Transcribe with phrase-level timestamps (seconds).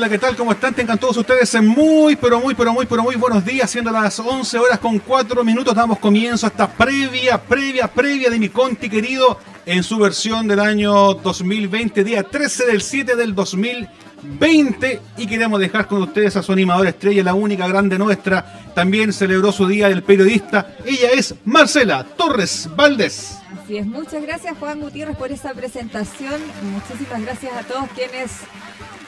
[0.00, 0.34] Hola, ¿qué tal?
[0.34, 0.72] ¿Cómo están?
[0.72, 3.70] Tengan todos ustedes muy, pero muy, pero muy, pero muy buenos días.
[3.70, 8.38] Siendo las 11 horas con 4 minutos, damos comienzo a esta previa, previa, previa de
[8.38, 15.02] mi Conti querido en su versión del año 2020, día 13 del 7 del 2020.
[15.18, 18.72] Y queremos dejar con ustedes a su animadora estrella, la única grande nuestra.
[18.74, 20.76] También celebró su día del periodista.
[20.86, 23.36] Ella es Marcela Torres Valdés.
[23.62, 26.40] Así es, muchas gracias Juan Gutiérrez por esa presentación.
[26.72, 28.30] Muchísimas gracias a todos quienes,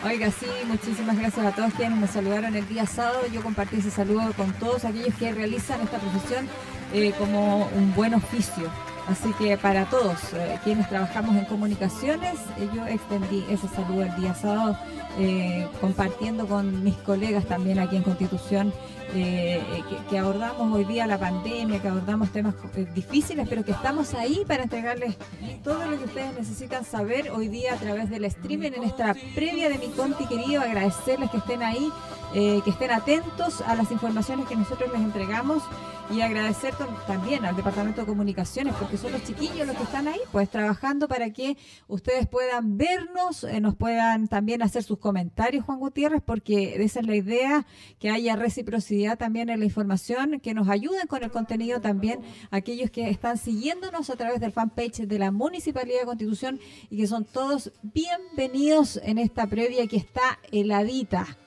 [0.04, 3.22] oiga, sí, muchísimas gracias a todos quienes me saludaron el día sábado.
[3.32, 6.48] Yo compartí ese saludo con todos aquellos que realizan esta profesión
[6.92, 8.70] eh, como un buen oficio.
[9.08, 14.14] Así que para todos eh, quienes trabajamos en comunicaciones, eh, yo extendí ese saludo el
[14.16, 14.78] día sábado,
[15.18, 18.72] eh, compartiendo con mis colegas también aquí en Constitución,
[19.14, 22.54] eh, que, que abordamos hoy día la pandemia, que abordamos temas
[22.94, 25.16] difíciles, pero que estamos ahí para entregarles
[25.64, 29.68] todo lo que ustedes necesitan saber hoy día a través del streaming en esta previa
[29.68, 31.90] de mi Conti querido, agradecerles que estén ahí,
[32.32, 35.62] que estén atentos a las informaciones que nosotros les entregamos
[36.12, 40.08] y agradecer tam- también al Departamento de Comunicaciones, porque son los chiquillos los que están
[40.08, 41.56] ahí, pues trabajando para que
[41.88, 47.06] ustedes puedan vernos, eh, nos puedan también hacer sus comentarios, Juan Gutiérrez, porque esa es
[47.06, 47.66] la idea,
[47.98, 52.20] que haya reciprocidad también en la información, que nos ayuden con el contenido también
[52.50, 56.60] aquellos que están siguiéndonos a través del fanpage de la Municipalidad de Constitución
[56.90, 61.38] y que son todos bienvenidos en esta previa que está heladita.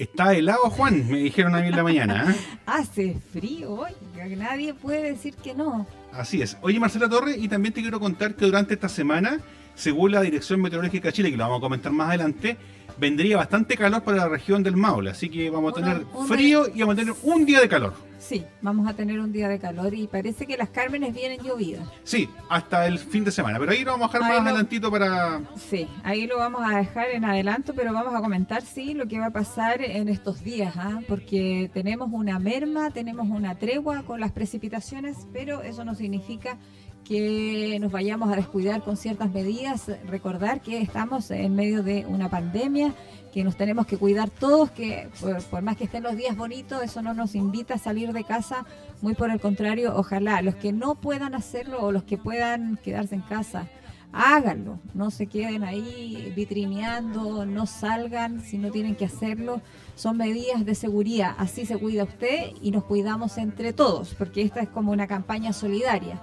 [0.00, 2.30] Está helado, Juan, me dijeron a mí en la mañana.
[2.30, 2.34] ¿eh?
[2.64, 3.90] Hace frío hoy,
[4.36, 5.86] nadie puede decir que no.
[6.12, 6.56] Así es.
[6.62, 9.40] Oye, Marcela Torres, y también te quiero contar que durante esta semana,
[9.74, 12.56] según la Dirección Meteorológica de Chile, que lo vamos a comentar más adelante,
[12.98, 15.10] vendría bastante calor para la región del Maule.
[15.10, 17.68] Así que vamos a Una- tener una- frío y vamos a tener un día de
[17.68, 17.92] calor.
[18.30, 21.88] Sí, vamos a tener un día de calor y parece que las Cármenes vienen llovidas.
[22.04, 23.58] Sí, hasta el fin de semana.
[23.58, 25.40] Pero ahí lo vamos a dejar Ahí más lo- adelantito para...
[25.56, 29.18] Sí, ahí lo vamos a dejar en adelanto, pero vamos a comentar, sí, lo que
[29.18, 31.00] va a pasar en estos días, ¿ah?
[31.08, 36.56] porque tenemos una merma, tenemos una tregua con las precipitaciones, pero eso no significa
[37.04, 39.90] que nos vayamos a descuidar con ciertas medidas.
[40.06, 42.94] Recordar que estamos en medio de una pandemia,
[43.32, 45.08] que nos tenemos que cuidar todos, que
[45.50, 48.66] por, más que estén los días bonitos, eso no nos invita a salir de casa,
[49.00, 53.14] muy por el contrario, ojalá los que no puedan hacerlo o los que puedan quedarse
[53.14, 53.68] en casa,
[54.12, 59.60] háganlo, no se queden ahí vitrineando, no salgan si no tienen que hacerlo,
[59.94, 64.60] son medidas de seguridad, así se cuida usted y nos cuidamos entre todos, porque esta
[64.60, 66.20] es como una campaña solidaria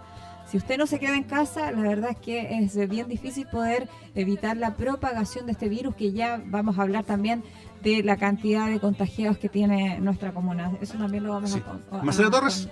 [0.50, 3.90] si usted no se queda en casa, la verdad es que es bien difícil poder
[4.16, 7.44] evitar la propagación de este virus, que ya vamos a hablar también
[7.84, 10.72] de la cantidad de contagiados que tiene nuestra comuna.
[10.82, 12.70] Eso también lo vamos a, a, Marcela Torres.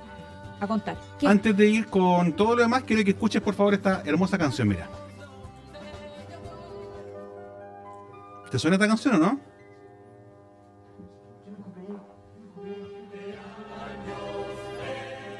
[0.59, 0.97] A contar.
[1.25, 4.69] Antes de ir con todo lo demás, quiero que escuches por favor esta hermosa canción,
[4.69, 4.89] mira.
[8.49, 9.54] ¿Te suena esta canción o no?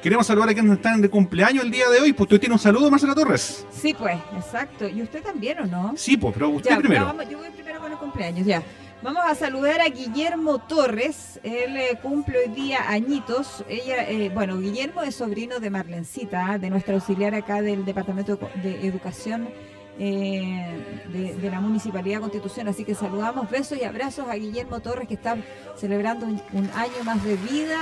[0.05, 2.13] Queremos saludar a quienes están de cumpleaños el día de hoy.
[2.13, 3.65] Pues tú tienes un saludo, Marcela Torres.
[3.71, 4.87] Sí, pues, exacto.
[4.87, 5.93] ¿Y usted también o no?
[5.97, 7.05] Sí, pues, pero usted Ya, primero.
[7.05, 8.61] vamos- yo voy primero con el cumpleaños, ya.
[9.01, 11.39] Vamos a saludar a Guillermo Torres.
[11.41, 13.65] Él eh, cumple hoy día añitos.
[13.67, 18.85] Ella, eh, bueno, Guillermo es sobrino de Marlencita, de nuestra auxiliar acá del Departamento de
[18.85, 19.49] Educación
[19.97, 22.67] eh, de, de la Municipalidad de Constitución.
[22.67, 25.35] Así que saludamos, besos y abrazos a Guillermo Torres, que está
[25.75, 27.79] celebrando un, un año más de vida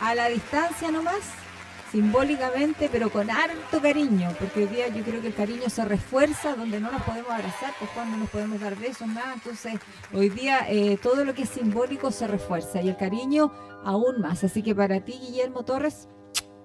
[0.00, 1.20] a la distancia nomás
[1.92, 6.54] simbólicamente, pero con harto cariño, porque hoy día yo creo que el cariño se refuerza
[6.54, 9.32] donde no nos podemos abrazar, pues cuando no nos podemos dar besos, nada.
[9.34, 9.74] Entonces,
[10.12, 13.50] hoy día eh, todo lo que es simbólico se refuerza y el cariño
[13.84, 14.44] aún más.
[14.44, 16.08] Así que para ti, Guillermo Torres,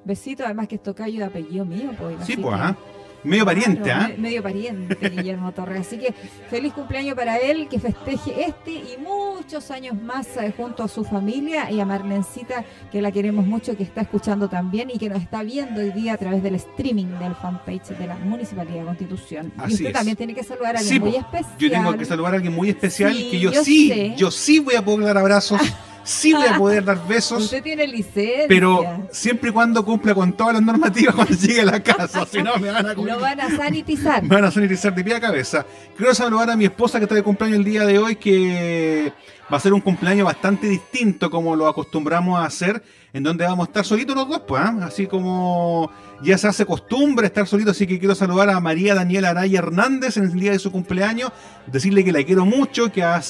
[0.04, 2.18] besito, además que es tocayo de apellido mío, pues.
[2.26, 2.76] Sí, pues, que- ¿ah?
[3.24, 4.08] Medio pariente, ¿ah?
[4.10, 5.82] me- Medio pariente, Guillermo Torres.
[5.88, 6.14] Así que
[6.50, 11.04] feliz cumpleaños para él, que festeje este y muchos años más eh, junto a su
[11.04, 15.22] familia y a Marlencita, que la queremos mucho, que está escuchando también y que nos
[15.22, 19.54] está viendo hoy día a través del streaming del fanpage de la Municipalidad de Constitución.
[19.58, 19.94] Así y usted es.
[19.94, 21.58] también tiene que saludar a alguien Sí, muy especial.
[21.60, 24.14] Yo tengo que saludar a alguien muy especial Sí, que yo, yo sí, sé.
[24.18, 25.60] yo sí voy a poder dar abrazos,
[26.04, 28.46] sí voy a poder dar besos, Usted tiene licencia.
[28.48, 32.42] pero siempre y cuando cumpla con todas las normativas cuando llegue a la casa, si
[32.44, 34.22] no me van a lo van a sanitizar.
[34.24, 35.66] Me van a sanitizar de pie a cabeza.
[35.98, 39.14] Quiero saludar a mi esposa que está de cumpleaños el día de hoy, que
[39.52, 43.68] va a ser un cumpleaños bastante distinto como lo acostumbramos a hacer, en donde vamos
[43.68, 44.76] a estar solitos los dos, pues, ¿ah?
[44.84, 45.92] así como
[46.24, 50.18] ya se hace costumbre estar solitos, así que quiero saludar a María Daniela Araya Hernández
[50.18, 51.32] en el día de su cumpleaños,
[51.68, 53.22] decirle que la quiero mucho, que ha,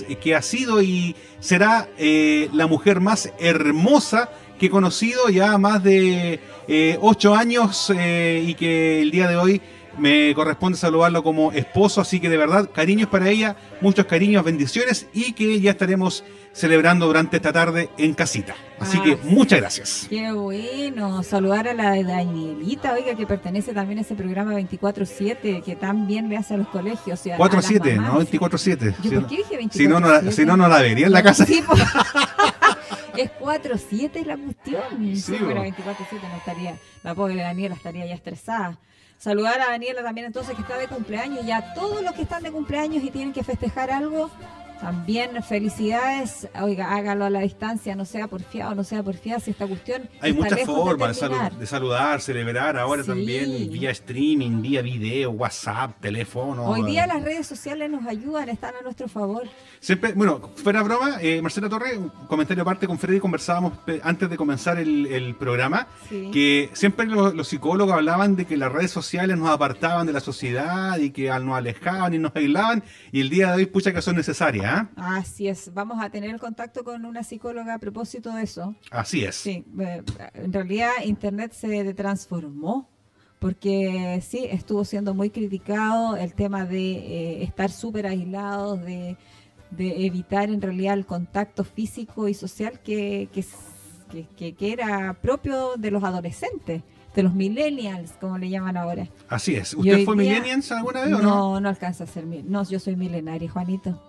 [0.42, 4.30] sido y será eh, la mujer más hermosa
[4.60, 9.36] que he conocido ya más de eh, ocho años eh, y que el día de
[9.36, 9.62] hoy
[9.98, 15.08] me corresponde saludarlo como esposo, así que de verdad, cariños para ella, muchos cariños, bendiciones
[15.14, 18.56] y que ya estaremos celebrando durante esta tarde en casita.
[18.80, 20.06] Así Ah, que muchas gracias.
[20.10, 25.76] Qué bueno, saludar a la Danielita, oiga, que pertenece también a ese programa 24-7, que
[25.76, 27.26] tan bien le hace a los colegios.
[27.26, 28.14] y a- a las 4-7, mamás.
[28.14, 28.96] no 24-7.
[28.98, 30.80] Yo, Si ¿por no- qué dije 24 Si no, no la, si no, no la
[30.82, 31.46] vería en la casa.
[31.46, 31.74] Sí, po.
[33.18, 34.82] es 4-7 la cuestión.
[35.00, 35.68] Sí, Si fuera po.
[35.68, 38.78] 24-7 no estaría, la pobre Daniela estaría ya estresada.
[39.24, 42.44] Saludar a Daniela también entonces que está de cumpleaños y a todos los que están
[42.44, 44.30] de cumpleaños y tienen que festejar algo.
[44.84, 49.66] También felicidades, oiga, hágalo a la distancia, no sea porfiado, no sea porfiada, si esta
[49.66, 53.08] cuestión Hay muchas formas de, salu- de saludar, celebrar, ahora Sí.
[53.08, 56.66] también vía streaming, vía video, WhatsApp, teléfono.
[56.66, 59.44] Hoy día las redes sociales nos ayudan, están a nuestro favor.
[59.80, 64.36] Siempre, bueno, fuera broma, eh, Marcela Torre, un comentario aparte con Freddy, conversábamos antes de
[64.36, 66.30] comenzar el, el programa, Sí.
[66.34, 70.20] que siempre los, los psicólogos hablaban de que las redes sociales nos apartaban de la
[70.20, 74.02] sociedad y que nos alejaban y nos aislaban, y el día de hoy, pucha que
[74.02, 78.44] son necesarias, Así es, vamos a tener el contacto con una psicóloga a propósito de
[78.44, 78.76] eso.
[78.92, 79.36] Así es.
[79.36, 80.04] Sí, eh,
[80.34, 82.90] en realidad Internet se transformó
[83.40, 89.18] porque sí, estuvo siendo muy criticado el tema de eh, estar súper aislados, de,
[89.72, 96.04] de evitar en realidad el contacto físico y social que, que, era propio de los
[96.06, 99.10] adolescentes, de los millennials, como le llaman ahora.
[99.28, 99.74] Así es.
[99.74, 101.24] ¿Usted fue día- millennials alguna vez o no?
[101.24, 102.26] No, no alcanza a ser.
[102.26, 104.02] No, yo soy milenaria, Juanito.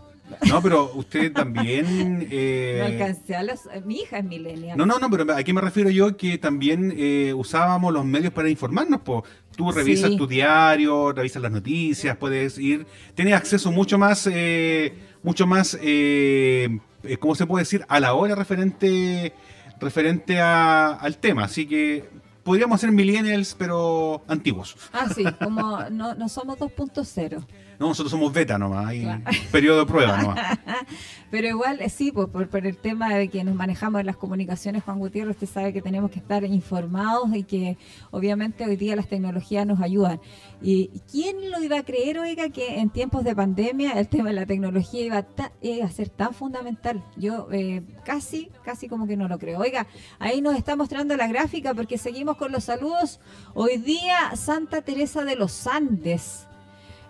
[0.48, 2.26] No, pero usted también...
[2.30, 3.66] eh, No alcancé a los...
[3.66, 4.76] eh, Mi hija es millennial.
[4.78, 6.16] No, no, no, pero ¿a qué me refiero yo?
[6.16, 9.00] Que también eh, usábamos los medios para informarnos.
[9.02, 9.24] Po.
[9.56, 10.16] Tú revisas Sí.
[10.16, 16.78] tu diario, revisas las noticias, puedes ir, tienes acceso mucho más, eh, mucho más, eh,
[17.04, 17.84] eh, ¿cómo se puede decir?
[17.88, 19.32] A la hora referente,
[19.80, 21.44] referente a- al tema.
[21.44, 22.04] Así que
[22.42, 24.74] podríamos ser millennials, pero antiguos.
[24.92, 27.44] Ah, sí, como no, no somos 2.0.
[27.78, 29.22] No, nosotros somos beta nomás, hay Claro.
[29.52, 30.58] periodo de prueba nomás.
[31.30, 34.16] Pero igual, eh, sí, pues, por, por el tema de que nos manejamos en las
[34.16, 37.76] comunicaciones, Juan Gutiérrez, usted sabe que tenemos que estar informados y que
[38.12, 40.20] obviamente hoy día las tecnologías nos ayudan.
[40.62, 44.34] ¿Y quién lo iba a creer, oiga, que en tiempos de pandemia el tema de
[44.36, 47.02] la tecnología iba a, ta- iba a ser tan fundamental?
[47.16, 49.58] Yo eh, casi, casi como que no lo creo.
[49.58, 49.88] Oiga,
[50.20, 53.18] ahí nos está mostrando la gráfica porque seguimos con los saludos.
[53.54, 56.46] Hoy día Santa Teresa de los Andes.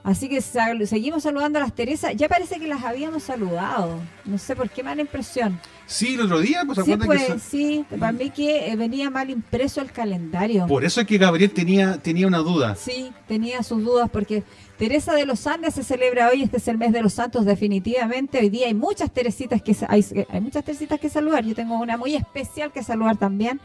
[0.05, 2.15] Así que sal- seguimos saludando a las Teresas.
[2.15, 3.99] Ya parece que las habíamos saludado.
[4.27, 5.59] No sé por qué me da la impresión.
[5.87, 7.39] Sí, el otro día, pues Sí, pues, que...
[7.39, 7.85] sí.
[7.99, 10.67] Para mí que eh, venía mal impreso el calendario.
[10.67, 12.75] Por eso es que Gabriel tenía, tenía una duda.
[12.77, 14.43] Sí, tenía sus dudas porque
[14.77, 18.39] Teresa de los Andes se celebra hoy, este es el mes de los santos definitivamente.
[18.41, 21.45] Hoy día hay muchas Teresitas que hay, hay muchas Teresitas que saludar.
[21.47, 23.59] Yo tengo una muy especial que saludar también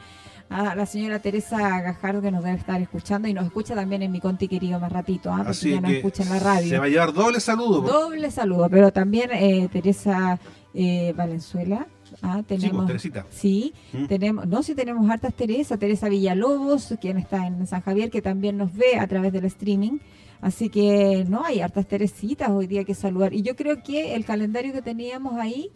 [0.50, 4.12] a la señora Teresa Gajardo que nos debe estar escuchando y nos escucha también en
[4.12, 5.38] mi conti querido más ratito, ¿ah?
[5.38, 6.70] porque Así ya nos escucha en la radio.
[6.70, 7.82] Se va a llevar doble saludo.
[7.82, 10.40] Doble saludo, pero también eh, Teresa
[10.74, 11.88] eh, Valenzuela.
[12.24, 13.26] Ah, Sí, pues, tenemos, Teresita.
[13.30, 14.06] sí, ¿Mm?
[14.06, 18.58] tenemos, no, sí tenemos hartas Teresa, Teresa Villalobos, quien está en San Javier, que también
[18.58, 20.00] nos ve a través del streaming.
[20.42, 23.34] Así que no hay hartas Teresitas hoy día que saludar.
[23.34, 25.70] Y yo creo que el calendario que teníamos ahí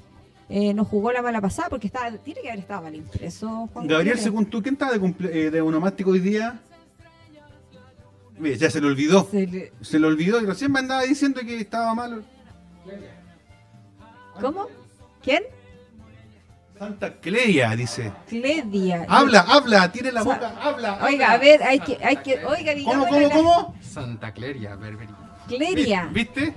[0.49, 3.69] eh, nos jugó la mala pasada porque estaba, tiene que haber estado mal impreso.
[3.73, 6.59] Juan Gabriel, según tú, ¿quién estaba de, cumple- eh, de onomástico hoy día?
[8.39, 9.27] Ya se le olvidó.
[9.29, 12.23] Se le- Se le olvidó y recién me andaba diciendo que estaba malo.
[14.41, 14.67] ¿Cómo?
[15.23, 15.43] ¿Quién?
[16.77, 18.11] Santa Cleia, dice.
[18.27, 19.05] Cledia.
[19.07, 20.99] Habla, habla, tiene la Sa- boca, habla.
[21.05, 21.31] Oiga, habla.
[21.33, 23.75] a ver, hay que, hay que, oiga, ¿Cómo, cómo, la- cómo?
[23.81, 25.13] Santa Cleria, Berberi.
[25.47, 26.09] Cleria.
[26.11, 26.55] ¿Viste?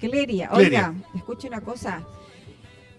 [0.00, 0.48] Cleria.
[0.48, 0.50] Cleria.
[0.52, 2.02] Oiga, escuche una cosa.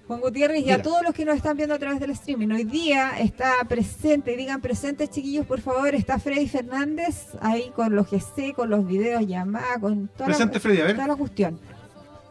[0.10, 2.48] Juan Gutiérrez y a todos los que nos están viendo a través del streaming.
[2.48, 8.10] Hoy día está presente, digan presentes chiquillos, por favor, está Freddy Fernández ahí con los
[8.10, 10.96] GC, con los videos llamadas, con toda, Presente, la, Freddy, a ver.
[10.96, 11.60] toda la cuestión.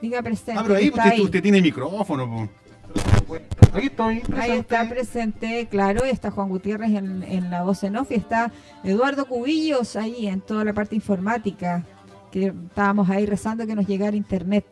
[0.02, 0.54] Diga presente.
[0.60, 1.20] Ah, pero ahí está usted, ahí.
[1.22, 2.28] usted tiene micrófono.
[2.28, 3.36] po.
[3.72, 4.14] Ahí estoy.
[4.16, 4.58] Ahí presente.
[4.58, 8.50] está presente, claro, y está Juan Gutiérrez en, en la voz en off y está
[8.82, 11.84] Eduardo Cubillos ahí en toda la parte informática,
[12.32, 14.66] que estábamos ahí rezando que nos llegara internet.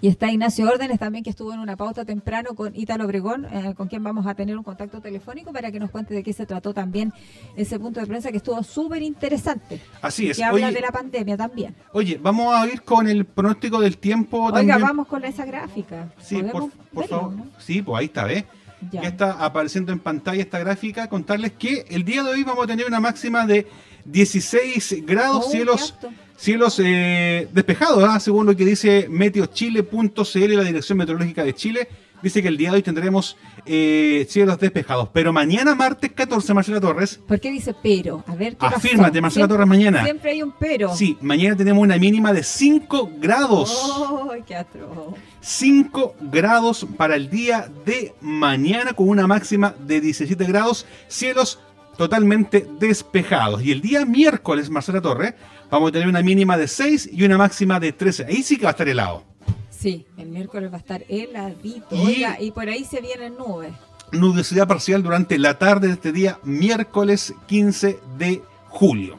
[0.00, 3.74] Y está Ignacio Órdenes también, que estuvo en una pauta temprano con Ítalo Obregón, eh,
[3.76, 6.44] con quien vamos a tener un contacto telefónico para que nos cuente de qué se
[6.46, 7.12] trató también
[7.56, 9.80] ese punto de prensa que estuvo súper interesante.
[10.02, 10.36] Así es.
[10.36, 11.74] Que habla de la pandemia también.
[11.92, 14.80] oye, vamos a ir con el pronóstico del tiempo Oiga, también.
[14.82, 16.12] vamos con esa gráfica.
[16.18, 17.32] Sí, por, ¿Podemos por verlo, favor.
[17.36, 17.46] no?
[17.58, 18.44] Sí, pues ahí está, ¿ves?
[18.92, 19.02] Ya.
[19.02, 21.08] Ya está apareciendo en pantalla esta gráfica.
[21.08, 23.66] Contarles que el día de hoy vamos a tener una máxima de
[24.04, 25.94] 16 grados, Oh, cielos.
[26.36, 28.20] Cielos eh, despejados, ¿ah?
[28.20, 31.88] según lo que dice meteochile.cl, la Dirección Meteorológica de Chile.
[32.22, 35.10] Dice que el día de hoy tendremos eh, cielos despejados.
[35.12, 38.24] Pero mañana, martes 14, Marcela Torres, ¿Por qué dice pero?
[38.26, 38.76] A ver, ¿qué pasó?
[38.76, 40.02] afírmate, Marcela Siempre- Torres, mañana.
[40.02, 40.94] Siempre hay un pero.
[40.96, 43.94] Sí, mañana tenemos una mínima de 5 grados.
[44.32, 45.14] ¡Ay, qué atroz!
[45.40, 51.60] 5 grados para el día de mañana con una máxima de 17 grados, cielos
[51.98, 53.62] totalmente despejados.
[53.62, 55.34] Y el día miércoles, Marcela Torre,
[55.70, 58.26] vamos a tener una mínima de 6 y una máxima de 13.
[58.26, 59.24] Ahí sí que va a estar helado.
[59.70, 61.94] Sí, el miércoles va a estar heladito.
[61.94, 63.72] Y- Oiga, y por ahí se vienen nubes.
[64.12, 69.18] Nubosidad parcial durante la tarde de este día, miércoles 15 de julio.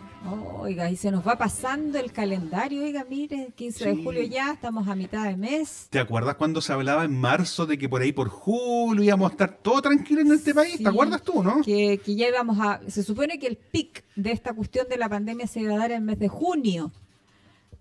[0.60, 2.84] Oiga, y se nos va pasando el calendario.
[2.84, 4.04] Oiga, mire, 15 de Sí.
[4.04, 5.88] julio ya, estamos a mitad de mes.
[5.90, 9.34] ¿Te acuerdas cuando se hablaba en marzo de que por ahí por julio íbamos a
[9.34, 10.76] estar todo tranquilo en este país?
[10.78, 10.84] Sí.
[10.84, 11.62] ¿Te acuerdas tú, no?
[11.62, 12.82] Que, que ya íbamos a.
[12.88, 15.92] Se supone que el pic de esta cuestión de la pandemia se iba a dar
[15.92, 16.92] en el mes de junio.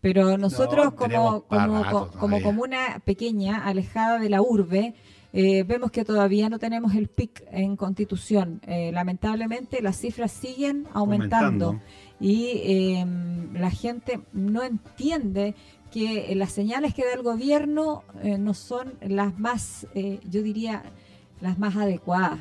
[0.00, 2.43] Pero nosotros, como, como, rato como todavía.
[2.45, 4.95] comuna pequeña, alejada de la urbe,
[5.38, 8.62] eh, vemos que todavía no tenemos el pic en constitución.
[8.66, 11.66] Eh, lamentablemente, las cifras siguen aumentando.
[11.66, 11.81] Aumentando.
[12.19, 13.07] Y eh,
[13.52, 15.55] la gente no entiende
[15.90, 20.83] que las señales que da el gobierno eh, no son las más, eh, yo diría,
[21.43, 22.40] las más adecuadas.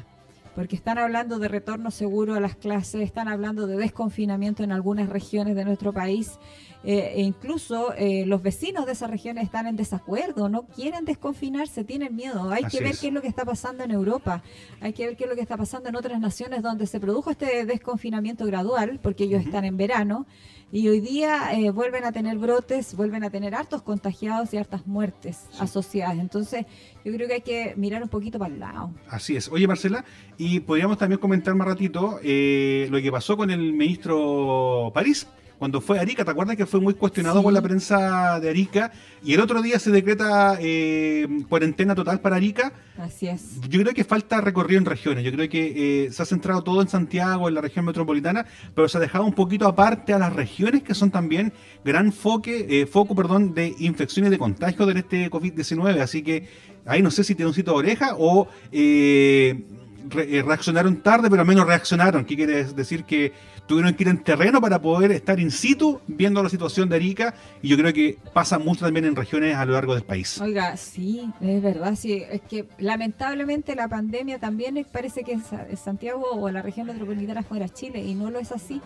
[0.55, 5.09] Porque están hablando de retorno seguro a las clases, están hablando de desconfinamiento en algunas
[5.09, 6.39] regiones de nuestro país,
[6.85, 11.83] eh, e incluso eh, los vecinos de esas regiones están en desacuerdo, no quieren desconfinarse,
[11.83, 12.49] tienen miedo.
[12.51, 12.99] Hay Así que ver es.
[12.99, 14.43] qué es lo que está pasando en Europa,
[14.81, 17.31] hay que ver qué es lo que está pasando en otras naciones donde se produjo
[17.31, 20.25] este desconfinamiento gradual, porque ellos están en verano,
[20.71, 24.85] y hoy día eh, vuelven a tener brotes, vuelven a tener hartos contagiados y hartas
[24.87, 25.57] muertes Sí.
[25.61, 26.17] asociadas.
[26.17, 26.65] Entonces,
[27.05, 28.91] yo creo que hay que mirar un poquito para el lado.
[29.09, 29.47] Así es.
[29.49, 30.03] Oye, Marcela,
[30.37, 35.27] y podríamos también comentar más ratito eh, lo que pasó con el ministro París.
[35.57, 37.43] Cuando fue a Arica, ¿te acuerdas que fue muy cuestionado Sí.
[37.43, 38.91] por la prensa de Arica?
[39.24, 42.74] Y el otro día se decreta eh, cuarentena total para Arica.
[42.97, 43.59] Así es.
[43.69, 45.24] Yo creo que falta recorrido en regiones.
[45.24, 48.88] Yo creo que eh, se ha centrado todo en Santiago, en la región metropolitana, pero
[48.89, 52.85] se ha dejado un poquito aparte a las regiones que son también gran foque, eh,
[52.85, 56.00] foco perdón, de infecciones de contagio de este COVID-19.
[56.01, 56.47] Así que
[56.85, 59.63] ahí no sé si tiene un sitio de oreja o eh,
[60.09, 62.25] re- eh, reaccionaron tarde, pero al menos reaccionaron.
[62.25, 63.03] ¿Qué quiere decir?
[63.03, 63.33] Que
[63.67, 67.33] tuvieron que ir en terreno para poder estar in situ viendo la situación de Arica.
[67.62, 70.39] Y yo creo que pasa mucho también en regiones a lo largo del país.
[70.39, 76.24] Oiga, sí, es verdad, sí, es que lamentablemente la pandemia también parece que es Santiago
[76.31, 78.81] o la región metropolitana fuera Chile y no lo es así.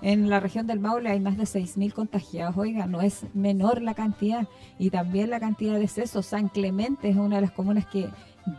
[0.00, 3.94] En la región del Maule hay más de 6.000 contagiados, oiga, no es menor la
[3.94, 4.48] cantidad
[4.78, 6.26] y también la cantidad de decesos.
[6.26, 8.08] San Clemente es una de las comunas que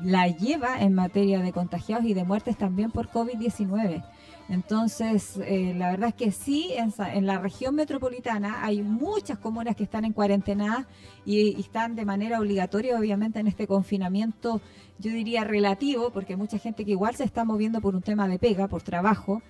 [0.01, 4.03] la lleva en materia de contagiados y de muertes también por COVID-19.
[4.49, 9.75] Entonces, eh, la verdad es que sí, en, en la región metropolitana hay muchas comunas
[9.75, 10.87] que están en cuarentena
[11.25, 14.61] y, y están de manera obligatoria, obviamente, en este confinamiento,
[14.99, 18.37] yo diría relativo, porque mucha gente que igual se está moviendo por un tema de
[18.37, 19.41] pega, por trabajo.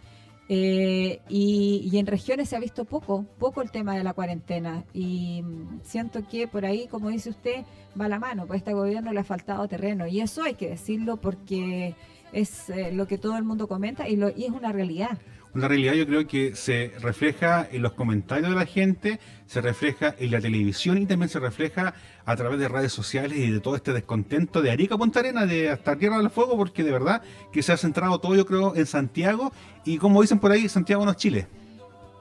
[0.50, 4.84] Eh, y, en regiones se ha visto poco, poco el tema de la cuarentena.
[4.94, 5.44] Y
[5.84, 7.66] siento que por ahí, como dice usted,
[8.00, 10.08] va la mano, pues a este gobierno le ha faltado terreno.
[10.08, 11.96] Y eso hay que decirlo porque
[12.32, 15.18] es eh, lo que todo el mundo comenta y, lo, y es una realidad.
[15.56, 20.16] Una realidad yo creo que se refleja en los comentarios de la gente, se refleja
[20.18, 21.94] en la televisión y también se refleja
[22.26, 25.70] a través de redes sociales y de todo este descontento de Arica Punta Arena, de
[25.70, 28.88] hasta Tierra del Fuego, porque de verdad que se ha centrado todo yo creo en
[28.88, 29.54] Santiago
[29.86, 31.46] y como dicen por ahí, Santiago no es Chile.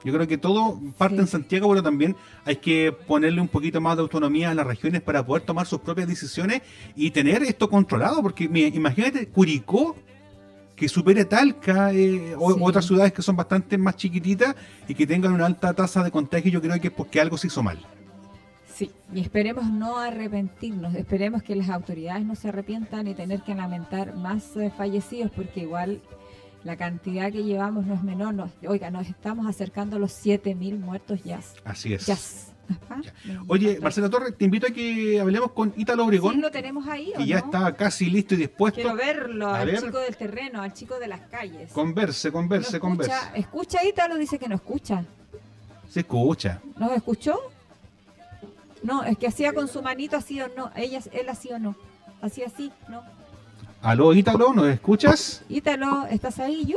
[0.03, 1.21] Yo creo que todo parte Sí.
[1.21, 5.01] en Santiago, pero también hay que ponerle un poquito más de autonomía a las regiones
[5.01, 6.61] para poder tomar sus propias decisiones
[6.95, 9.95] y tener esto controlado, porque mira, imagínate, Curicó,
[10.83, 12.59] que supere Talca eh, o Sí.
[12.61, 14.53] otras ciudades que son bastante más chiquititas
[14.85, 17.47] y que tengan una alta tasa de contagio, yo creo que es porque algo se
[17.47, 17.79] hizo mal.
[18.75, 23.55] Sí, y esperemos no arrepentirnos, esperemos que las autoridades no se arrepientan y tener que
[23.55, 26.01] lamentar más eh, fallecidos, porque igual
[26.65, 28.33] la cantidad que llevamos no es menor.
[28.33, 31.39] Nos, oiga, nos estamos acercando a los 7.000 muertos ya.
[31.63, 32.51] Así es.
[32.69, 33.01] Ajá.
[33.47, 37.11] Oye, Marcela Torres, te invito a que hablemos con Ítalo ¿Sí Obregón, lo tenemos ahí
[37.13, 38.79] o que ya está casi listo y dispuesto.
[38.81, 39.81] Quiero verlo, A al ver.
[39.83, 41.71] chico del terreno, al chico de las calles.
[41.73, 43.13] Converse, No converse, converse.
[43.35, 45.03] escucha, Ítalo, dice que no escucha.
[45.89, 46.61] Se escucha.
[46.77, 47.39] ¿Nos escuchó?
[48.81, 50.71] No, es que hacía con su manito así o no.
[50.75, 51.75] Ella, él así o no.
[52.21, 53.01] Así así, no.
[53.81, 55.43] Aló, Ítalo, ¿nos escuchas?
[55.49, 56.73] Ítalo, ¿estás ahí?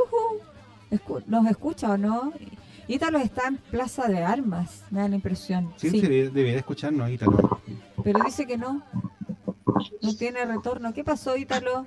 [0.91, 2.33] Escu- ¿Nos escucha o no?
[2.87, 5.73] Ítalo está en Plaza de Armas, me da la impresión.
[5.75, 7.59] Sí, Sí, sí, debe- debería escucharnos, Ítalo.
[8.03, 8.81] pero dice que no.
[10.01, 10.93] No tiene retorno.
[10.93, 11.85] ¿Qué pasó, Ítalo?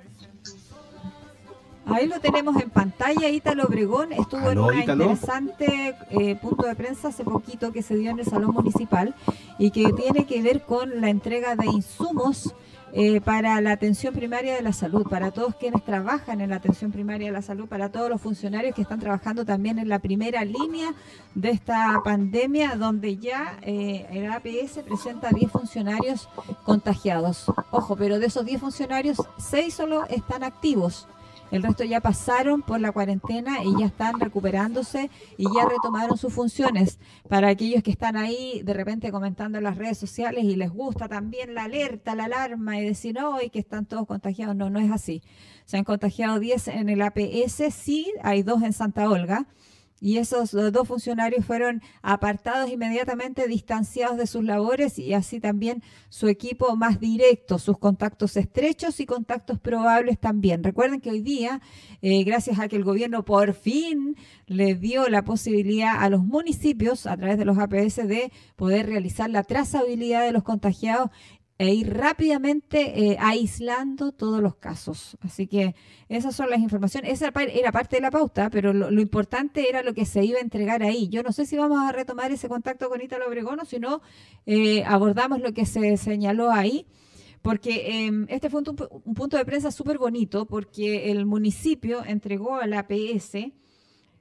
[1.87, 6.75] Ahí lo tenemos en pantalla, Ítalo Obregón estuvo Aló, en un interesante eh, punto de
[6.75, 9.15] prensa hace poquito que se dio en el Salón Municipal
[9.57, 12.53] y que tiene que ver con la entrega de insumos
[12.93, 16.91] eh, para la atención primaria de la salud, para todos quienes trabajan en la atención
[16.91, 20.43] primaria de la salud, para todos los funcionarios que están trabajando también en la primera
[20.43, 20.93] línea
[21.33, 26.27] de esta pandemia, donde ya eh, el APS presenta 10 funcionarios
[26.65, 27.45] contagiados.
[27.71, 31.07] Ojo, pero de esos 10 funcionarios, 6 solo están activos.
[31.51, 36.33] El resto ya pasaron por la cuarentena y ya están recuperándose y ya retomaron sus
[36.33, 36.97] funciones.
[37.27, 41.09] Para aquellos que están ahí de repente comentando en las redes sociales y les gusta
[41.09, 44.55] también la alerta, la alarma y decir, hoy que están todos contagiados.
[44.55, 45.21] No, no es así.
[45.65, 49.45] Se han contagiado 10 en el APS, sí, hay dos en Santa Olga.
[50.03, 56.27] Y esos dos funcionarios fueron apartados inmediatamente, distanciados de sus labores y así también su
[56.27, 60.63] equipo más directo, sus contactos estrechos y contactos probables también.
[60.63, 61.61] Recuerden que hoy día,
[62.01, 64.15] eh, gracias a que el gobierno por fin
[64.47, 69.29] le dio la posibilidad a los municipios, a través de los APS, de poder realizar
[69.29, 71.11] la trazabilidad de los contagiados
[71.61, 75.15] e ir rápidamente eh, aislando todos los casos.
[75.21, 75.75] Así que
[76.09, 77.11] esas son las informaciones.
[77.11, 80.41] Esa era parte de la pauta, pero lo, importante era lo que se iba a
[80.41, 81.07] entregar ahí.
[81.09, 84.01] Yo no sé si vamos a retomar ese contacto con Ítalo Obregón o si no,
[84.47, 86.87] eh, abordamos lo que se señaló ahí.
[87.43, 92.55] Porque eh, este fue un, un punto de prensa súper bonito, porque el municipio entregó
[92.55, 93.37] a la APS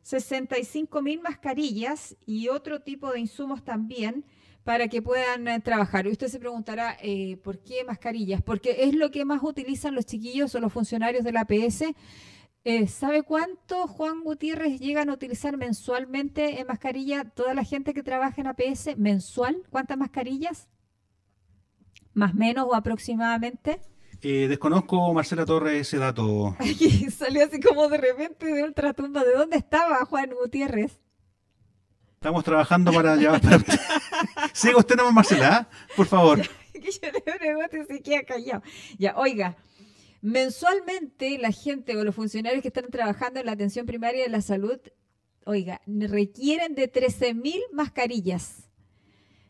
[0.03, 4.26] 65 mil mascarillas y otro tipo de insumos también
[4.70, 6.06] para que puedan eh, trabajar.
[6.06, 8.40] Y usted se preguntará, eh, ¿por qué mascarillas?
[8.40, 11.87] Porque es lo que más utilizan los chiquillos o los funcionarios de la APS.
[12.62, 18.04] Eh, ¿Sabe cuánto Juan Gutiérrez llegan a utilizar mensualmente en mascarilla toda la gente que
[18.04, 18.96] trabaja en APS?
[18.96, 19.64] ¿Mensual?
[19.70, 20.68] ¿Cuántas mascarillas?
[22.14, 23.80] ¿Más menos o aproximadamente?
[24.22, 26.54] Eh, desconozco, Marcela Torres, ese dato.
[26.61, 29.24] Aquí salió así como de repente de ultratumba.
[29.24, 31.00] ¿De dónde estaba Juan Gutiérrez?
[32.20, 33.80] Estamos trabajando para llevar para usted.
[34.52, 35.68] Siga usted nomás, Marcela, ¿ah?
[35.96, 36.38] por favor.
[36.74, 38.62] que yo le pregunto y se queda callado.
[38.98, 39.56] Ya, oiga,
[40.20, 44.42] mensualmente la gente o los funcionarios que están trabajando en la atención primaria de la
[44.42, 44.78] salud,
[45.46, 48.68] oiga, requieren de 13.000 mascarillas.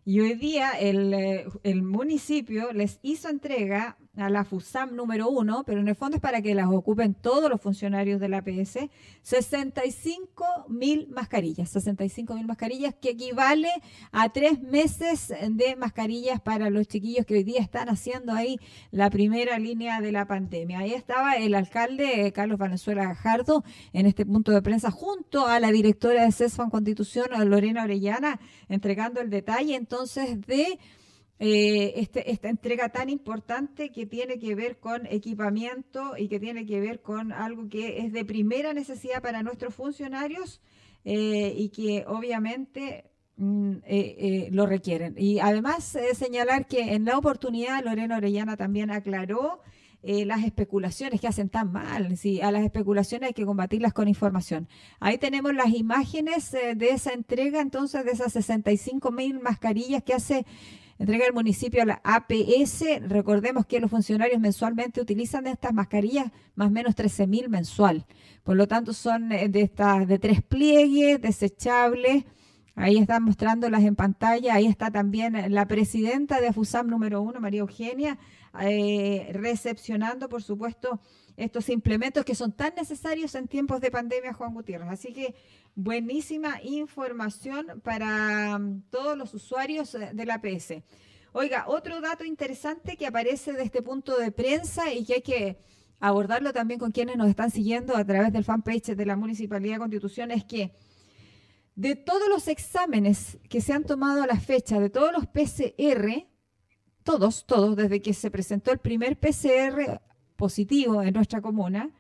[0.04, 5.62] Y hoy día el, eh, el municipio les hizo entrega a la FUSAM número uno,
[5.64, 8.78] pero en el fondo es para que las ocupen todos los funcionarios de la APS,
[9.22, 13.70] 65 mil mascarillas, 65 mil mascarillas, que equivale
[14.10, 18.58] a tres meses de mascarillas para los chiquillos que hoy día están haciendo ahí
[18.90, 20.80] la primera línea de la pandemia.
[20.80, 25.60] Ahí estaba el alcalde eh, Carlos Valenzuela Gajardo en este punto de prensa junto a
[25.60, 30.78] la directora de CESFAN Constitución, Lorena Orellana, entregando el detalle entonces de
[31.42, 36.66] eh, este, esta entrega tan importante que tiene que ver con equipamiento y que tiene
[36.66, 40.60] que ver con algo que es de primera necesidad para nuestros funcionarios
[41.02, 45.14] eh, y que obviamente mm, eh, lo requieren.
[45.16, 49.62] Y además señalar que en la oportunidad Lorena Orellana también aclaró
[50.02, 52.16] las especulaciones que hacen tan mal.
[52.18, 54.66] Sí, a las especulaciones hay que combatirlas con información.
[54.98, 60.46] Ahí tenemos las imágenes de esa entrega, entonces, de esas 65 mil mascarillas que hace
[61.00, 62.84] entrega el municipio a la APS.
[63.08, 68.04] Recordemos que los funcionarios mensualmente utilizan estas mascarillas más o menos 13 mil mensual.
[68.44, 72.26] Por lo tanto, son eh, de estas de tres pliegues, desechables.
[72.74, 74.54] Ahí están mostrándolas en pantalla.
[74.54, 78.18] Ahí está también la presidenta de AFUSAM número uno, María Eugenia,
[78.60, 81.00] eh, recepcionando, por supuesto,
[81.36, 84.88] estos implementos que son tan necesarios en tiempos de pandemia, Juan Gutiérrez.
[84.90, 85.34] Así que
[85.74, 90.82] buenísima información para mm, todos los usuarios eh, de la APS.
[91.32, 95.58] Oiga, otro dato interesante que aparece de este punto de prensa y que hay que
[96.00, 99.80] abordarlo también con quienes nos están siguiendo a través del fanpage de la Municipalidad de
[99.80, 100.72] Constitución es que
[101.76, 106.26] de todos los exámenes que se han tomado a la fecha, de todos los PCR,
[107.02, 110.00] todos, todos, desde que se presentó el primer PCR
[110.36, 111.90] positivo en nuestra comuna,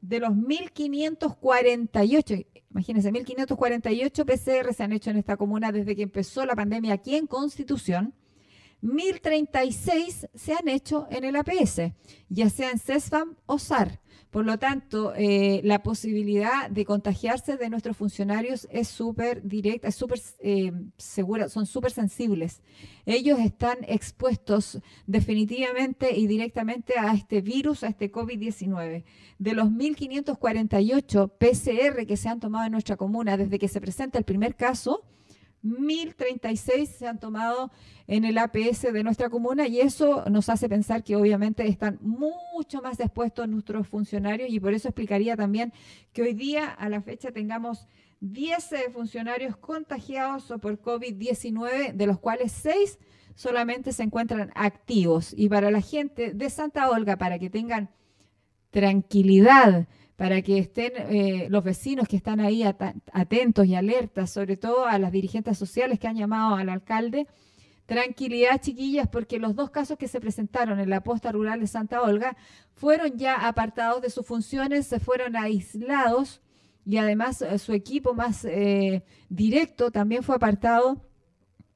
[0.00, 6.46] de los 1.548, imagínense, 1.548 PCR se han hecho en esta comuna desde que empezó
[6.46, 8.14] la pandemia aquí en Constitución.
[8.82, 11.80] 1.036 se han hecho en el APS,
[12.28, 14.00] ya sea en CESFAM o SAR.
[14.30, 19.94] Por lo tanto, eh, la posibilidad de contagiarse de nuestros funcionarios es súper directa, es
[19.94, 22.60] súper eh, segura, son súper sensibles.
[23.06, 29.04] Ellos están expuestos definitivamente y directamente a este virus, a este COVID-19.
[29.38, 34.18] De los 1.548 PCR que se han tomado en nuestra comuna desde que se presenta
[34.18, 35.04] el primer caso,
[35.66, 37.70] 1.036 se han tomado
[38.06, 42.80] en el APS de nuestra comuna y eso nos hace pensar que obviamente están mucho
[42.82, 45.72] más expuestos nuestros funcionarios y por eso explicaría también
[46.12, 47.86] que hoy día a la fecha tengamos
[48.20, 52.98] 10 eh, funcionarios contagiados por COVID-19, de los cuales 6
[53.34, 55.34] solamente se encuentran activos.
[55.36, 57.90] Y para la gente de Santa Olga, para que tengan
[58.70, 62.62] tranquilidad, para que estén eh, los vecinos que están ahí
[63.12, 67.26] atentos y alertas, sobre todo a las dirigentes sociales que han llamado al alcalde.
[67.84, 72.02] Tranquilidad, chiquillas, porque los dos casos que se presentaron en la posta rural de Santa
[72.02, 72.36] Olga
[72.74, 76.40] fueron ya apartados de sus funciones, se fueron aislados
[76.84, 81.02] y además eh, su equipo más eh, directo también fue apartado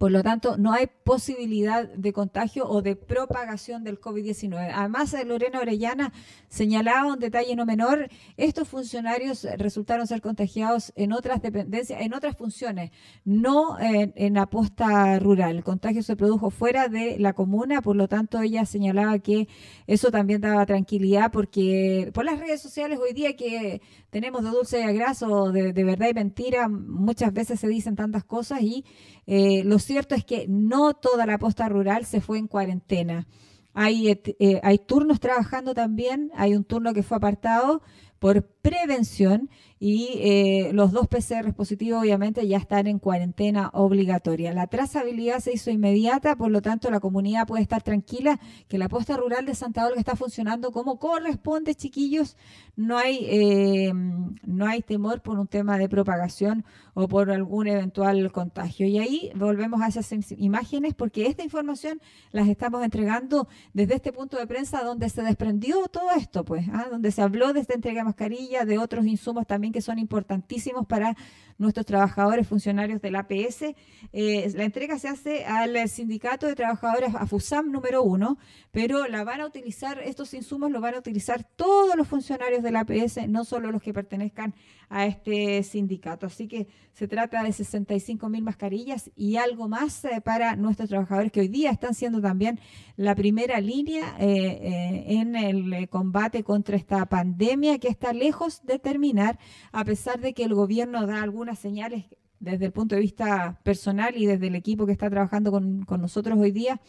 [0.01, 4.73] por lo tanto, no hay posibilidad de contagio o de propagación del COVID-19.
[4.75, 6.15] Además, eh, Lorena Orellana
[6.49, 8.09] señalaba un detalle no menor,
[8.39, 12.93] estos funcionarios resultaron ser contagiados en otras dependencias, en otras funciones,
[13.27, 15.57] no en, la posta rural.
[15.57, 19.49] El contagio se produjo fuera de la comuna, por lo tanto, ella señalaba que
[19.87, 24.83] eso también daba tranquilidad porque por las redes sociales hoy día que tenemos de dulce
[24.83, 28.87] a graso, de, de verdad y mentira, muchas veces se dicen tantas cosas y
[29.27, 33.27] eh, lo cierto es que no toda la posta rural se fue en cuarentena.
[33.75, 37.83] Hay, eh, hay turnos trabajando también, hay un turno que fue apartado
[38.21, 39.49] por prevención
[39.83, 44.53] y eh, los dos PCR positivos obviamente ya están en cuarentena obligatoria.
[44.53, 48.91] La trazabilidad se hizo inmediata, por lo tanto la comunidad puede estar tranquila que la
[48.91, 52.37] posta rural de Santa Olga está funcionando como corresponde, chiquillos.
[52.77, 58.31] No hay, eh, no hay temor por un tema de propagación o por algún eventual
[58.33, 58.87] contagio.
[58.87, 64.37] Y ahí volvemos a esas imágenes porque esta información las estamos entregando desde este punto
[64.37, 66.89] de prensa donde se desprendió todo esto, pues, ¿ah?
[66.91, 70.87] donde se habló de esta entrega de mascarilla, de otros insumos también que son importantísimos
[70.87, 71.17] para
[71.57, 73.75] nuestros trabajadores funcionarios del APS.
[74.13, 78.39] Eh, la entrega se hace al sindicato de trabajadores AFUSAM número uno,
[78.73, 82.77] pero la van a utilizar, estos insumos los van a utilizar todos los funcionarios del
[82.77, 84.55] APS, no solo los que pertenezcan
[84.91, 86.27] a este sindicato.
[86.27, 91.33] Así que se trata de 65 mil mascarillas y algo más eh, para nuestros trabajadores
[91.33, 92.61] que hoy día están siendo también
[92.97, 99.39] la primera línea eh, en el combate contra esta pandemia que está lejos de terminar,
[99.73, 102.05] a pesar de que el gobierno da algunas señales
[102.41, 106.01] desde el punto de vista personal y desde el equipo que está trabajando con, con
[106.01, 106.81] nosotros hoy día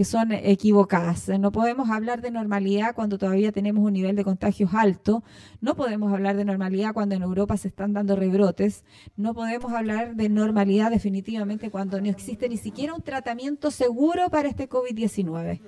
[0.00, 1.28] que son equivocadas.
[1.28, 5.22] No podemos hablar de normalidad cuando todavía tenemos un nivel de contagios alto.
[5.60, 8.82] No podemos hablar de normalidad cuando en Europa se están dando rebrotes.
[9.18, 14.48] No podemos hablar de normalidad definitivamente cuando no existe ni siquiera un tratamiento seguro para
[14.48, 15.60] este COVID-19.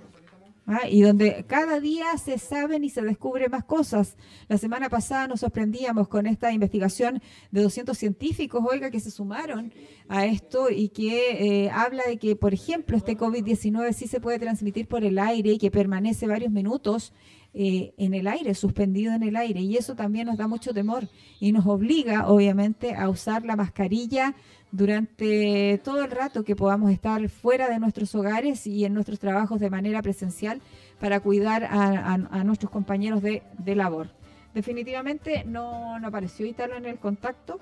[0.67, 0.89] ¿Ah?
[0.89, 4.17] y donde cada día se saben y se descubren más cosas.
[4.49, 7.21] La semana pasada nos sorprendíamos con esta investigación
[7.51, 9.73] de 200 científicos, oiga, que se sumaron
[10.09, 14.39] a esto y que eh, habla de que, por ejemplo, este COVID-19 sí se puede
[14.39, 17.13] transmitir por el aire y que permanece varios minutos
[17.55, 19.61] eh, en el aire, suspendido en el aire.
[19.61, 24.35] Y eso también nos da mucho temor y nos obliga, obviamente, a usar la mascarilla
[24.73, 29.61] durante todo el rato que podamos estar fuera de nuestros hogares y en nuestros trabajos
[29.61, 30.61] de manera presencial
[30.99, 33.43] para cuidar a, nuestros compañeros de,
[33.77, 34.09] labor.
[34.55, 37.61] Definitivamente no, no apareció Italo en el contacto.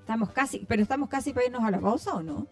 [0.00, 2.46] Estamos casi, pero estamos casi para irnos a la pausa o no?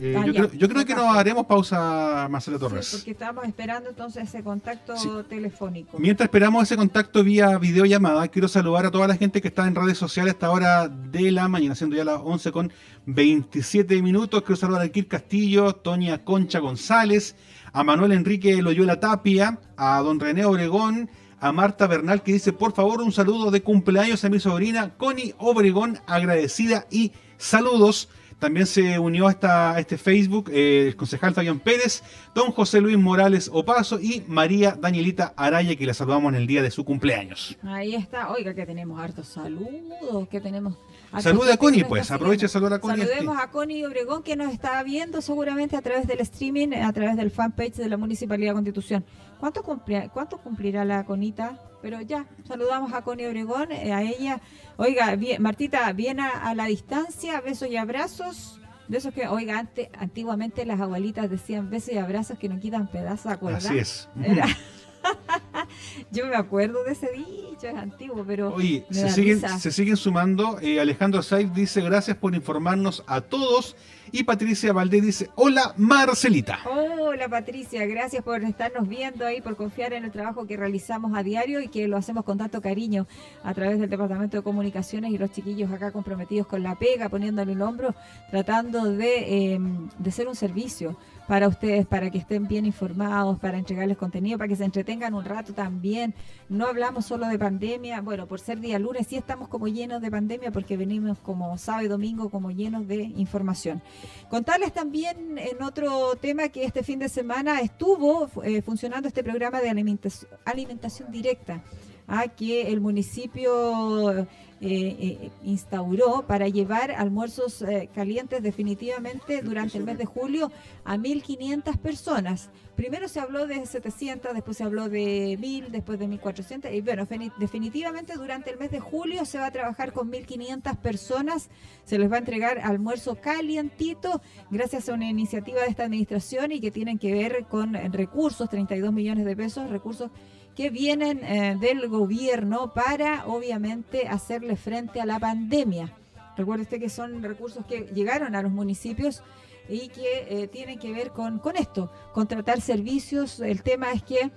[0.00, 2.90] Eh, yo, creo, que no haremos pausa, Marcelo Torres.
[2.96, 5.98] porque estamos esperando entonces ese contacto telefónico.
[5.98, 9.74] Mientras esperamos ese contacto vía videollamada, quiero saludar a toda la gente que está en
[9.74, 12.72] redes sociales a esta hora de la mañana, siendo ya las 11 con
[13.06, 14.42] 27 minutos.
[14.42, 17.36] Quiero saludar a Kir Castillo, Toña Concha González,
[17.72, 22.72] a Manuel Enrique Loyola Tapia, a don René Obregón, a Marta Bernal que dice, por
[22.72, 28.08] favor, un saludo de cumpleaños a mi sobrina Connie Obregón, agradecida y saludos.
[28.44, 32.02] También se unió a, este Facebook eh, el concejal Fabián Pérez,
[32.34, 36.60] don José Luis Morales Opaso y María Danielita Araya, que la saludamos en el día
[36.60, 37.56] de su cumpleaños.
[37.62, 38.30] Ahí está.
[38.30, 40.76] Oiga, que tenemos hartos saludos, que tenemos...
[41.20, 42.10] Salude a Connie, pues.
[42.10, 43.06] Aproveche de saludar a Connie.
[43.06, 47.16] Saludemos a Connie Obregón, que nos está viendo seguramente a través del streaming, a través
[47.16, 49.06] del fanpage de la Municipalidad de Constitución.
[49.40, 51.58] ¿Cuánto, ¿Cuánto cumplirá la Conita?
[51.84, 54.40] Pero ya, saludamos a Connie Obregón, eh, a ella
[54.78, 58.58] Oiga, bien, Martita, bien a, la distancia, besos y abrazos.
[58.88, 62.86] De esos que, oiga, antes, antiguamente las abuelitas decían besos y abrazos que no quitan
[62.86, 63.66] pedazos, ¿acuerdas?
[63.66, 64.08] Así es.
[66.10, 68.54] Yo me acuerdo de ese dicho, es antiguo, pero.
[68.54, 70.58] Oye, se siguen, se siguen, sumando.
[70.60, 73.76] Eh, Alejandro Saif dice: Gracias por informarnos a todos.
[74.12, 76.60] Y Patricia Valdés dice, hola Marcelita.
[76.70, 81.24] Hola Patricia, gracias por estarnos viendo ahí, por confiar en el trabajo que realizamos a
[81.24, 83.08] diario y que lo hacemos con tanto cariño
[83.42, 87.52] a través del Departamento de Comunicaciones y los chiquillos acá comprometidos con la pega, poniéndole
[87.52, 87.94] el hombro,
[88.30, 93.58] tratando de, em, de ser un servicio para ustedes, para que estén bien informados, para
[93.58, 96.14] entregarles contenido, para que se entretengan un rato también.
[96.48, 100.10] No hablamos solo de pandemia, bueno, por ser día lunes sí estamos como llenos de
[100.10, 103.82] pandemia porque venimos como sábado y domingo como llenos de información.
[104.28, 109.60] Contarles también en otro tema que este fin de semana estuvo eh, funcionando este programa
[109.60, 111.62] de alimentación, alimentación directa,
[112.06, 114.26] a que el municipio
[114.66, 120.50] eh, eh, instauró para llevar almuerzos eh, calientes definitivamente durante el mes de julio
[120.86, 122.48] a 1.500 personas.
[122.74, 127.06] Primero se habló de 700, después se habló de 1.000, después de 1.400 y bueno,
[127.38, 131.50] definitivamente durante el mes de julio se va a trabajar con 1.500 personas,
[131.84, 136.62] se les va a entregar almuerzo calientito gracias a una iniciativa de esta administración y
[136.62, 140.10] que tienen que ver con recursos, 32 millones de pesos, recursos
[140.54, 145.92] que vienen eh, del gobierno para, obviamente, hacerle frente a la pandemia.
[146.36, 149.22] Recuerde usted que son recursos que llegaron a los municipios
[149.68, 153.40] y que eh, tienen que ver con, con esto, contratar servicios.
[153.40, 154.30] El tema es que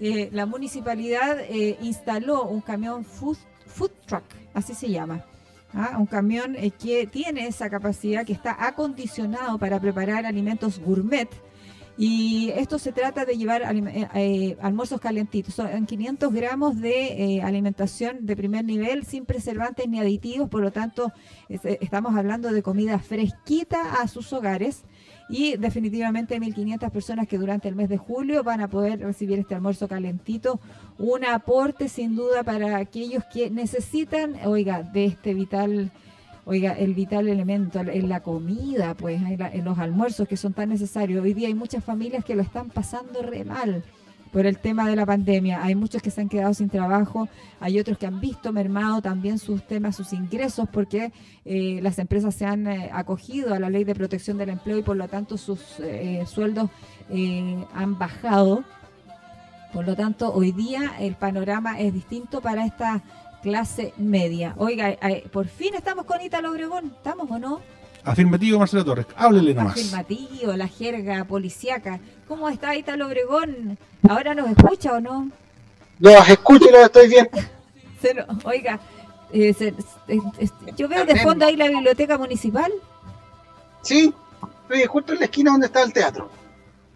[0.00, 1.38] eh, la municipalidad
[1.80, 5.24] instaló un camión food, food truck, así se llama.
[5.74, 5.96] ¿ah?
[5.98, 11.28] Un camión que tiene esa capacidad, que está acondicionado para preparar alimentos gourmet
[12.04, 15.54] y esto se trata de llevar eh, eh, almuerzos calentitos.
[15.54, 20.72] Son 500 gramos de eh, alimentación de primer nivel sin preservantes ni aditivos, por lo
[20.72, 21.12] tanto
[21.48, 24.82] estamos hablando de comida fresquita a sus hogares
[25.28, 29.54] y definitivamente 1.500 personas que durante el mes de julio van a poder recibir este
[29.54, 30.58] almuerzo calentito.
[30.98, 35.92] Un aporte sin duda para aquellos que necesitan, oiga, de este vital
[36.44, 41.22] Oiga, el vital elemento en la comida, pues, en los almuerzos que son tan necesarios.
[41.22, 43.84] Hoy día hay muchas familias que lo están pasando re mal
[44.32, 45.62] por el tema de la pandemia.
[45.62, 47.28] Hay muchos que se han quedado sin trabajo,
[47.60, 51.12] hay otros que han visto mermado también sus temas, sus ingresos, porque
[51.44, 54.82] eh, las empresas se han eh, acogido a la ley de protección del empleo y
[54.82, 56.70] por lo tanto sus eh, sueldos
[57.74, 58.64] han bajado.
[59.72, 63.02] Por lo tanto, hoy día el panorama es distinto para esta
[63.42, 64.54] clase media.
[64.56, 67.60] Oiga, eh, por fin estamos con Ítalo Obregón, ¿estamos o no?
[68.04, 69.06] Afirmativo, Marcelo Torres.
[69.16, 69.72] Háblele nomás.
[69.72, 72.00] Afirmativo, la jerga policiaca.
[72.26, 73.78] ¿Cómo está Ítalo Obregón?
[74.08, 75.30] ¿Ahora nos escucha o no?
[75.98, 77.28] Los escucho y los estoy bien.
[78.44, 78.80] oiga,
[79.32, 79.54] eh,
[80.76, 82.72] yo veo de fondo ahí la biblioteca municipal.
[83.82, 84.12] Sí,
[84.62, 86.28] estoy justo en la esquina donde está el teatro.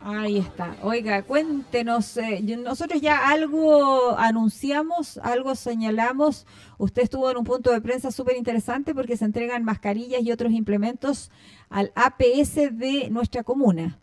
[0.08, 0.76] Ahí está.
[0.82, 6.46] Oiga, cuéntenos, eh, nosotros ya algo anunciamos, algo señalamos.
[6.78, 10.52] Usted estuvo en un punto de prensa súper interesante porque se entregan mascarillas y otros
[10.52, 11.32] implementos
[11.70, 13.98] al APS de nuestra comuna.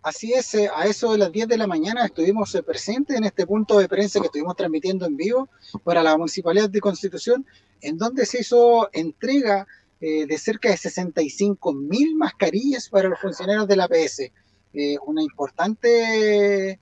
[0.00, 3.24] Así es, eh, a eso de las 10 de la mañana estuvimos eh, presentes en
[3.24, 5.50] este punto de prensa que estuvimos transmitiendo en vivo
[5.84, 7.44] para la Municipalidad de Constitución,
[7.82, 9.66] en donde se hizo entrega
[10.00, 14.30] de cerca de 65 mil mascarillas para los funcionarios de la APS.
[15.06, 16.78] Una importante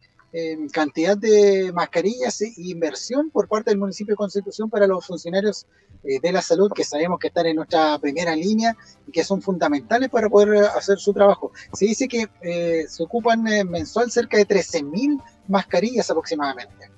[0.70, 5.66] cantidad de mascarillas e inversión por parte del municipio de Constitución para los funcionarios
[6.06, 9.42] eh, de la salud que sabemos que están en nuestra primera línea y que son
[9.42, 11.52] fundamentales para poder hacer su trabajo.
[11.72, 16.90] Se dice que eh, se ocupan eh, mensual cerca de 13.000 mascarillas aproximadamente.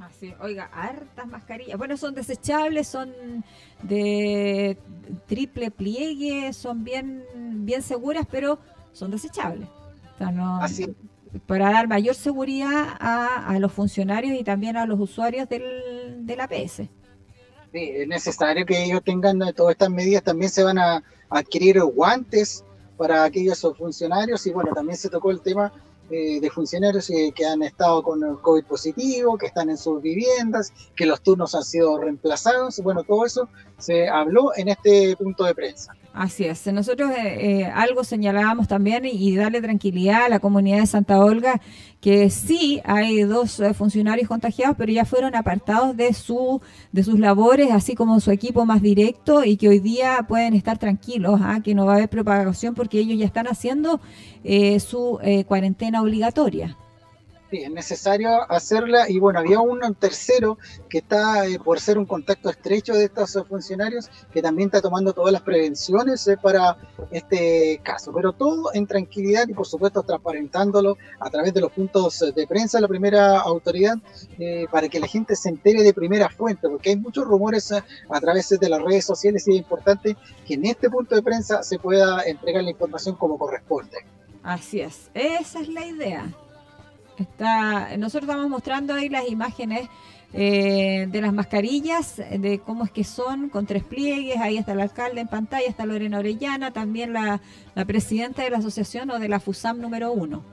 [0.00, 1.78] Así, oiga, hartas mascarillas.
[1.78, 3.12] Bueno, son desechables, son
[3.82, 4.78] de
[5.26, 7.24] triple pliegue, son bien,
[7.64, 8.58] bien seguras, pero
[8.92, 9.68] son desechables.
[10.60, 10.94] Así
[11.46, 16.34] para dar mayor seguridad a, a, los funcionarios y también a los usuarios del, de
[16.34, 16.88] la PS
[17.76, 20.22] es necesario que ellos tengan todas estas medidas.
[20.22, 22.64] También se van a adquirir guantes
[22.96, 25.72] para aquellos funcionarios y bueno, también se tocó el tema
[26.10, 30.00] eh, de funcionarios eh, que han estado con el COVID positivo, que están en sus
[30.00, 32.80] viviendas, que los turnos han sido reemplazados.
[32.80, 33.48] Bueno, todo eso
[33.78, 35.94] se habló en este punto de prensa.
[36.16, 36.66] Así es.
[36.68, 41.60] Nosotros eh, eh, algo señalábamos también y, darle tranquilidad a la comunidad de Santa Olga
[42.00, 47.18] que sí hay dos eh, funcionarios contagiados, pero ya fueron apartados de su de sus
[47.18, 51.60] labores, así como su equipo más directo y que hoy día pueden estar tranquilos, ¿ah?
[51.62, 54.00] que no va a haber propagación porque ellos ya están haciendo
[54.78, 56.78] su cuarentena obligatoria.
[57.50, 62.04] Sí, es necesario hacerla y bueno, había un tercero que está eh, por ser un
[62.04, 66.76] contacto estrecho de estos funcionarios que también está tomando todas las prevenciones eh, para
[67.12, 72.18] este caso, pero todo en tranquilidad y por supuesto transparentándolo a través de los puntos
[72.34, 73.96] de prensa la primera autoridad
[74.40, 78.20] eh, para que la gente se entere de primera fuente, porque hay muchos rumores a
[78.20, 81.78] través de las redes sociales y es importante que en este punto de prensa se
[81.78, 83.98] pueda entregar la información como corresponde.
[84.42, 86.32] Así es, esa es la idea.
[87.18, 89.88] Está, nosotros estamos mostrando ahí las imágenes
[90.32, 94.80] eh, de las mascarillas, de cómo es que son, con tres pliegues, ahí está el
[94.80, 97.40] alcalde en pantalla, está Lorena Orellana, también la,
[97.86, 100.44] presidenta de la asociación o de la FUSAM número uno.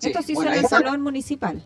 [0.00, 1.64] Esto sí en el salón municipal.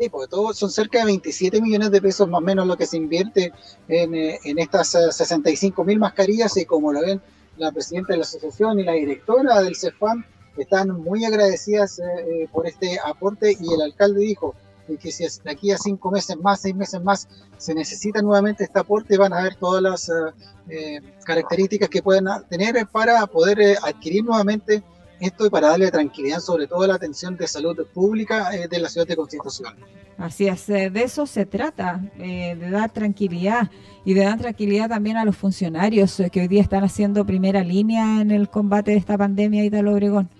[0.00, 2.86] Sí, porque todo son cerca de 27 millones de pesos más o menos lo que
[2.86, 3.52] se invierte
[3.86, 7.20] en, eh, en estas 65 eh, mil mascarillas y como lo ven
[7.58, 10.24] la presidenta de la asociación y la directora del CEFAM,
[10.56, 14.54] están muy agradecidas eh, eh, por este aporte y el alcalde dijo
[15.00, 18.80] que si de aquí a cinco meses más, seis meses más, se necesita nuevamente este
[18.80, 20.10] aporte, van a ver todas las
[20.68, 24.82] eh, características que pueden tener para poder adquirir nuevamente
[25.20, 29.06] esto y para darle tranquilidad sobre todo la atención de salud pública de la ciudad
[29.06, 29.74] de Constitución.
[30.18, 33.70] Así es, de eso se trata, de dar tranquilidad
[34.04, 38.20] y de dar tranquilidad también a los funcionarios que hoy día están haciendo primera línea
[38.20, 40.30] en el combate de esta pandemia, Italo Obregón.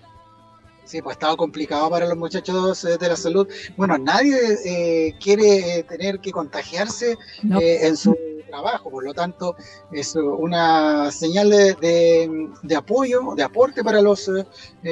[0.91, 3.47] Sí, pues ha estado complicado para los muchachos eh, de la salud.
[3.77, 8.13] Bueno, nadie eh, quiere eh, tener que contagiarse en su
[8.49, 9.55] trabajo, por lo tanto
[9.93, 14.29] es una señal de, de, apoyo, de aporte para los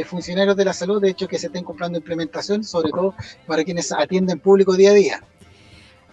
[0.05, 3.13] funcionarios de la salud, de hecho que se estén comprando implementación, sobre todo
[3.45, 5.23] para quienes atienden público día a día.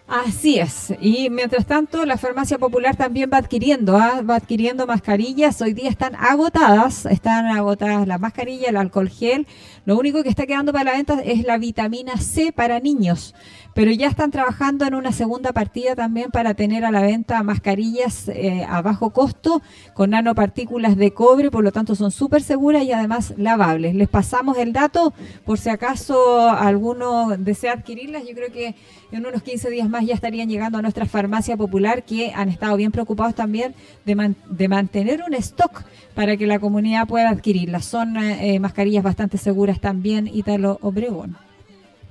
[0.08, 0.94] Así es.
[1.00, 4.22] Y mientras tanto, la farmacia popular también va adquiriendo, ¿ah?
[4.22, 5.60] va adquiriendo mascarillas.
[5.60, 9.48] Hoy día están agotadas, están agotadas la mascarilla, el alcohol gel.
[9.84, 13.34] Lo único que está quedando para la venta es la vitamina C para niños
[13.76, 18.26] pero ya están trabajando en una segunda partida también para tener a la venta mascarillas
[18.28, 19.60] eh, a bajo costo
[19.92, 23.94] con nanopartículas de cobre, por lo tanto son súper seguras y además lavables.
[23.94, 25.12] Les pasamos el dato
[25.44, 28.26] por si acaso alguno desea adquirirlas.
[28.26, 28.76] Yo creo que
[29.12, 32.78] en unos 15 días más ya estarían llegando a nuestra farmacia popular que han estado
[32.78, 33.74] bien preocupados también
[34.06, 35.84] de, de mantener un stock
[36.14, 37.84] para que la comunidad pueda adquirirlas.
[37.84, 41.36] Son eh, mascarillas bastante seguras también, Italo Obregón.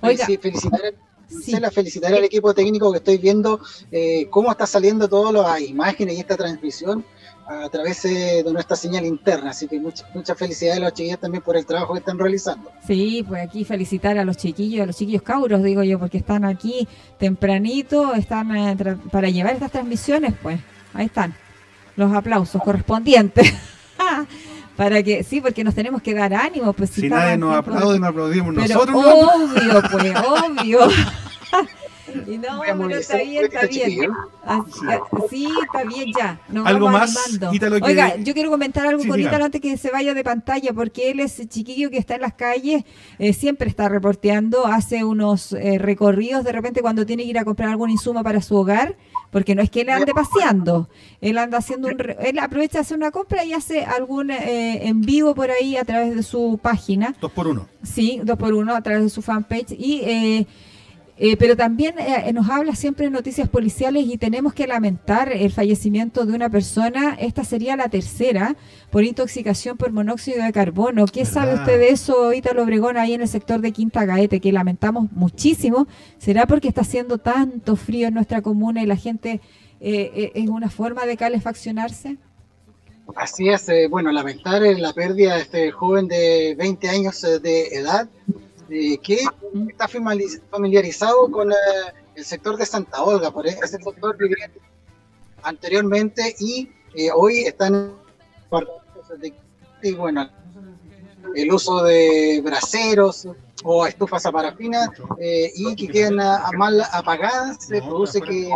[0.01, 0.79] Oiga, sí, felicitar
[1.27, 1.59] Sí.
[1.59, 3.59] la felicitar al equipo técnico que estoy viendo
[3.91, 7.05] eh, cómo está saliendo todas las imágenes y esta transmisión
[7.47, 9.51] a través de nuestra señal interna.
[9.51, 12.71] Así que muchas mucha felicidades a los chiquillos también por el trabajo que están realizando.
[12.87, 16.43] Sí, pues aquí felicitar a los chiquillos, a los chiquillos cauros, digo yo, porque están
[16.43, 16.87] aquí
[17.19, 20.59] tempranito, están eh, para llevar estas transmisiones, pues
[20.93, 21.35] ahí están
[21.95, 23.53] los aplausos correspondientes.
[24.75, 26.73] para que sí, porque nos tenemos que dar ánimo.
[26.73, 28.95] Pues, si, nadie nos aplaude, nos aplaudimos nosotros.
[28.95, 30.79] Obvio, pues, obvio.
[32.27, 34.11] Y no, pero está bien, está bien.
[35.29, 36.39] sí, está bien ya.
[36.63, 37.39] ¿Algo más?
[37.81, 41.19] Oiga, yo quiero comentar algo con Ítalo antes que se vaya de pantalla, porque él
[41.19, 42.83] es chiquillo que está en las calles,
[43.19, 47.45] eh, siempre está reporteando, hace unos eh, recorridos de repente cuando tiene que ir a
[47.45, 48.95] comprar algún insumo para su hogar
[49.35, 50.87] porque no es que él ande paseando,
[51.19, 55.01] él anda haciendo un, él aprovecha de hacer una compra y hace algún eh, en
[55.01, 57.67] vivo por ahí a través de su página, Dos por uno.
[57.83, 60.47] sí, dos por uno a través de su fanpage y eh,
[61.17, 65.51] eh, pero también eh, nos habla siempre de noticias policiales y tenemos que lamentar el
[65.51, 67.15] fallecimiento de una persona.
[67.19, 68.55] Esta sería la tercera
[68.91, 71.05] por intoxicación por monóxido de carbono.
[71.05, 71.33] ¿Qué ¿Verdad?
[71.33, 75.11] sabe usted de eso, Ítalo Obregón, ahí en el sector de Quinta Gaete, que lamentamos
[75.11, 75.87] muchísimo?
[76.17, 79.41] ¿Será porque está haciendo tanto frío en nuestra comuna y la gente
[79.79, 82.17] eh, eh, es una forma de calefaccionarse?
[83.15, 87.39] Así es, eh, bueno, lamentar eh, la pérdida de este joven de 20 años eh,
[87.39, 88.09] de edad
[88.69, 89.19] eh, que
[89.69, 91.55] está famili- familiarizado con eh,
[92.15, 94.49] el sector de Santa Olga, por ese sector vivía
[95.43, 97.93] anteriormente y eh, hoy están
[99.19, 99.33] de-
[99.83, 100.29] y bueno,
[101.35, 103.27] el uso de braseros
[103.63, 108.49] o estufas a parafina eh, y que quedan a- a mal apagadas, se produce que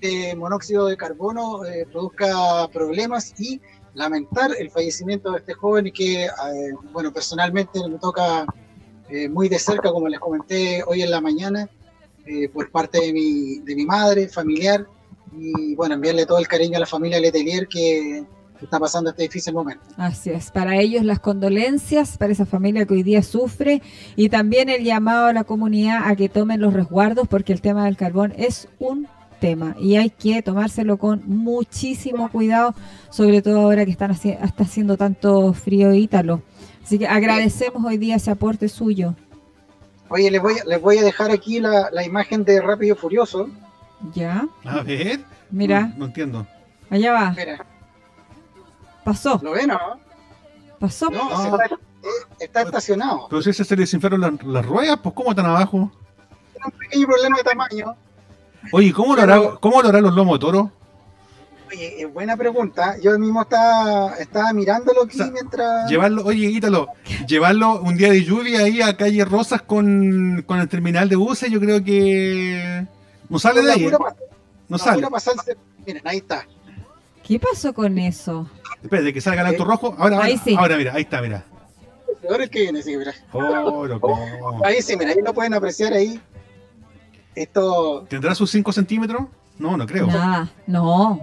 [0.00, 3.60] de monóxido de carbono eh, produzca problemas y
[3.94, 6.30] lamentar el fallecimiento de este joven y que, eh,
[6.92, 8.46] bueno, personalmente me toca
[9.10, 11.68] eh, muy de cerca, como les comenté hoy en la mañana,
[12.26, 14.86] eh, por parte de mi, de mi madre, familiar,
[15.36, 18.24] y bueno, enviarle todo el cariño a la familia Letelier que
[18.60, 19.84] está pasando este difícil momento.
[19.96, 23.82] Así es, para ellos las condolencias, para esa familia que hoy día sufre
[24.16, 27.84] y también el llamado a la comunidad a que tomen los resguardos porque el tema
[27.84, 29.06] del carbón es un
[29.40, 32.74] tema y hay que tomárselo con muchísimo cuidado,
[33.10, 36.42] sobre todo ahora que están haci- está haciendo tanto frío ítalo.
[36.88, 39.14] Así que agradecemos hoy día ese aporte suyo.
[40.08, 42.98] Oye, les voy, a- les voy a dejar aquí la, la imagen de Rápido y
[42.98, 43.50] Furioso.
[44.14, 45.20] Ya, A ver.
[45.50, 46.46] mira, No, no entiendo.
[46.88, 47.66] allá va, Mira,
[49.04, 50.00] pasó, ¿lo ven o no?
[50.78, 51.10] pasó.
[51.10, 51.58] No, Ah.
[51.62, 51.76] está,
[52.40, 53.26] está estacionado.
[53.28, 55.92] Pero si ese se desinflaron las, las ruedas, pues ¿cómo están abajo?
[56.54, 57.94] Tiene un pequeño problema de tamaño.
[58.72, 60.72] Oye, ¿cómo lo hará, cómo lo harán los lomos de toro?
[61.70, 62.96] Oye, es buena pregunta.
[63.02, 65.90] Yo mismo estaba, estaba mirándolo aquí O sea, mientras.
[65.90, 66.88] Llevarlo, oye, Ítalo,
[67.26, 71.50] llevarlo un día de lluvia ahí a calle Rosas con, con el terminal de buses,
[71.50, 72.86] yo creo que
[73.28, 73.84] no sale de ahí.
[73.86, 73.92] ¿eh?
[74.68, 75.06] No sale.
[75.08, 75.56] pasarse-
[75.86, 76.46] Miren, ahí está.
[77.22, 78.48] ¿Qué pasó con eso?
[78.82, 79.94] Espérate, que salga el auto rojo.
[79.98, 80.56] Ahora, Ahí ahora, sí.
[80.58, 81.44] ahora, mira, ahí está, mira.
[82.30, 83.12] Ahora es que viene, sí, mira.
[83.32, 84.18] Oh, loco.
[84.64, 86.20] Ahí sí, mira, ahí lo pueden apreciar ahí.
[87.34, 89.22] Esto, ¿Tendrá sus 5 centímetros?
[89.58, 90.06] No, no creo.
[90.06, 91.20] Nada, no.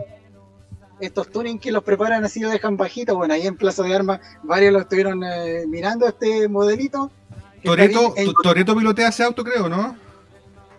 [0.99, 3.15] Estos tuning que los preparan así lo dejan bajitos.
[3.15, 7.11] Bueno, ahí en Plaza de Armas varios lo estuvieron eh, mirando este modelito.
[7.63, 9.95] Toreto, en- Toreto pilotea ese auto, creo, ¿no?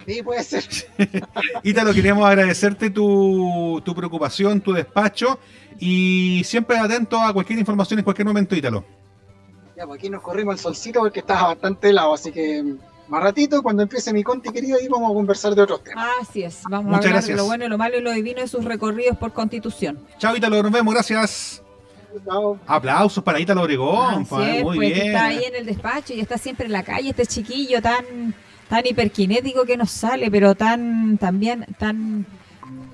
[0.07, 0.65] Sí, puede ser.
[1.65, 5.39] Ítalo, queríamos agradecerte tu, tu preocupación, tu despacho
[5.81, 8.85] y siempre atento a cualquier información en cualquier momento, Ítalo.
[9.77, 12.77] Ya, pues aquí nos corrimos el solcito porque está bastante helado, así que
[13.09, 16.09] más ratito, cuando empiece mi conti querido, ahí vamos a conversar de otros temas.
[16.21, 17.37] Así es, vamos Muchas a hablar gracias.
[17.37, 19.99] de lo bueno, lo malo y lo divino de sus recorridos por Constitución.
[20.19, 21.63] Chao, Ítalo, nos vemos, gracias.
[22.25, 22.59] Chao.
[22.67, 25.07] Aplausos para Ítalo Obregón, es, muy pues, que bien.
[25.09, 28.35] está ahí en el despacho y está siempre en la calle, este chiquillo tan
[28.69, 32.27] tan hiperkinético que nos sale, pero tan también tan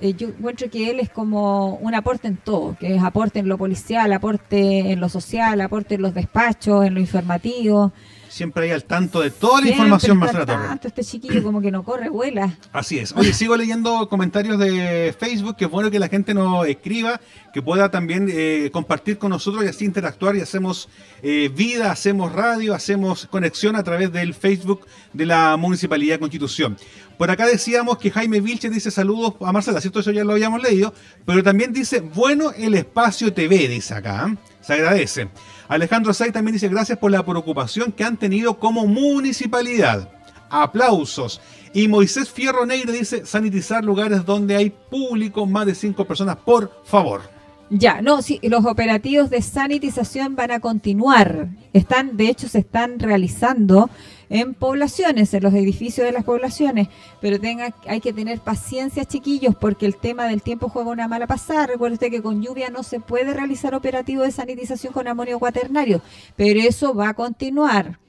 [0.01, 3.47] eh, yo encuentro que él es como un aporte en todo, que es aporte en
[3.47, 7.93] lo policial, aporte en lo social, aporte en los despachos, en lo informativo.
[8.33, 11.69] Siempre ahí al tanto de toda la información, Marcela al tanto, Este chiquillo como que
[11.69, 12.57] no corre, vuela.
[12.73, 13.13] Así es.
[13.15, 17.21] Oye, sigo leyendo comentarios de Facebook, que es bueno que la gente nos escriba,
[17.53, 20.89] que pueda también eh, compartir con nosotros y así interactuar y hacemos
[21.21, 26.75] eh, vida, hacemos radio, hacemos conexión a través del Facebook de la Municipalidad de Constitución.
[27.19, 29.99] Por acá decíamos que Jaime Vilche dice saludos a Marcela, ¿cierto?
[29.99, 30.91] Eso ya lo habíamos leído,
[31.23, 34.27] pero también dice, bueno el espacio TV, dice acá.
[34.27, 34.52] ¿eh?
[34.63, 35.29] Se agradece.
[35.67, 40.09] Alejandro Say también dice gracias por la preocupación que han tenido como municipalidad.
[40.49, 41.41] Aplausos.
[41.73, 46.71] Y Moisés Fierro Negra dice sanitizar lugares donde hay público, más de cinco personas, por
[46.85, 47.32] favor.
[47.69, 51.49] Ya, no, sí, los operativos de sanitización van a continuar.
[51.71, 53.89] Están, de hecho, se están realizando
[54.29, 56.89] en poblaciones, en los edificios de las poblaciones,
[57.21, 61.25] pero tenga, hay que tener paciencia, chiquillos, porque el tema del tiempo juega una mala
[61.27, 61.67] pasada.
[61.67, 66.01] Recuerde usted que con lluvia no se puede realizar operativo de sanitización con amonio cuaternario,
[66.35, 67.99] pero eso va a continuar.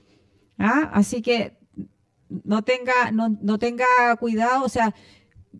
[0.58, 0.90] ¿ah?
[0.92, 1.56] Así que
[2.28, 3.84] no tenga, no, no tenga
[4.18, 4.94] cuidado, o sea,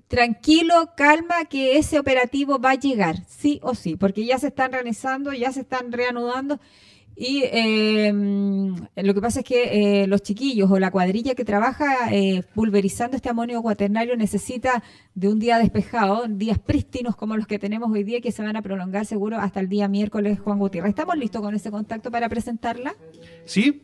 [0.08, 4.72] tranquilo, calma, que ese operativo va a llegar, sí o sí, porque ya se están
[4.72, 6.60] realizando, ya se están reanudando.
[7.16, 12.12] Y eh, lo que pasa es que eh, los chiquillos o la cuadrilla que trabaja
[12.12, 14.82] eh, pulverizando este amonio cuaternario necesita
[15.14, 18.56] de un día despejado, días prístinos como los que tenemos hoy día, que se van
[18.56, 20.90] a prolongar seguro hasta el día miércoles, Juan Gutiérrez.
[20.90, 22.96] ¿Estamos listos con ese contacto para presentarla?
[23.44, 23.82] ¿Sí?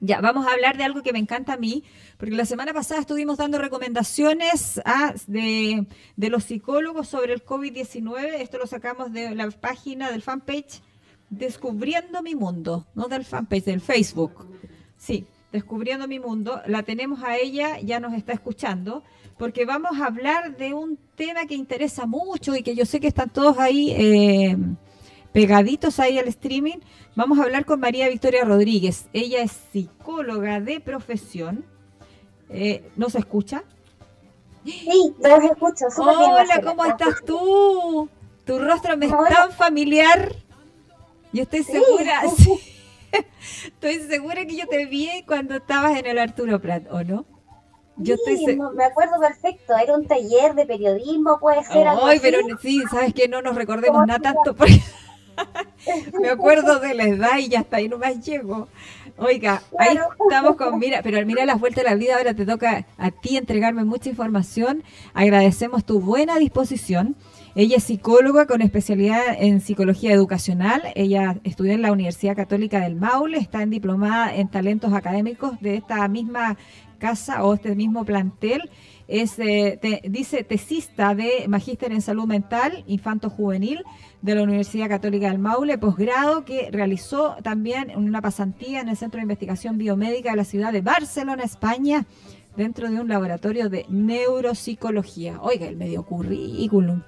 [0.00, 1.82] Ya, vamos a hablar de algo que me encanta a mí,
[2.18, 8.40] porque la semana pasada estuvimos dando recomendaciones a, de, de los psicólogos sobre el COVID-19.
[8.40, 10.82] Esto lo sacamos de la página del fanpage
[11.30, 14.46] Descubriendo mi mundo, no del fanpage, del Facebook.
[14.96, 16.60] Sí, Descubriendo mi mundo.
[16.66, 19.02] La tenemos a ella, ya nos está escuchando,
[19.38, 23.06] porque vamos a hablar de un tema que interesa mucho y que yo sé que
[23.06, 24.58] están todos ahí eh,
[25.32, 26.78] pegaditos ahí al streaming.
[27.16, 29.08] Vamos a hablar con María Victoria Rodríguez.
[29.14, 31.64] Ella es psicóloga de profesión.
[32.50, 33.62] Eh, ¿Nos escucha?
[34.64, 35.86] Sí, los escucho.
[35.98, 38.08] Hola, ¿cómo estás tú?
[38.44, 40.34] Tu rostro me es tan familiar.
[41.32, 42.22] Yo estoy segura,
[43.66, 47.26] estoy segura que yo te vi cuando estabas en el Arturo Prat, ¿o no?
[47.96, 52.82] Yo sí, me acuerdo perfecto, era un taller de periodismo, puede ser Ay, pero sí,
[52.90, 54.80] sabes que no nos recordemos nada tanto porque
[56.20, 58.68] me acuerdo de la edad y ya hasta ahí nomás llego.
[59.20, 62.86] Oiga, ahí estamos con, mira, pero mira las vueltas de la vida, ahora te toca
[62.96, 64.84] a ti entregarme mucha información.
[65.12, 67.16] Agradecemos tu buena disposición.
[67.56, 70.82] Ella es psicóloga con especialidad en psicología educacional.
[70.94, 75.74] Ella estudió en la Universidad Católica del Maule, está en diplomada en talentos académicos de
[75.74, 76.56] esta misma
[76.98, 78.70] casa o este mismo plantel.
[79.08, 83.82] Es, eh, dice, tesista de Magíster en Salud Mental, Infanto Juvenil
[84.22, 89.18] de la Universidad Católica del Maule, posgrado que realizó también una pasantía en el Centro
[89.18, 92.06] de Investigación Biomédica de la ciudad de Barcelona, España,
[92.56, 95.40] dentro de un laboratorio de neuropsicología.
[95.40, 97.02] Oiga, el medio currículum.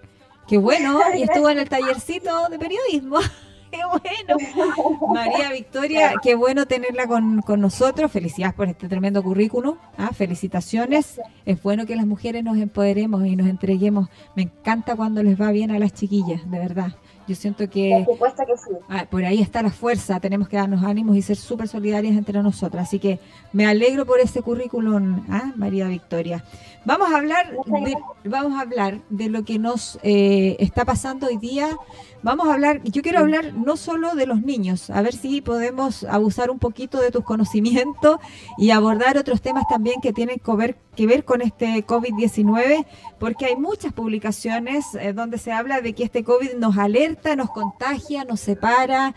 [0.47, 3.19] Qué bueno, y estuvo en el tallercito de periodismo.
[3.73, 5.09] qué bueno.
[5.13, 8.11] María Victoria, qué bueno tenerla con, nosotros.
[8.11, 9.77] Felicidades por este tremendo currículum.
[9.97, 10.11] ¿ah?
[10.13, 11.21] Felicitaciones.
[11.45, 14.09] Es bueno que las mujeres nos empoderemos y nos entreguemos.
[14.35, 16.95] Me encanta cuando les va bien a las chiquillas, de verdad.
[17.29, 18.77] Yo siento que, por, supuesto que sí.
[18.89, 22.43] Ah, por ahí está la fuerza, tenemos que darnos ánimos y ser súper solidarias entre
[22.43, 22.89] nosotras.
[22.89, 23.21] Así que
[23.53, 25.53] me alegro por ese currículum, ¿ah?
[25.55, 26.45] María Victoria.
[26.87, 31.37] Vamos a hablar de, vamos a hablar de lo que nos eh, está pasando hoy
[31.37, 31.77] día.
[32.23, 36.05] Vamos a hablar, yo quiero hablar no solo de los niños, a ver si podemos
[36.05, 38.19] abusar un poquito de tus conocimientos
[38.59, 42.87] y abordar otros temas también que tienen que ver, que ver con este COVID-19,
[43.19, 47.51] porque hay muchas publicaciones eh, donde se habla de que este COVID nos alerta, nos
[47.51, 49.15] contagia, nos separa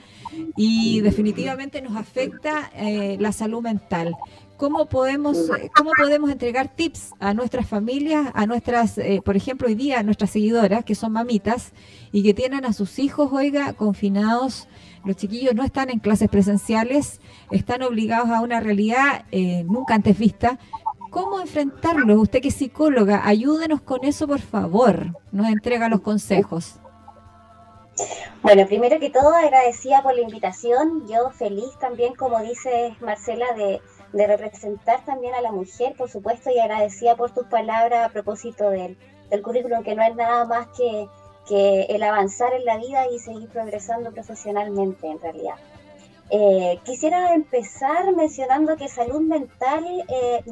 [0.55, 4.15] y definitivamente nos afecta eh, la salud mental
[4.57, 9.67] cómo podemos, eh, cómo podemos entregar tips a nuestras familias, a nuestras, eh, por ejemplo,
[9.67, 11.73] hoy día a nuestras seguidoras, que son mamitas,
[12.11, 14.67] y que tienen a sus hijos, oiga, confinados.
[15.05, 17.19] Los chiquillos no están en clases presenciales,
[17.51, 20.59] están obligados a una realidad eh, nunca antes vista.
[21.09, 22.19] ¿Cómo enfrentarlo?
[22.19, 25.19] Usted que es psicóloga, ayúdenos con eso, por favor.
[25.31, 26.79] Nos entrega los consejos.
[28.41, 31.07] Bueno, primero que todo, agradecida por la invitación.
[31.07, 33.81] Yo feliz también, como dice Marcela, de
[34.13, 38.69] de representar también a la mujer, por supuesto, y agradecida por tus palabras a propósito
[38.69, 38.97] del,
[39.29, 41.07] del currículum, que no es nada más que,
[41.47, 45.55] que, el avanzar en la vida y seguir progresando profesionalmente en realidad.
[46.29, 50.43] Eh, quisiera empezar mencionando que salud mental, eh,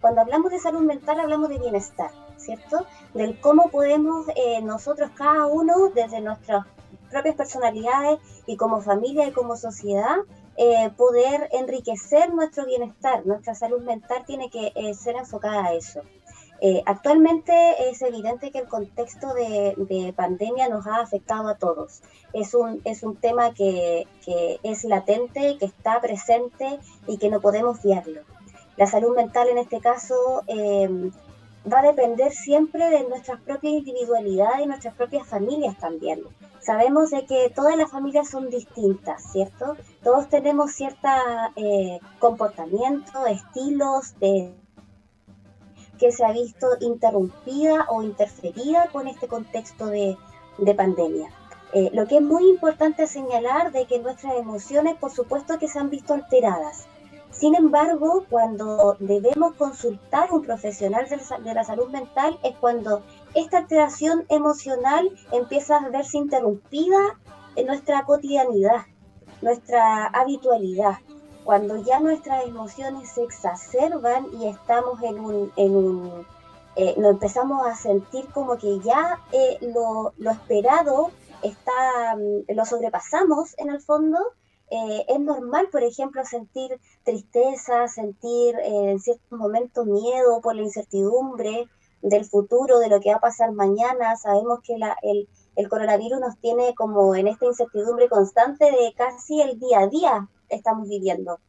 [0.00, 2.86] cuando hablamos de salud mental hablamos de bienestar, ¿cierto?
[3.14, 6.66] Del cómo podemos eh, nosotros cada uno desde nuestras
[7.10, 10.16] propias personalidades y como familia y como sociedad
[10.56, 13.26] eh, poder enriquecer nuestro bienestar.
[13.26, 16.02] Nuestra salud mental tiene que eh, ser enfocada a eso.
[16.62, 22.02] Eh, actualmente es evidente que el contexto de, pandemia nos ha afectado a todos.
[22.32, 27.40] Es un, es un tema que, que, es latente, que está presente y que no
[27.40, 28.22] podemos fiarlo.
[28.78, 30.42] La salud mental en este caso
[31.72, 36.22] va a depender siempre de nuestras propias individualidades y nuestras propias familias también
[36.66, 39.76] sabemos de que todas las familias son distintas, ¿cierto?
[40.02, 41.08] Todos tenemos cierto
[41.54, 44.52] eh, comportamiento, estilos de
[45.98, 50.16] que se ha visto interrumpida o interferida con este contexto de,
[50.76, 51.30] pandemia.
[51.72, 55.78] Eh, lo que es muy importante señalar de que nuestras emociones, por supuesto, que se
[55.78, 56.88] han visto alteradas.
[57.38, 63.02] Sin embargo, cuando debemos consultar a un profesional de la salud mental es cuando
[63.34, 66.96] esta alteración emocional empieza a verse interrumpida
[67.54, 68.86] en nuestra cotidianidad,
[69.42, 70.96] nuestra habitualidad,
[71.44, 76.26] cuando ya nuestras emociones se exacerban y estamos en un, en un
[76.76, 81.10] eh, nos empezamos a sentir como que ya eh, lo, lo, esperado
[81.42, 84.18] está, mm, lo sobrepasamos en el fondo,
[84.70, 91.68] eh, es normal, por ejemplo, sentir tristeza, sentir en ciertos momentos miedo por la incertidumbre,
[92.02, 94.16] del futuro, de lo que va a pasar mañana.
[94.16, 99.40] Sabemos que la, el, el coronavirus nos tiene como en esta incertidumbre constante de casi
[99.40, 101.40] el día a día estamos viviendo.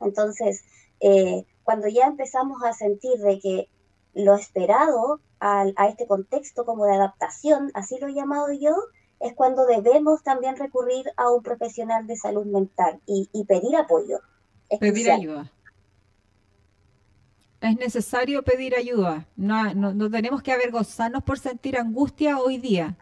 [0.00, 0.64] Entonces,
[1.00, 3.68] eh, cuando ya empezamos a sentir de que
[4.14, 8.74] lo esperado a, este contexto como de adaptación, así lo he llamado yo,
[9.20, 14.20] es cuando debemos también recurrir a un profesional de salud mental y, pedir apoyo.
[14.80, 15.52] Pedir ayuda.
[17.60, 19.26] Es necesario pedir ayuda.
[19.36, 22.96] No, no, tenemos que avergonzarnos por sentir angustia hoy día.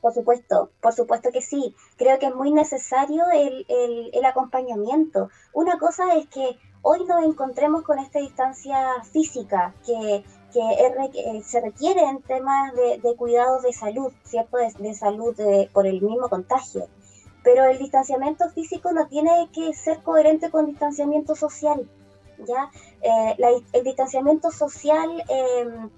[0.00, 1.76] Por supuesto, por supuesto que sí.
[1.96, 3.64] Creo que es muy necesario el,
[4.12, 5.28] el, acompañamiento.
[5.52, 12.02] Una cosa es que hoy nos encontremos con esta distancia física que, que se requiere
[12.02, 14.58] en temas de, de cuidados de salud, ¿cierto?
[14.58, 15.34] De, salud
[15.72, 16.88] por el mismo contagio.
[17.42, 21.88] Pero el distanciamiento físico no tiene que ser coherente con distanciamiento social.
[22.46, 22.70] ¿ya?
[23.02, 23.36] Eh,
[23.72, 25.90] el distanciamiento social em,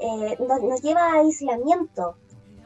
[0.00, 2.16] eh, nos, lleva a aislamiento.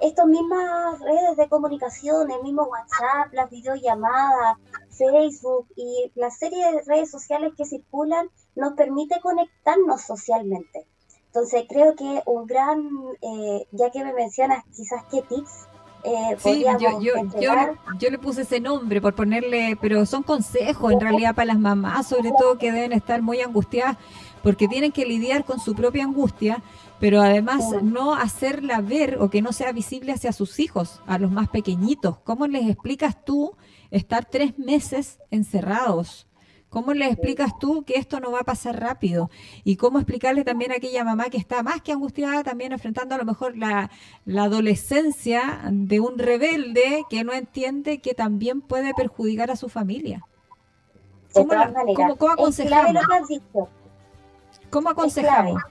[0.00, 4.56] Estas mismas redes de comunicación, el mismo WhatsApp, las videollamadas,
[4.90, 10.86] Facebook y la serie de redes sociales que circulan nos permite conectarnos socialmente.
[11.38, 12.90] Entonces creo que un gran,
[13.22, 15.68] eh, ya que me mencionas quizás qué tips
[16.02, 17.12] eh, sí, yo, yo,
[17.98, 22.08] yo, le puse ese nombre por ponerle, pero son consejos en realidad para las mamás,
[22.08, 23.96] sobre todo que deben estar muy angustiadas
[24.42, 26.62] porque tienen que lidiar con su propia angustia,
[27.00, 31.32] pero además no hacerla ver o que no sea visible hacia sus hijos, a los
[31.32, 32.18] más pequeñitos.
[32.18, 33.56] ¿Cómo les explicas tú
[33.90, 36.27] estar tres meses encerrados?
[36.70, 39.30] ¿Cómo le explicas tú que esto no va a pasar rápido?
[39.64, 43.18] Y cómo explicarle también a aquella mamá que está más que angustiada, también enfrentando a
[43.18, 43.90] lo mejor la,
[44.26, 50.26] adolescencia de un rebelde que no entiende que también puede perjudicar a su familia.
[51.32, 51.54] ¿Cómo,
[52.18, 53.02] cómo, aconsejamos?
[54.70, 55.62] ¿Cómo aconsejamos?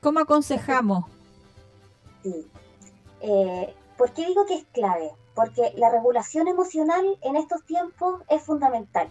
[0.00, 1.04] ¿Cómo aconsejamos?
[2.22, 2.46] Sí.
[3.20, 5.12] Eh, ¿Por qué digo que es clave?
[5.34, 9.08] Porque la regulación emocional en estos tiempos es fundamental.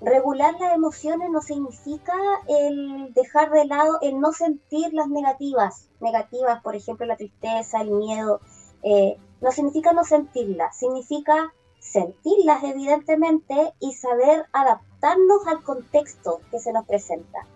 [0.00, 2.14] Regular las emociones no significa
[2.48, 7.90] el dejar de lado, el no sentir las negativas, negativas, por ejemplo, la tristeza, el
[7.90, 8.40] miedo,
[8.82, 16.72] eh, no significa no sentirlas, significa sentirlas evidentemente y saber adaptarnos al contexto que se
[16.72, 17.46] nos presenta.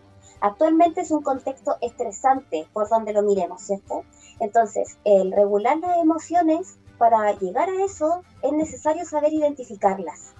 [0.41, 4.05] Actualmente es un contexto estresante por donde lo miremos, ¿cierto?
[4.39, 10.35] Entonces, el regular las emociones para llegar a eso es necesario saber identificarlas.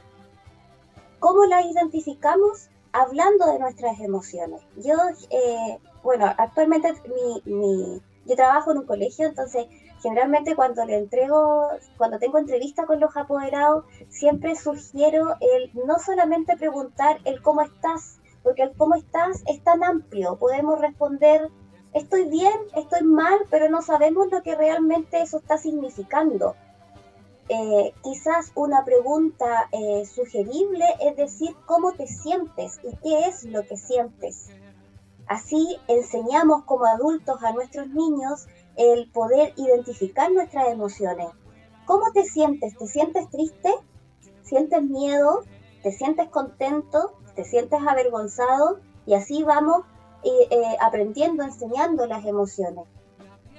[1.19, 2.69] ¿Cómo las identificamos?
[2.93, 4.61] Hablando de nuestras emociones.
[4.77, 4.95] Yo,
[5.31, 6.93] eh, bueno, actualmente
[7.47, 9.69] mi, yo trabajo en un colegio, entonces
[10.03, 16.59] generalmente cuando le entrego, cuando tengo entrevista con los apoderados, siempre sugiero el no solamente
[16.59, 21.49] preguntar el cómo estás, porque el cómo estás es tan amplio, podemos responder
[21.93, 26.55] estoy bien, estoy mal, pero no sabemos lo que realmente eso está significando.
[27.49, 33.67] Eh, quizás una pregunta eh, sugerible es decir cómo te sientes y qué es lo
[33.67, 34.51] que sientes.
[35.27, 41.29] Así enseñamos como adultos a nuestros niños el poder identificar nuestras emociones.
[41.87, 42.77] ¿Cómo te sientes?
[42.79, 43.75] ¿Te sientes triste?
[44.43, 45.43] ¿Sientes miedo?
[45.83, 47.15] ¿Te sientes contento?
[47.35, 48.79] ¿Te sientes avergonzado?
[49.07, 49.85] Y así vamos
[50.23, 52.87] eh, aprendiendo, enseñando las emociones.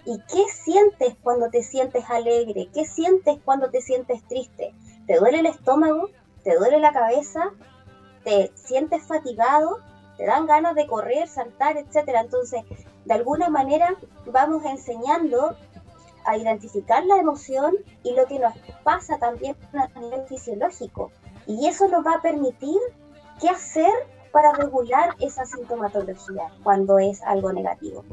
[0.06, 2.70] ¿Y qué sientes cuando te sientes alegre?
[2.74, 4.74] ¿Qué sientes cuando te sientes triste?
[5.06, 6.10] ¿Te duele el estómago?
[6.44, 7.52] ¿Te duele la cabeza?
[8.24, 9.78] ¿Te sientes fatigado?
[10.18, 12.22] ¿Te dan ganas de correr, saltar, etcétera?
[12.22, 12.64] Entonces,
[13.06, 13.96] de alguna manera
[14.26, 15.56] vamos enseñando
[16.26, 18.54] a identificar la emoción y lo que nos
[18.84, 21.12] pasa también a nivel fisiológico.
[21.48, 22.80] Y eso nos va a permitir
[23.40, 23.92] qué hacer
[24.32, 28.04] para regular esa sintomatología cuando es algo negativo.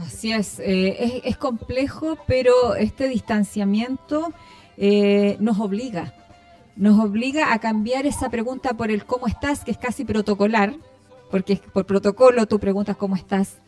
[0.00, 4.32] Así es, eh, es, complejo, pero este distanciamiento
[4.76, 6.14] eh, nos obliga,
[6.74, 10.74] nos obliga a cambiar esa pregunta por el cómo estás, que es casi protocolar,
[11.30, 13.60] porque por protocolo tú preguntas cómo estás,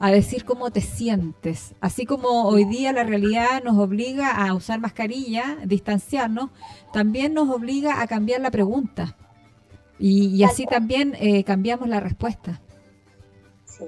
[0.00, 1.74] a decir cómo te sientes.
[1.80, 6.50] Así como hoy día la realidad nos obliga a usar mascarilla, distanciarnos,
[6.92, 9.16] también nos obliga a cambiar la pregunta.
[9.98, 12.60] Y, así también eh, cambiamos la respuesta.
[13.64, 13.84] Sí,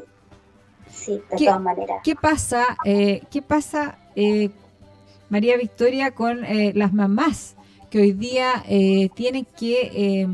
[0.88, 2.00] sí, de todas maneras.
[2.04, 4.50] ¿Qué pasa, eh, qué pasa eh,
[5.28, 6.42] María Victoria, con
[6.74, 7.56] las mamás
[7.90, 8.62] que hoy día
[9.14, 10.28] tienen que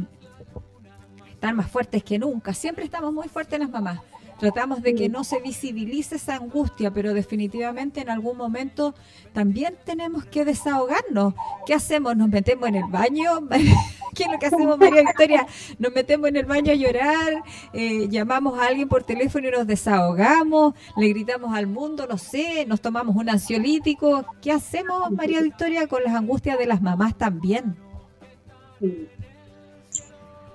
[1.33, 2.53] estar más fuertes que nunca?
[2.53, 4.01] Siempre estamos muy fuertes las mamás
[4.43, 8.93] Tratamos de que no se visibilice esa angustia, pero definitivamente en algún momento
[9.32, 11.34] también tenemos que desahogarnos.
[11.64, 12.16] ¿Qué hacemos?
[12.16, 13.49] ¿Nos metemos en el baño?
[14.16, 15.47] ¿Qué es lo que hacemos, María Victoria?
[15.78, 19.64] Nos metemos en el baño a llorar, eh, llamamos a alguien por teléfono y nos
[19.64, 24.26] desahogamos, le gritamos al mundo, no sé, nos tomamos un ansiolítico.
[24.43, 27.76] ¿Qué hacemos, María Victoria, con las angustias de las mamás también?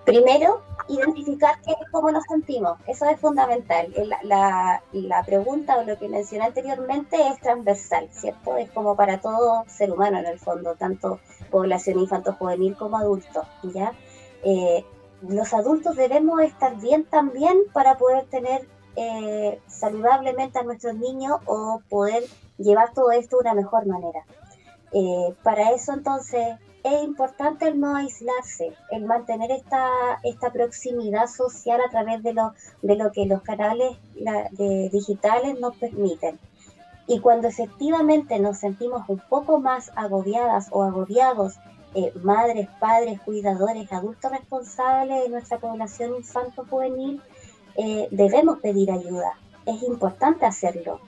[0.07, 2.79] Primero, identificar qué, cómo nos sentimos.
[2.87, 3.93] Eso es fundamental.
[4.23, 4.81] La,
[5.25, 8.55] pregunta o lo que mencioné anteriormente es transversal, ¿cierto?
[8.55, 11.19] Es como para todo ser humano en el fondo, tanto
[11.51, 13.91] población infanto-juvenil como adulto, ¿ya?
[14.45, 14.85] Eh,
[15.23, 21.81] los adultos debemos estar bien también para poder tener eh, saludablemente a nuestros niños o
[21.89, 22.23] poder
[22.57, 24.21] llevar todo esto de una mejor manera.
[24.93, 26.55] Eh, para eso entonces
[26.87, 29.87] es importante el no aislarse, el mantener esta,
[30.23, 33.97] esta proximidad social a través de lo, de lo que los canales
[34.91, 36.39] digitales nos permiten.
[37.07, 41.55] Y cuando efectivamente nos sentimos un poco más agobiadas o agobiados,
[41.95, 47.21] eh, madres, padres, cuidadores, adultos responsables de nuestra población infanto-juvenil,
[47.77, 49.33] eh, debemos pedir ayuda.
[49.65, 50.99] Es importante hacerlo.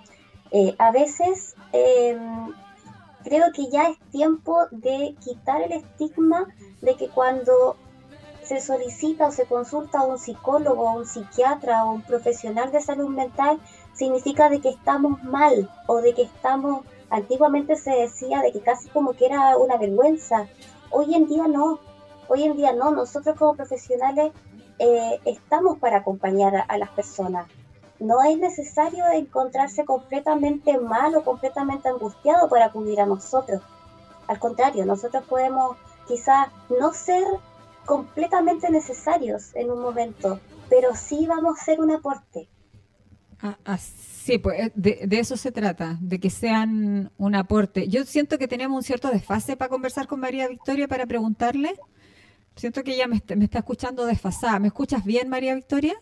[0.52, 1.56] Eh, a veces
[3.30, 6.48] creo que ya es tiempo de quitar el estigma
[6.82, 7.78] de que cuando
[8.44, 12.82] se solicita o se consulta a un psicólogo, a un psiquiatra o un profesional de
[12.82, 13.60] salud mental,
[13.94, 18.90] significa de que estamos mal o de que estamos, antiguamente se decía de que casi
[18.90, 20.48] como que era una vergüenza.
[20.90, 21.80] Hoy en día no,
[22.28, 24.34] hoy en día no, nosotros como profesionales
[24.80, 27.48] eh, estamos para acompañar a las personas
[28.00, 33.62] no es necesario encontrarse completamente mal o completamente angustiado para acudir a nosotros.
[34.28, 35.78] Al contrario, nosotros podemos
[36.08, 36.48] quizás
[36.80, 37.24] no ser
[37.86, 40.40] completamente necesarios en un momento,
[40.70, 42.48] pero sí vamos a ser un aporte.
[43.42, 47.88] Ah, ah, sí, pues eh, de, eso se trata, de que sean un aporte.
[47.88, 51.74] Yo siento que tenemos un cierto desfase para conversar con María Victoria para preguntarle.
[52.56, 54.60] Siento que ella me, me está escuchando desfasada.
[54.60, 55.96] ¿Me escuchas bien, María Victoria?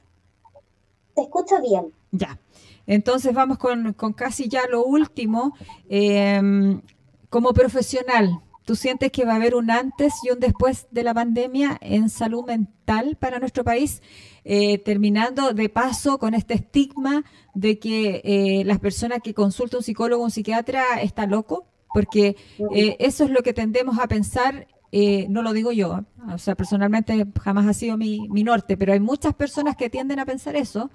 [1.17, 1.91] Te escucho bien.
[2.11, 2.39] Ya.
[2.85, 5.53] Entonces vamos con, casi ya lo último.
[5.89, 6.81] Em,
[7.29, 11.15] como profesional, ¿tú sientes que va a haber un antes y un después de la
[11.15, 14.03] pandemia en salud mental para nuestro país?
[14.45, 19.83] Eh, terminando de paso con este estigma de que eh, las personas que consultan un
[19.83, 22.35] psicólogo o un psiquiatra está loco, porque
[22.75, 25.99] eh, eso es lo que tendemos a pensar eh, no lo digo yo,
[26.33, 30.25] o sea, personalmente jamás ha sido mi, norte, pero hay muchas personas que tienden a
[30.25, 30.89] pensar eso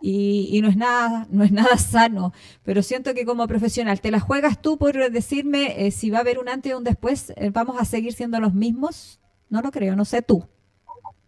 [0.00, 2.32] y, no es nada, no es nada sano.
[2.62, 6.20] Pero siento que como profesional, ¿te la juegas tú por decirme eh, si va a
[6.20, 7.32] haber un antes y un después?
[7.36, 9.20] Eh, ¿Vamos a seguir siendo los mismos?
[9.48, 10.46] No lo creo, no sé tú.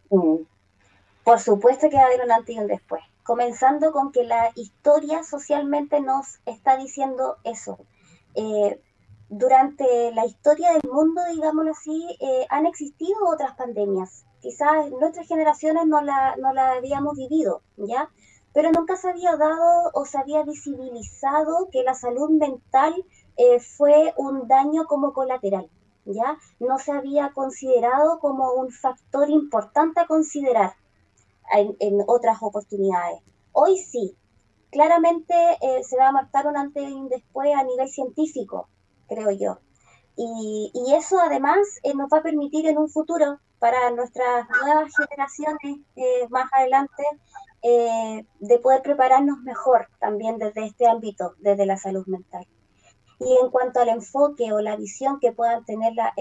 [0.08, 3.02] Por supuesto que va a haber un antes y un después.
[3.24, 7.78] Comenzando con que la historia socialmente nos está diciendo eso
[9.28, 14.24] durante la historia del mundo, digámoslo así, eh, han existido otras pandemias.
[14.40, 18.10] Quizás nuestras generaciones no la, no la habíamos vivido, ¿ya?
[18.52, 22.94] Pero nunca se había dado o se había visibilizado que la salud mental
[23.36, 25.68] eh, fue un daño como colateral,
[26.04, 26.38] ¿ya?
[26.60, 30.74] No se había considerado como un factor importante a considerar
[31.52, 33.20] en, en otras oportunidades.
[33.52, 34.16] Hoy sí,
[34.70, 38.68] claramente eh, se va a marcar un antes y un después a nivel científico,
[39.08, 39.58] creo yo.
[40.16, 44.92] Y, y eso además eh, nos va a permitir en un futuro para nuestras nuevas
[44.96, 47.02] generaciones eh, más adelante
[47.62, 52.46] eh, de poder prepararnos mejor también desde este ámbito, desde la salud mental.
[53.18, 56.12] Y en cuanto al enfoque o la visión que puedan tener la,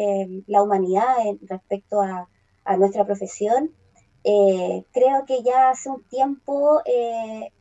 [0.47, 2.29] la humanidad respecto a,
[2.63, 3.75] a, nuestra profesión,
[4.23, 6.81] creo que ya hace un tiempo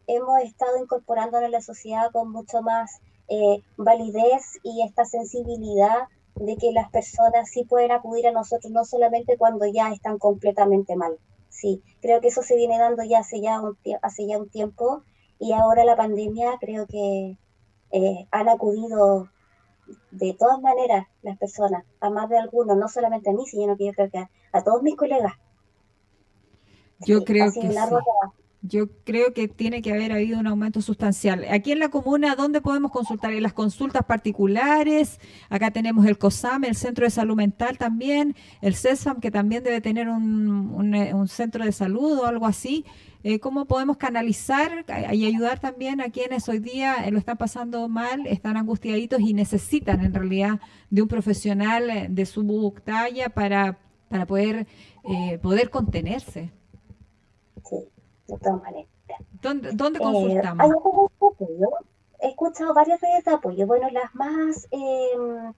[0.07, 6.57] hemos estado incorporándonos en la sociedad con mucho más eh, validez y esta sensibilidad de
[6.57, 11.19] que las personas sí pueden acudir a nosotros, no solamente cuando ya están completamente mal.
[11.49, 15.03] Sí, creo que eso se viene dando ya hace ya un, hace ya un tiempo
[15.39, 17.39] y ahora la pandemia creo que
[17.93, 19.29] eh, han acudido
[20.11, 23.87] de todas maneras las personas, a más de algunos, no solamente a mí, sino que
[23.87, 25.35] yo creo que a, todos mis colegas.
[27.01, 27.69] Yo creo que sí.
[28.67, 31.45] Yo creo que tiene que haber habido un aumento sustancial.
[31.51, 33.35] Aquí en la comuna, ¿dónde podemos consultar?
[33.35, 35.21] En las consultas particulares.
[35.51, 39.83] Acá tenemos el COSAM, el Centro de Salud Mental también, el CESFAM, que también debe
[39.83, 42.87] tener un, eh, centro de salud o algo así.
[43.23, 47.87] Eh, ¿Cómo podemos canalizar y ayudar también a quienes hoy día eh, lo están pasando
[47.91, 50.59] mal, están angustiaditos y necesitan en realidad
[50.89, 54.67] de un profesional de su talla para, para poder,
[55.43, 56.51] poder contenerse?
[58.27, 58.95] De todas maneras.
[59.43, 60.67] ¿Dónde, dónde eh, consultamos?
[62.21, 63.67] He escuchado varias redes de apoyo.
[63.67, 65.53] Bueno, las más em,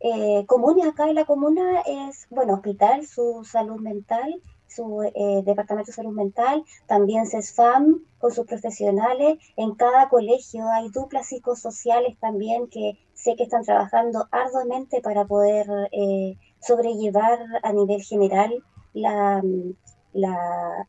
[0.00, 5.90] eh, comunes acá en la comuna es, bueno, hospital, su salud mental, su eh, departamento
[5.90, 9.38] de salud mental, también CESFAM con sus profesionales.
[9.56, 15.66] En cada colegio hay duplas psicosociales también que sé que están trabajando arduamente para poder
[16.60, 18.62] sobrellevar a nivel general
[18.92, 19.42] la,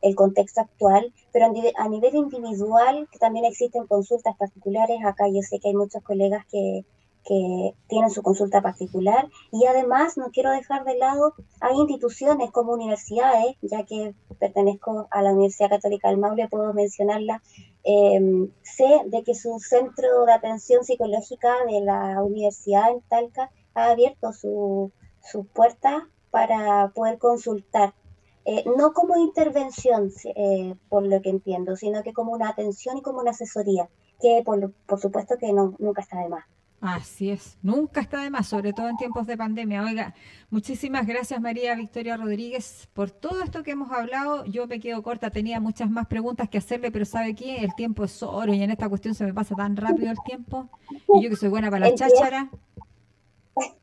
[0.02, 5.58] el contexto actual, pero a nivel individual, que también existen consultas particulares, acá yo sé
[5.58, 6.84] que hay muchos colegas que,
[7.26, 12.72] que tienen su consulta particular y además no quiero dejar de lado, hay instituciones como
[12.72, 17.42] universidades, ya que pertenezco a la Universidad Católica del Maule, puedo mencionarla,
[17.82, 23.90] em, sé de que su centro de atención psicológica de la universidad en Talca ha
[23.90, 27.94] abierto su, su puerta para poder consultar.
[28.48, 33.02] Eh, no como intervención, eh, por lo que entiendo, sino que como una atención y
[33.02, 33.88] como una asesoría,
[34.20, 36.44] que por, por supuesto que no, nunca está de más.
[36.80, 39.82] Así es, nunca está de más, sobre todo en tiempos de pandemia.
[39.82, 40.14] Oiga,
[40.50, 44.44] muchísimas gracias María Victoria Rodríguez por todo esto que hemos hablado.
[44.44, 47.64] Yo me quedo corta, tenía muchas más preguntas que hacerle, pero ¿sabe qué?
[47.64, 50.68] El tiempo es oro y en esta cuestión se me pasa tan rápido el tiempo.
[51.14, 52.50] Y yo que soy buena para la cháchara.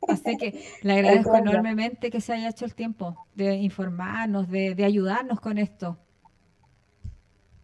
[0.08, 4.84] Así que le agradezco enormemente que se haya hecho el tiempo de informarnos, de, de
[4.84, 5.98] ayudarnos con esto.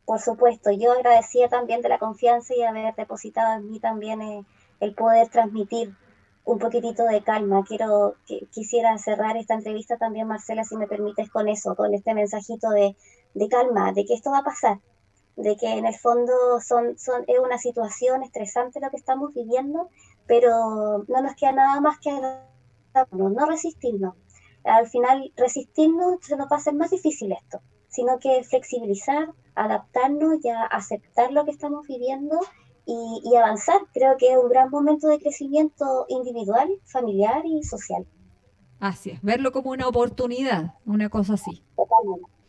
[0.05, 4.23] Por supuesto, yo agradecía también de la confianza y haber depositado en mí también.
[4.23, 4.45] Eh,
[4.81, 5.95] el poder transmitir
[6.45, 7.63] un poquitito de calma.
[7.67, 8.17] Quiero,
[8.51, 12.97] quisiera cerrar esta entrevista también, Marcela, si me permites, con eso, con este mensajito de,
[13.49, 14.81] calma, de que esto va a pasar,
[15.37, 16.33] de que en el fondo
[16.67, 19.89] son, son, es una situación estresante lo que estamos viviendo,
[20.31, 22.13] pero no nos queda nada más que
[23.11, 24.15] no resistirnos.
[24.63, 30.39] Al final, resistirnos se nos va a hacer más difícil esto, sino que flexibilizar, adaptarnos
[30.45, 32.39] y aceptar lo que estamos viviendo
[32.87, 33.81] y, avanzar.
[33.93, 38.07] Creo que es un gran momento de crecimiento individual, familiar y social.
[38.79, 41.65] Así es, verlo como una oportunidad, una cosa así.
[41.75, 42.40] Totalmente.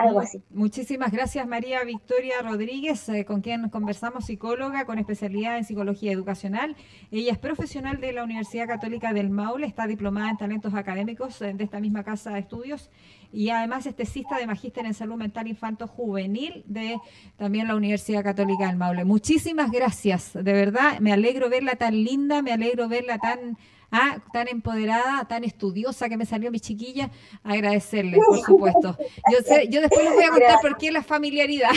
[0.00, 0.42] Algo así.
[0.48, 6.74] Muchísimas gracias María Victoria Rodríguez, eh, con quien conversamos, psicóloga con especialidad en psicología educacional.
[7.10, 11.52] Ella es profesional de la Universidad Católica del Maule, está diplomada en talentos académicos eh,
[11.52, 12.88] de esta misma casa de estudios
[13.30, 16.96] y además es tesista de magíster en salud mental infanto juvenil de
[17.36, 19.04] también la Universidad Católica del Maule.
[19.04, 23.58] Muchísimas gracias, de verdad, me alegro verla tan linda, me alegro verla tan
[23.90, 27.10] ah, tan empoderada, tan estudiosa que me salió mi chiquilla,
[27.42, 28.96] agradecerle, por supuesto.
[29.32, 31.70] Yo sé, yo después les voy a contar por qué la familiaridad.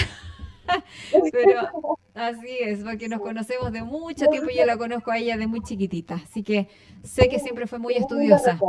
[1.32, 1.70] Pero
[2.14, 5.48] así es, porque nos conocemos de mucho tiempo y yo la conozco a ella de
[5.48, 6.16] muy chiquitita.
[6.16, 6.70] Así que
[7.04, 8.60] sé que siempre fue muy estudiosa.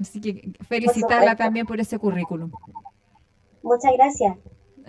[0.00, 2.50] Así que felicitarla también por ese currículum.
[3.62, 4.36] Muchas gracias.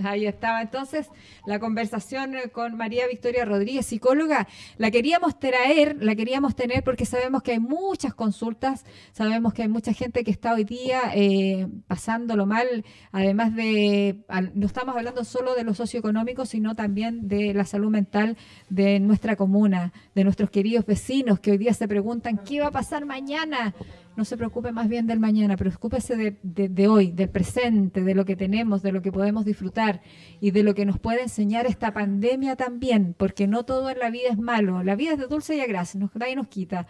[0.03, 1.09] Ahí estaba entonces
[1.45, 4.47] la conversación eh, con María Victoria Rodríguez, psicóloga.
[4.77, 9.67] La queríamos traer, la queríamos tener porque sabemos que hay muchas consultas, sabemos que hay
[9.67, 14.23] mucha gente que está hoy día eh, pasándolo mal, además de,
[14.53, 18.37] no estamos hablando solo de lo socioeconómico, sino también de la salud mental
[18.69, 22.71] de nuestra comuna, de nuestros queridos vecinos que hoy día se preguntan, ¿qué va a
[22.71, 23.73] pasar mañana?
[24.15, 28.25] No se preocupe más bien del mañana, preocúpese de, de, hoy, del presente, de lo
[28.25, 30.01] que tenemos, de lo que podemos disfrutar
[30.39, 34.09] y de lo que nos puede enseñar esta pandemia también, porque no todo en la
[34.09, 36.87] vida es malo, la vida es de dulce y agradable, nos da y nos quita.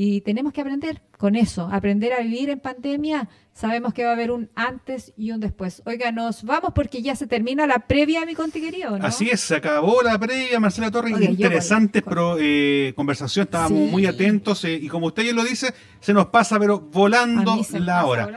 [0.00, 3.28] Y tenemos que aprender con eso, aprender a vivir en pandemia.
[3.52, 5.82] Sabemos que va a haber un antes y un después.
[5.84, 8.96] Oiga, nos vamos porque ya se termina la previa, mi conti querido.
[8.96, 9.04] ¿no?
[9.04, 11.20] Así es, se acabó la previa, Marcela Torres.
[11.20, 12.04] Interesante
[12.38, 16.56] eh, conversación, estábamos muy atentos eh, y como usted ya lo dice, se nos pasa,
[16.60, 18.30] pero volando la hora.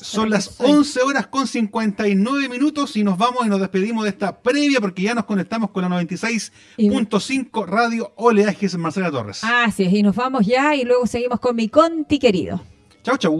[0.00, 4.40] Son las 11 horas con 59 minutos y nos vamos y nos despedimos de esta
[4.40, 9.44] previa porque ya nos conectamos con la 96.5 Radio Oleajes Marcela Torres.
[9.44, 12.60] Así es, y nos vamos ya y luego seguimos con mi conti querido.
[13.02, 13.38] Chau, chau.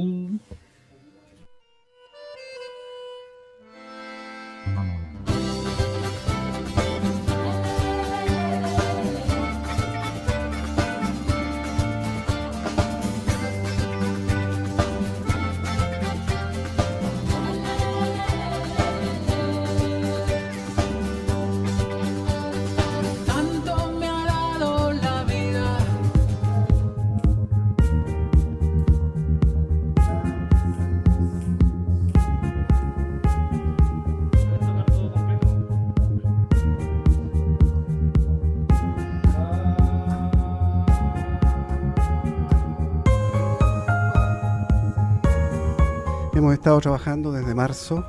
[46.48, 48.06] Hemos estado trabajando desde marzo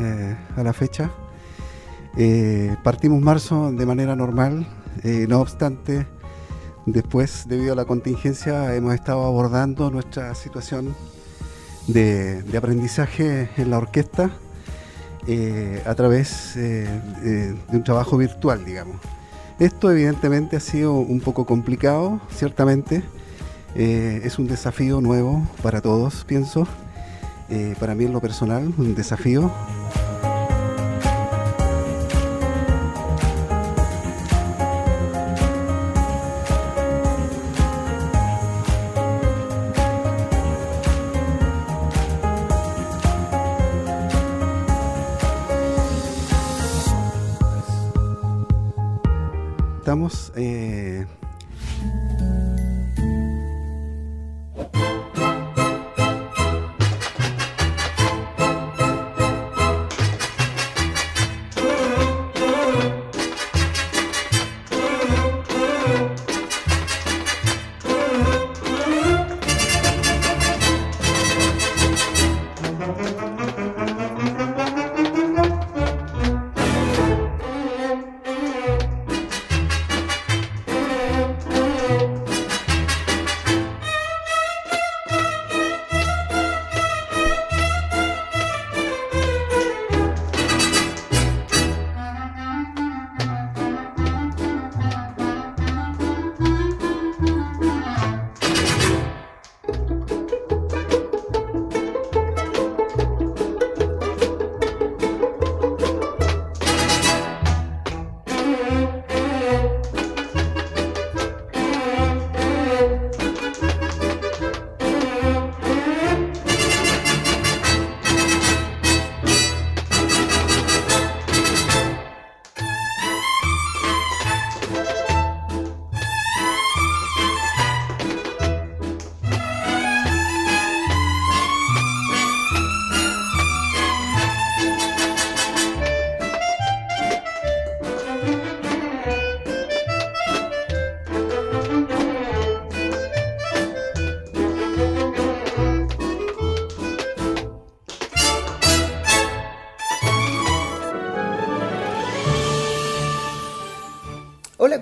[0.00, 1.10] eh, a la fecha.
[2.16, 4.66] Eh, partimos marzo de manera normal,
[5.04, 6.06] eh, no obstante,
[6.86, 10.96] después, debido a la contingencia, hemos estado abordando nuestra situación
[11.86, 14.30] de, aprendizaje en la orquesta
[15.84, 18.96] a través de un trabajo virtual, digamos.
[19.58, 23.04] Esto evidentemente ha sido un poco complicado, ciertamente.
[23.74, 26.66] es un desafío nuevo para todos, pienso.
[27.54, 29.52] Eh, para mí en lo personal, un desafío.
[49.76, 50.81] Estamos eh,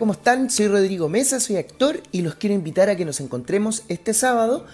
[0.00, 0.48] ¿cómo están?
[0.48, 4.64] Soy Rodrigo Mesa, soy actor y los quiero invitar a que nos encontremos este sábado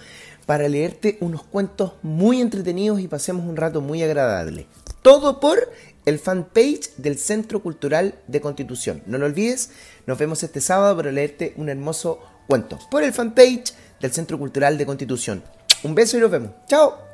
[0.45, 4.67] para leerte unos cuentos muy entretenidos y pasemos un rato muy agradable.
[5.01, 5.69] Todo por
[6.05, 9.03] el fanpage del Centro Cultural de Constitución.
[9.05, 9.71] No lo olvides,
[10.05, 14.77] nos vemos este sábado para leerte un hermoso cuento por el fanpage del Centro Cultural
[14.77, 15.43] de Constitución.
[15.83, 16.51] Un beso y nos vemos.
[16.67, 17.06] ¡Chao!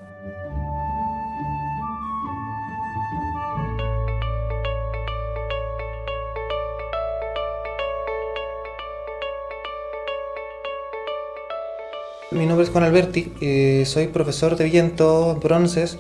[12.34, 16.00] Mi nombre es Juan Alberti, eh, soy profesor de viento bronces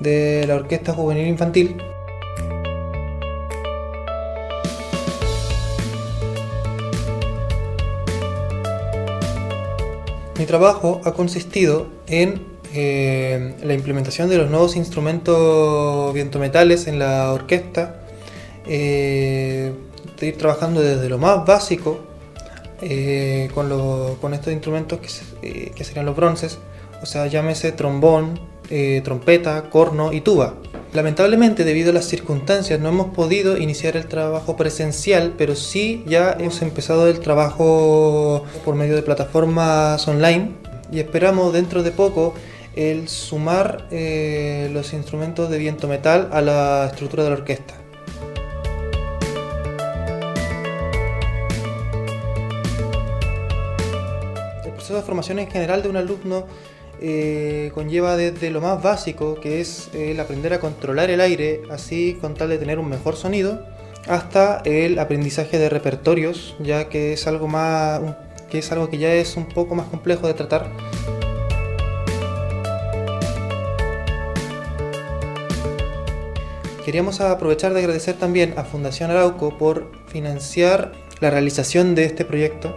[0.00, 1.76] de la Orquesta Juvenil Infantil.
[10.38, 17.34] Mi trabajo ha consistido en eh, la implementación de los nuevos instrumentos vientometales en la
[17.34, 18.00] orquesta,
[18.66, 19.72] eh,
[20.18, 22.15] de ir trabajando desde lo más básico
[22.82, 26.58] eh, con, lo- con estos instrumentos que, se- eh, que serían los bronces,
[27.02, 30.54] o sea, llámese trombón, eh, trompeta, corno y tuba.
[30.92, 36.34] Lamentablemente, debido a las circunstancias, no hemos podido iniciar el trabajo presencial, pero sí ya
[36.38, 40.52] hemos empezado el trabajo por medio de plataformas online
[40.90, 42.34] y esperamos dentro de poco
[42.76, 47.74] el sumar eh, los instrumentos de viento metal a la estructura de la orquesta.
[54.86, 56.46] Proceso de formación en general de un alumno
[57.00, 62.16] eh, conlleva desde lo más básico, que es el aprender a controlar el aire, así
[62.20, 63.66] con tal de tener un mejor sonido,
[64.06, 68.00] hasta el aprendizaje de repertorios, ya que es algo más,
[68.48, 70.70] que es algo que ya es un poco más complejo de tratar.
[76.84, 82.76] Queríamos aprovechar de agradecer también a Fundación Arauco por financiar la realización de este proyecto.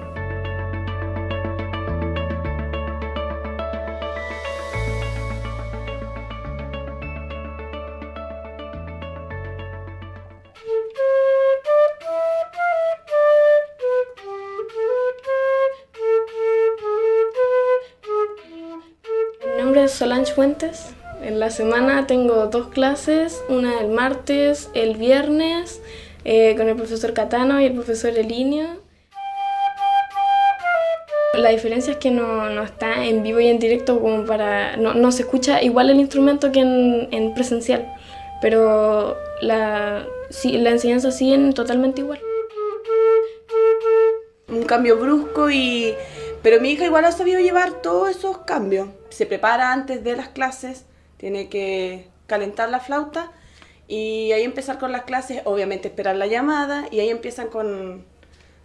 [20.41, 25.81] En la semana tengo dos clases, una el martes, el viernes,
[26.23, 28.67] eh, con el profesor Catano y el profesor Elinio.
[31.33, 34.77] La diferencia es que no, no está en vivo y en directo como para...
[34.77, 37.93] No, no se escucha igual el instrumento que en, en presencial,
[38.41, 40.05] pero la,
[40.43, 42.21] la enseñanza sigue totalmente igual.
[44.47, 45.93] un cambio brusco y
[46.41, 48.89] pero mi hija igual ha sabido llevar todos esos cambios.
[49.09, 50.85] Se prepara antes de las clases,
[51.17, 53.31] tiene que calentar la flauta
[53.87, 58.05] y ahí empezar con las clases, obviamente esperar la llamada y ahí empiezan con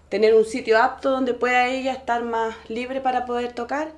[0.09, 3.93] tener un sitio apto donde pueda ella estar más libre para poder tocar.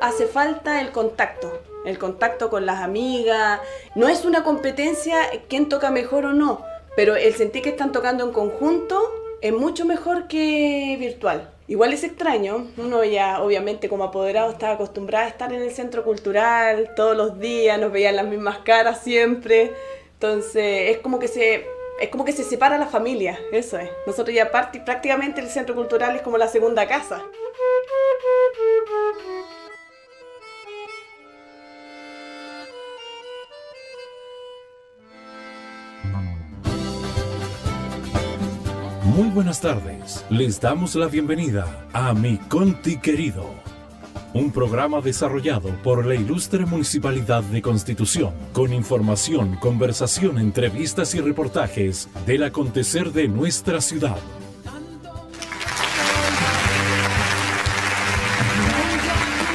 [0.00, 3.60] Hace falta el contacto el contacto con las amigas.
[3.94, 5.18] No es una competencia
[5.48, 6.64] quién toca mejor o no,
[6.96, 9.00] pero el sentir que están tocando en conjunto
[9.40, 11.50] es mucho mejor que virtual.
[11.68, 16.04] Igual es extraño, uno ya obviamente como apoderado estaba acostumbrado a estar en el centro
[16.04, 19.72] cultural todos los días, nos veían las mismas caras siempre,
[20.14, 21.66] entonces es como que se
[22.00, 23.88] es como que se separa la familia, eso es.
[24.06, 27.22] Nosotros ya prácticamente el centro cultural es como la segunda casa.
[39.16, 40.26] Muy buenas tardes.
[40.28, 43.48] Les damos la bienvenida a Mi Conti Querido,
[44.34, 52.10] un programa desarrollado por la ilustre Municipalidad de Constitución, con información, conversación, entrevistas y reportajes
[52.26, 54.18] del acontecer de nuestra ciudad.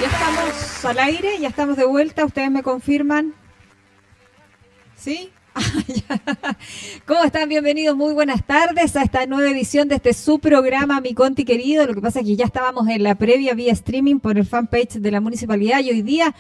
[0.02, 3.36] Ya estamos al aire, ya estamos de vuelta, ustedes me confirman.
[4.98, 5.32] ¿Sí?
[7.06, 7.50] ¿Cómo están?
[7.50, 11.86] Bienvenidos, muy buenas tardes a esta nueva edición de este su programa, Mi Conti Querido.
[11.86, 15.00] Lo que pasa es que ya estábamos en la previa vía streaming por el fanpage
[15.00, 16.34] de la municipalidad y hoy día,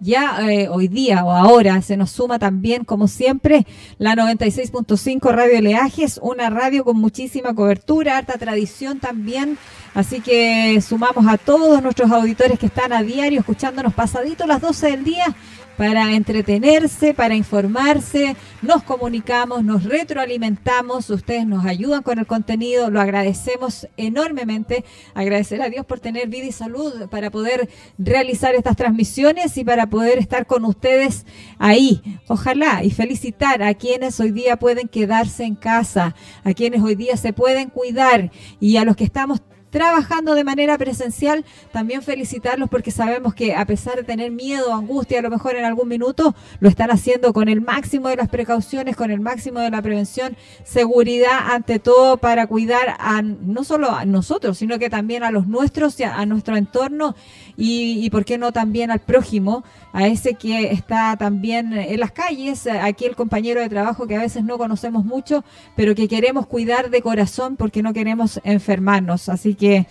[0.00, 3.66] ya eh, hoy día o ahora, se nos suma también, como siempre,
[3.96, 9.56] la 96.5 Radio Leajes, una radio con muchísima cobertura, harta tradición también.
[9.94, 14.90] Así que sumamos a todos nuestros auditores que están a diario escuchándonos pasadito las 12
[14.90, 15.34] del día
[15.78, 23.00] para entretenerse, para informarse, nos comunicamos, nos retroalimentamos, ustedes nos ayudan con el contenido, lo
[23.00, 29.56] agradecemos enormemente, agradecer a Dios por tener vida y salud para poder realizar estas transmisiones
[29.56, 31.24] y para poder estar con ustedes
[31.60, 32.02] ahí.
[32.26, 37.16] Ojalá y felicitar a quienes hoy día pueden quedarse en casa, a quienes hoy día
[37.16, 42.90] se pueden cuidar y a los que estamos trabajando de manera presencial, también felicitarlos porque
[42.90, 46.68] sabemos que a pesar de tener miedo, angustia, a lo mejor en algún minuto, lo
[46.68, 51.50] están haciendo con el máximo de las precauciones, con el máximo de la prevención, seguridad
[51.50, 55.98] ante todo para cuidar a no solo a nosotros, sino que también a los nuestros
[56.00, 57.14] y a, nuestro entorno
[57.56, 62.12] y, y, por qué no también al prójimo, a ese que está también en las
[62.12, 65.44] calles, aquí el compañero de trabajo que a veces no conocemos mucho,
[65.76, 69.28] pero que queremos cuidar de corazón porque no queremos enfermarnos.
[69.28, 69.86] Así que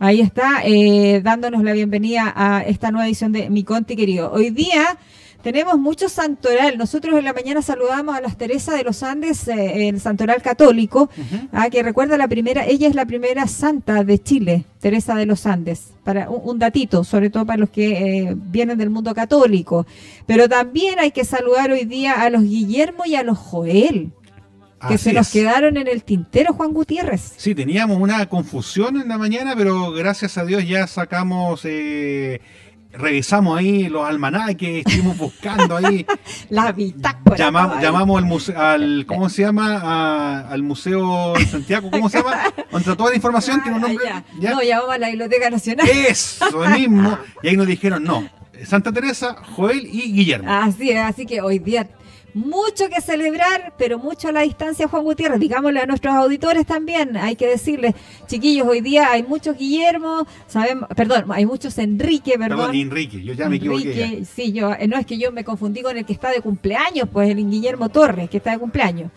[0.00, 4.32] ahí está, eh, dándonos la bienvenida a esta nueva edición de Mi Conti querido.
[4.32, 4.98] Hoy día
[5.42, 6.76] tenemos mucho santoral.
[6.76, 11.10] Nosotros en la mañana saludamos a las Teresa de los Andes, eh, el santoral católico,
[11.52, 15.46] a que recuerda la primera, ella es la primera santa de Chile, Teresa de los
[15.46, 15.92] Andes.
[16.04, 17.90] Para un, datito, sobre todo para los que
[18.28, 19.86] eh, vienen del mundo católico.
[20.26, 24.12] Pero también hay que saludar hoy día a los Guillermo y a los Joel
[24.88, 27.34] que se nos quedaron en el tintero, Juan Gutiérrez.
[27.36, 32.40] Sí, teníamos una confusión en la mañana, pero gracias a Dios ya sacamos, eh,
[32.92, 36.06] revisamos ahí los almanaques, estuvimos buscando ahí.
[36.48, 37.36] la bitácora.
[37.36, 40.40] llamamos al, museo, al, ¿cómo se llama?
[40.48, 42.42] al Museo Santiago, ¿cómo se llama?
[42.70, 44.04] Contra toda la información tiene un nombre.
[44.40, 44.50] ¿Ya?
[44.50, 45.88] No, llamamos a la Biblioteca Nacional.
[45.88, 47.18] Eso mismo.
[47.42, 48.28] Y ahí nos dijeron, no,
[48.64, 50.50] Santa Teresa, Joel y Guillermo.
[50.50, 51.88] Así es, así que hoy día
[52.34, 55.40] mucho que celebrar, pero mucho a la distancia, Juan Gutiérrez.
[55.40, 57.94] Digámosle a nuestros auditores también, hay que decirles,
[58.26, 62.58] chiquillos, hoy día hay muchos Guillermo, sabemos, perdón, hay muchos Enrique, perdón.
[62.58, 64.24] Perdón, Enrique, yo ya me equivoqué.
[64.24, 67.08] Sí, yo, eh, no es que yo me confundí con el que está de cumpleaños,
[67.12, 69.10] pues el Guillermo Torres, que está de cumpleaños.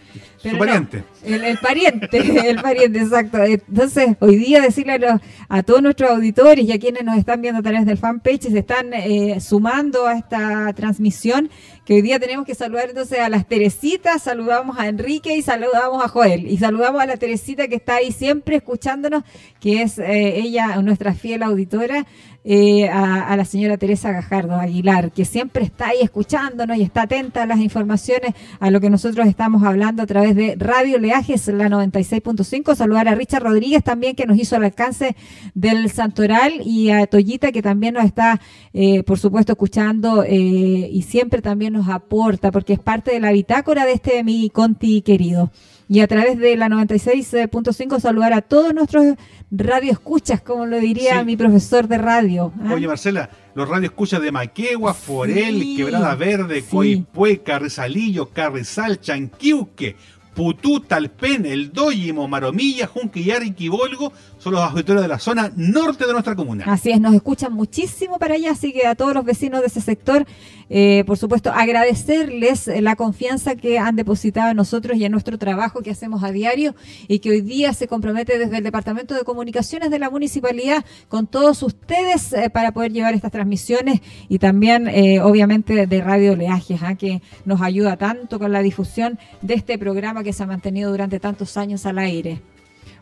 [0.44, 1.04] Su pariente.
[1.24, 2.18] el, pariente,
[2.50, 3.42] el pariente, exacto.
[3.42, 5.00] Entonces, hoy día decirle
[5.48, 8.60] a, todos nuestros auditores y a quienes nos están viendo a través del fanpage, se
[8.60, 11.50] están eh, sumando a esta transmisión,
[11.86, 16.04] que hoy día tenemos que saludar entonces a las Teresitas, saludamos a Enrique y saludamos
[16.04, 16.48] a Joel.
[16.48, 19.24] Y saludamos a la Teresita que está ahí siempre escuchándonos,
[19.62, 22.06] que es eh, ella, nuestra fiel auditora.
[22.46, 27.44] Eh, a, la señora Teresa Gajardo Aguilar, que siempre está ahí escuchándonos y está atenta
[27.44, 31.70] a las informaciones, a lo que nosotros estamos hablando a través de Radio Leajes, la
[31.70, 32.76] 96.5.
[32.76, 35.16] Saludar a Richard Rodríguez también, que nos hizo el alcance
[35.54, 38.42] del Santoral, y a Toyita, que también nos está,
[38.74, 40.34] eh, por supuesto, escuchando eh,
[40.92, 45.02] y siempre también nos aporta, porque es parte de la bitácora de este mi Conti
[45.02, 45.50] querido
[45.88, 49.16] y a través de la 96.5 saludar a todos nuestros
[49.52, 52.52] radioescuchas, como lo diría mi profesor de radio.
[52.64, 52.74] ¿ah?
[52.74, 56.68] Oye, Marcela, los radioescuchas de Maquegua, Forel, Quebrada Verde, sí.
[56.70, 59.96] Coipue, Carrizalillo, Carrizal, Chanquiuque,
[60.34, 64.12] Putú, Talpen, El Dóyimo, Maromilla, Junquillar y Quibolgo
[64.44, 66.66] son los auditores de la zona norte de nuestra comuna.
[66.68, 69.80] Así es, nos escuchan muchísimo para allá, así que a todos los vecinos de ese
[69.80, 70.26] sector,
[70.70, 75.82] eh, por supuesto, agradecerles la confianza que han depositado en nosotros y en nuestro trabajo
[75.82, 76.76] que hacemos a diario
[77.08, 81.26] y que hoy día se compromete desde el Departamento de Comunicaciones de la Municipalidad con
[81.26, 86.82] todos ustedes eh, para poder llevar estas transmisiones y también, eh, obviamente, de Radio Leajes,
[86.84, 86.96] ¿ah?
[86.96, 91.22] que nos ayuda tanto con la difusión de este programa que se ha mantenido durante
[91.22, 92.42] tantos años al aire.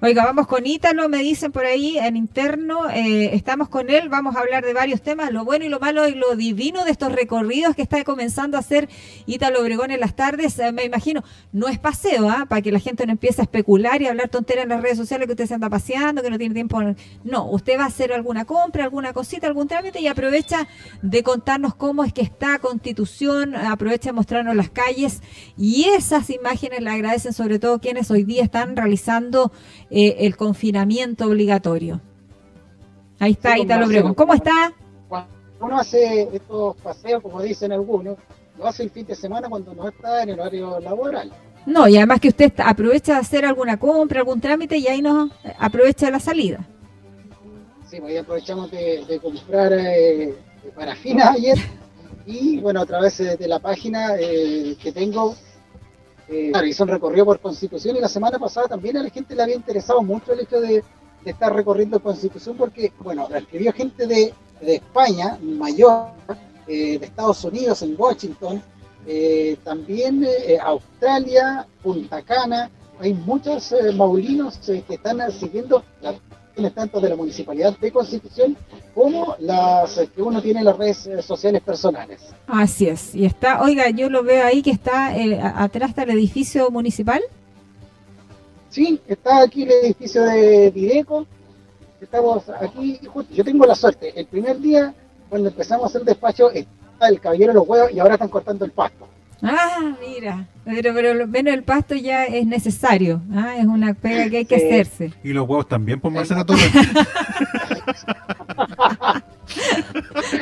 [0.03, 4.35] Oiga, vamos con Ítalo, me dicen por ahí en interno, eh, estamos con él, vamos
[4.35, 7.11] a hablar de varios temas, lo bueno y lo malo y lo divino de estos
[7.11, 8.89] recorridos que está comenzando a hacer
[9.27, 12.47] Ítalo Obregón en las tardes, eh, me imagino, no es paseo, ¿ah?
[12.49, 14.97] para que la gente no empiece a especular y a hablar tonteras en las redes
[14.97, 16.81] sociales que usted se anda paseando, que no tiene tiempo,
[17.23, 20.67] no, usted va a hacer alguna compra, alguna cosita, algún trámite y aprovecha
[21.03, 25.21] de contarnos cómo es que está Constitución, aprovecha de mostrarnos las calles
[25.59, 29.51] y esas imágenes le agradecen sobre todo quienes hoy día están realizando
[29.91, 32.01] eh, el confinamiento obligatorio.
[33.19, 34.13] Ahí está, Sí, Italo Obregón.
[34.15, 34.73] ¿Cómo está?
[35.07, 38.17] Cuando uno hace estos paseos, como dicen algunos,
[38.57, 41.31] lo hace el fin de semana cuando no está en el horario laboral.
[41.65, 45.29] No, y además que usted aprovecha de hacer alguna compra, algún trámite y ahí nos
[45.43, 46.67] eh, aprovecha la salida.
[47.87, 50.33] Sí, pues ahí aprovechamos de, de comprar eh,
[50.75, 51.57] parafina ayer
[52.25, 55.35] y bueno, a través de, de la página eh, que tengo,
[56.31, 59.55] eh, un recorrido por Constitución y la semana pasada también a la gente le había
[59.55, 60.83] interesado mucho el hecho de,
[61.25, 66.07] estar recorriendo Constitución porque, bueno, la escribió gente de, España, mayor,
[66.67, 68.61] eh, de Estados Unidos, en Washington,
[69.05, 72.69] eh, también eh, Australia, Punta Cana,
[73.01, 76.15] hay muchos eh, maulinos eh, que están siguiendo las
[76.69, 78.55] tanto de la Municipalidad de Constitución
[78.93, 82.21] como las que uno tiene en las redes sociales personales.
[82.45, 83.15] Así es.
[83.15, 87.21] Y está, oiga, yo lo veo ahí que está eh, atrás del edificio municipal.
[88.69, 91.25] Sí, está aquí el edificio de Direco,
[91.99, 94.93] estamos aquí, justo, yo tengo la suerte, el primer día
[95.29, 98.65] cuando empezamos a hacer despacho está el caballero de los huevos y ahora están cortando
[98.65, 99.07] el pasto.
[99.43, 100.45] Ah, mira.
[100.65, 103.21] Pero, pero lo menos el pasto ya es necesario.
[103.33, 104.65] Ah, es una pega que hay que Sí.
[104.67, 105.13] hacerse.
[105.23, 106.69] Y los huevos también, pues Marcela Torres.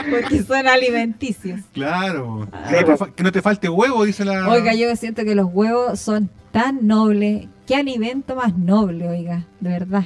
[0.09, 1.61] Porque son alimenticios.
[1.73, 2.47] claro.
[2.69, 4.47] Que no, te, fa- que no te falte huevo, dice la.
[4.49, 7.47] Oiga, yo siento que los huevos son tan nobles.
[7.65, 10.05] Qué alimento más noble, oiga, de verdad.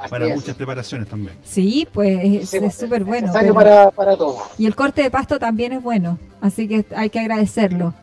[0.00, 0.34] Así Para es.
[0.36, 1.34] muchas preparaciones también.
[1.42, 3.26] Sí, pues es Sí, es súper bueno.
[3.28, 4.38] necesario pero- para, para todo.
[4.58, 7.94] Y el corte de pasto también es bueno, así que hay que agradecerlo.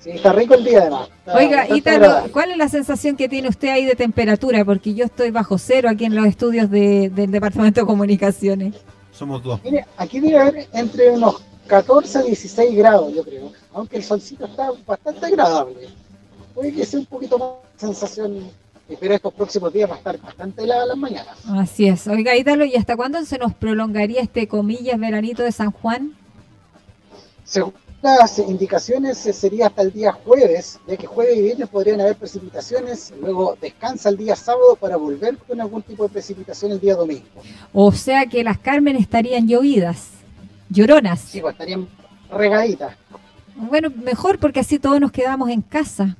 [0.00, 1.08] Sí, está rico el día además.
[1.26, 2.30] Está Oiga, Ítalo.
[2.32, 4.64] ¿cuál es la sensación que tiene usted ahí de temperatura?
[4.64, 8.74] Porque yo estoy bajo cero aquí en los estudios de- del Departamento de Comunicaciones.
[9.12, 9.60] Somos dos.
[9.64, 13.50] Mire, aquí debe haber entre unos 14 a 16 grados, yo creo.
[13.74, 15.88] Aunque el solcito está bastante agradable.
[16.54, 18.36] Puede que sea un poquito más sensación,
[18.88, 21.36] eh, pero estos próximos días va a estar bastante helada las mañanas.
[21.48, 22.06] Así es.
[22.06, 26.12] Oiga, Ítalo, ¿y hasta cuándo se nos prolongaría este, comillas, veranito de San Juan?
[27.44, 27.72] Según
[28.02, 32.16] las indicaciones, eh, sería hasta el día jueves, ya que jueves y viernes podrían haber
[32.16, 36.94] precipitaciones, luego descansa el día sábado para volver con algún tipo de precipitación el día
[36.94, 37.26] domingo.
[37.72, 40.10] O sea que las Carmen estarían llovidas,
[40.70, 41.20] lloronas.
[41.20, 41.88] Sí, pues estarían
[42.30, 42.94] regaditas.
[43.56, 46.16] Bueno, mejor porque así todos nos quedamos en casa.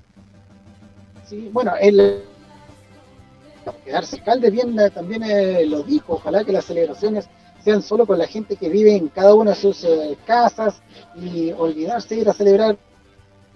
[1.28, 2.24] Sí, bueno, el
[3.84, 7.28] quedarse alcalde bien eh, también eh, lo dijo, ojalá que las celebraciones
[7.82, 10.80] solo con la gente que vive en cada una de sus eh, casas
[11.14, 12.76] y olvidarse ir a celebrar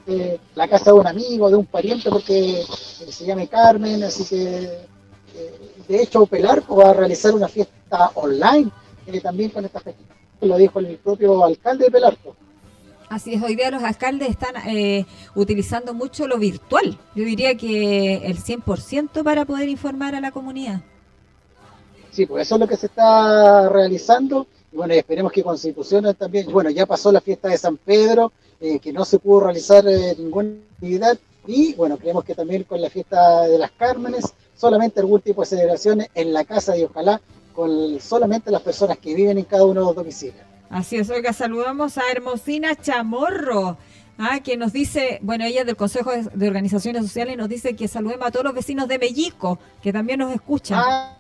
[0.06, 2.64] eh, la casa de un amigo, de un pariente, porque eh,
[3.08, 8.70] se llame Carmen, así que eh, de hecho Pelarco va a realizar una fiesta online
[9.22, 10.02] también con esta fiesta.
[10.40, 12.36] Lo dijo el propio alcalde de Pelarco.
[13.08, 16.98] Así es, hoy día los alcaldes están eh, utilizando mucho lo virtual.
[17.14, 20.80] Yo diría que el 100% para poder informar a la comunidad.
[22.12, 24.46] Sí, pues eso es lo que se está realizando.
[24.72, 28.32] Y bueno, y esperemos que Constitución también, bueno, ya pasó la fiesta de San Pedro,
[28.60, 31.18] eh, que no se pudo realizar eh, ninguna actividad.
[31.46, 35.46] Y bueno, creemos que también con la fiesta de las Cármenes, solamente algún tipo de
[35.48, 37.20] celebración en la casa y ojalá
[37.54, 40.36] con solamente las personas que viven en cada uno de los domicilios.
[40.70, 43.76] Así es, oiga, saludamos a Hermosina Chamorro,
[44.16, 47.88] ah, que nos dice, bueno, ella del Consejo de- de Organizaciones Sociales, nos dice que
[47.88, 50.78] saludemos a todos los vecinos de Mellico, que también nos escuchan.
[50.82, 51.16] Ah,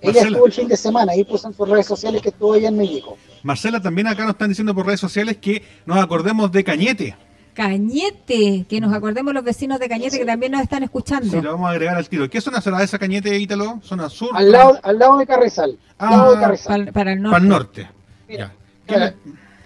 [0.00, 2.68] ella estuvo el fin de semana y puso en sus redes sociales que estuvo allá
[2.68, 3.16] en México.
[3.42, 7.16] Marcela, también acá nos están diciendo por redes sociales que nos acordemos de Cañete.
[7.54, 11.30] Cañete, que nos acordemos los vecinos de Cañete que también nos están escuchando.
[11.30, 12.28] Sí, lo vamos a agregar al tiro.
[12.28, 13.80] ¿Qué zona será esa Cañete, Ítalo?
[13.82, 14.30] ¿Zona sur?
[14.34, 15.78] Al lado, al lado de Carrizal.
[15.98, 16.80] Ah, al lado de Carrizal.
[16.86, 17.32] Para, para el norte.
[17.32, 17.90] Para el norte.
[18.28, 18.54] Mira, Ya.
[18.86, 19.16] Claro,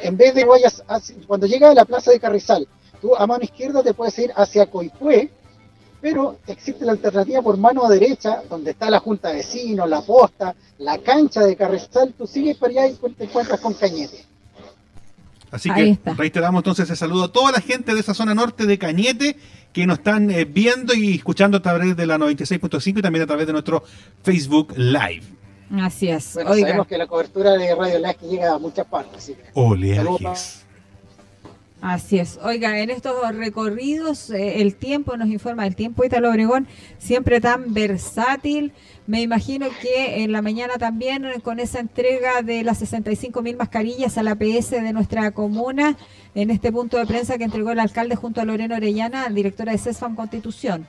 [0.01, 2.69] en vez de vayas hacia- cuando llegas a la plaza de Carrizal,
[3.01, 5.31] tú a mano izquierda te puedes ir hacia Coipue
[6.01, 10.55] pero existe la alternativa por mano derecha, donde está la Junta de Vecinos, la posta,
[10.79, 14.25] la cancha de Carrizal, tú sigues para allá y te encuentras con Cañete.
[15.51, 16.15] Así Ahí que está.
[16.15, 19.37] reiteramos entonces ese saludo a toda la gente de esa zona norte de Cañete
[19.73, 23.27] que nos están eh, viendo y escuchando a través de la 96.5 y también a
[23.27, 23.83] través de nuestro
[24.23, 25.23] Facebook Live.
[25.81, 26.35] Así es.
[26.35, 29.17] Bueno, Oiga, sabemos que la cobertura de Radio que llega a muchas partes.
[29.19, 30.65] Así que, Oleajes.
[31.81, 32.39] Así es.
[32.43, 36.67] Oiga, en estos recorridos, eh, el tiempo nos informa, el tiempo Ítalo Obregón,
[36.99, 38.73] siempre tan versátil.
[39.07, 44.19] Me imagino que en la mañana también con esa entrega de las 65 mil mascarillas
[44.19, 45.97] a la PS de nuestra comuna,
[46.35, 49.79] en este punto de prensa que entregó el alcalde junto a Lorena Orellana, directora de
[49.79, 50.87] CESFAM Constitución.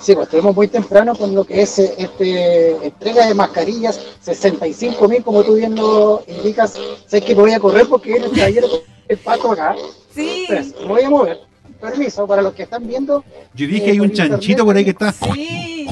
[0.00, 5.08] Sí, pues estuvimos muy temprano con lo que es eh, este entrega de mascarillas, 65
[5.08, 6.78] mil, como tú bien lo indicas.
[7.06, 8.68] Sé que me voy a correr porque viene el caballero
[9.08, 9.74] el pato acá.
[10.14, 11.40] Sí, Espera, me voy a mover.
[11.80, 13.24] Permiso, para los que están viendo.
[13.54, 15.86] Yo dije Eh, hay un internet, chanchito por ahí que está sí.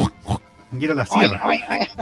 [0.79, 1.41] y era la sierra.
[1.45, 1.87] ay, ay.
[1.87, 1.93] Sí,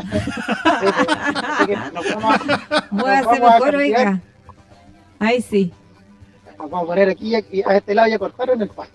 [0.80, 3.76] pues, así que nos vamos a- vamos a mejor, cambiar.
[3.76, 4.20] oiga.
[5.18, 5.72] Ahí sí,
[6.58, 8.94] Nos vamos a poner aquí, aquí a este lado y a cortar en el pasto.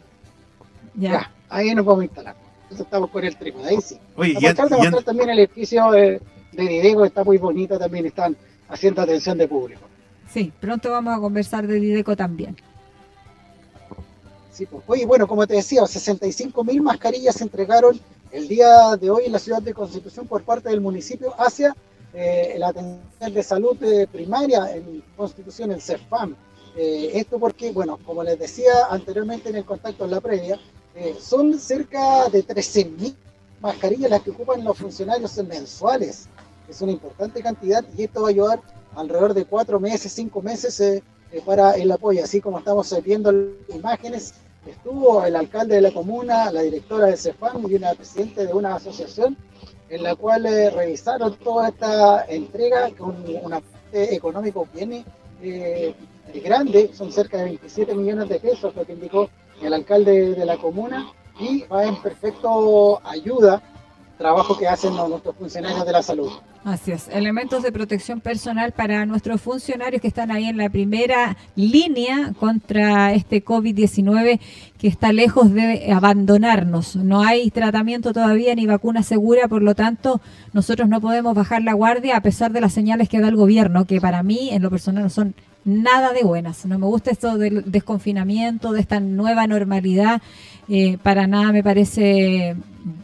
[0.96, 1.12] ya.
[1.12, 2.36] Ya, ahí nos vamos a instalar.
[2.70, 3.98] Entonces estamos con el trípode, ahí sí.
[4.16, 6.22] Oye, y de y mostrar también el edificio de,
[6.52, 8.38] de Didego, está muy bonito, también están
[8.68, 9.82] haciendo atención de público.
[10.32, 12.56] Sí, pronto vamos a conversar de Dideco también.
[14.52, 14.84] Sí, pues.
[14.86, 18.00] Oye, bueno, como te decía, 65 mil mascarillas se entregaron
[18.32, 21.76] el día de hoy en la ciudad de Constitución por parte del municipio hacia
[22.14, 26.36] eh, la atención de salud eh, primaria en Constitución, el CERFAM.
[26.76, 30.60] Eh, esto porque, bueno, como les decía anteriormente en el contacto en la previa,
[31.02, 33.16] eh, son cerca de 13 mil
[33.62, 36.28] mascarillas las que ocupan los funcionarios mensuales.
[36.68, 38.62] Es una importante cantidad y esto va a ayudar
[38.96, 41.02] alrededor de cuatro meses, cinco meses eh,
[41.32, 42.22] eh, para el apoyo.
[42.22, 44.34] Así como estamos viendo las imágenes,
[44.68, 48.76] estuvo el alcalde de la comuna, la directora del CEFAM y una presidente de una
[48.76, 49.38] asociación
[49.88, 55.06] en la cual revisaron toda esta entrega con un aporte económico bien
[56.44, 59.30] grande, son cerca de 27 millones de pesos, lo que indicó
[59.62, 61.08] el alcalde de la comuna,
[61.40, 63.62] y va en perfecto ayuda
[64.18, 66.30] trabajo que hacen los- nuestros funcionarios de la salud.
[66.66, 71.38] Así es, elementos de protección personal para nuestros funcionarios que están ahí en la primera
[71.56, 74.42] línea contra este COVID-19
[74.78, 76.98] que está lejos de abandonarnos.
[76.98, 80.20] No hay tratamiento todavía ni vacuna segura, por lo tanto,
[80.52, 83.86] nosotros no podemos bajar la guardia a pesar de las señales que da el gobierno,
[83.86, 85.34] que para mí en lo personal son
[85.70, 86.66] nada de buenas.
[86.66, 90.22] No me gusta esto del desconfinamiento, de esta nueva normalidad,
[90.68, 92.56] eh, para nada me parece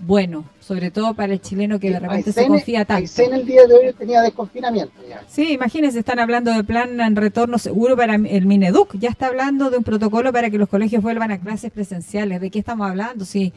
[0.06, 3.02] bueno, sobre todo para el chileno que de repente se confía tanto.
[3.02, 5.24] Aysén el día de hoy tenía desconfinamiento ya.
[5.28, 8.96] Sí, imagínense, están hablando de plan en retorno seguro para el Mineduc.
[8.98, 12.42] Ya está hablando de un protocolo para que los colegios vuelvan a clases presenciales.
[12.42, 13.26] ¿De qué estamos hablando?
[13.26, 13.54] Si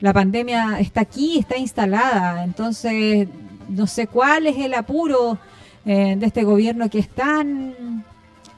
[0.00, 2.44] la pandemia está aquí, está instalada.
[2.44, 3.28] Entonces,
[3.68, 5.38] no sé cuál es el apuro
[5.86, 8.04] eh, de este gobierno que es tan,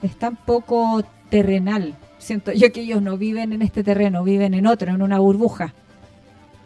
[0.02, 1.94] es tan poco terrenal.
[2.18, 5.74] Siento yo que ellos no viven en este terreno, viven en otro, en una burbuja.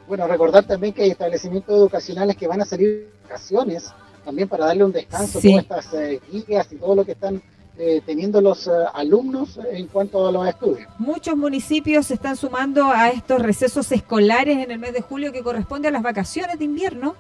[0.09, 3.93] Bueno, recordar también que hay establecimientos educacionales que van a salir vacaciones
[4.25, 5.57] también para darle un descanso Sí.
[5.57, 7.41] a todas estas eh, guías y todo lo que están
[7.79, 10.89] eh, teniendo los eh, alumnos en cuanto a los estudios.
[10.99, 15.43] Muchos municipios se están sumando a estos recesos escolares en el mes de julio que
[15.43, 17.15] corresponde a las vacaciones de invierno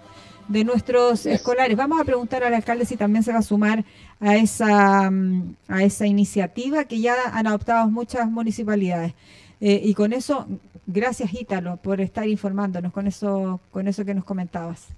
[0.50, 1.76] de nuestros escolares.
[1.76, 3.84] Vamos a preguntar al alcalde si también se va a sumar
[4.18, 9.14] a esa, mm, a esa iniciativa que ya han adoptado muchas municipalidades.
[9.60, 10.46] Eh, y con eso,
[10.86, 14.88] gracias Ítalo por estar informándonos con eso, con eso que nos comentabas.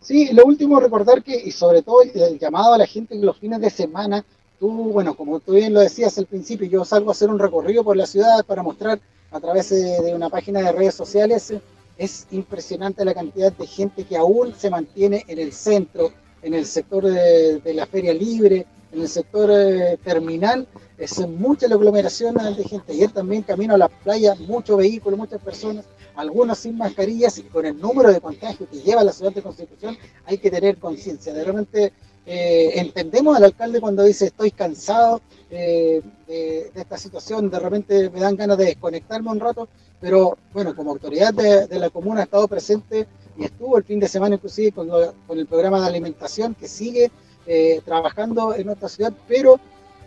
[0.00, 3.38] Sí, lo último recordar que, y sobre todo el, llamado a la gente en los
[3.38, 4.24] fines de semana,
[4.58, 7.84] tú, bueno, como tú bien lo decías al principio, yo salgo a hacer un recorrido
[7.84, 8.98] por la ciudad para mostrar
[9.30, 11.52] a través de, de una página de redes sociales,
[12.00, 16.10] es impresionante la cantidad de gente que aún se mantiene en el centro,
[16.42, 20.66] en el sector de, la feria libre, en el sector eh, terminal,
[20.96, 22.94] es mucha la aglomeración de gente.
[22.94, 25.84] Ayer también camino a la playa, muchos vehículos, muchas personas,
[26.16, 29.98] algunos sin mascarillas y con el número de contagios que lleva la ciudad de Constitución
[30.24, 31.34] hay que tener conciencia.
[31.34, 31.92] De repente
[32.24, 35.20] eh, entendemos al alcalde cuando dice estoy cansado
[35.50, 39.68] eh, de, de esta situación, de repente me dan ganas de desconectarme un rato,
[40.00, 43.06] pero bueno, como autoridad de, la comuna ha estado presente
[43.38, 46.68] y estuvo el fin de semana inclusive con, lo- con el programa de alimentación que
[46.68, 47.10] sigue
[47.46, 49.58] eh, trabajando en nuestra ciudad, pero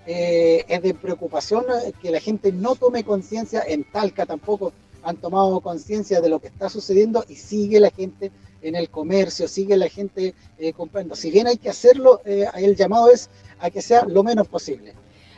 [0.06, 1.66] eh, es de preocupación
[2.02, 6.48] que la gente no tome conciencia, en Talca tampoco han tomado conciencia de lo que
[6.48, 11.16] está sucediendo y sigue la gente en el comercio, sigue la gente eh, comprando.
[11.16, 13.30] Si bien hay que hacerlo, eh, el llamado es
[13.60, 14.94] a que sea lo menos posible.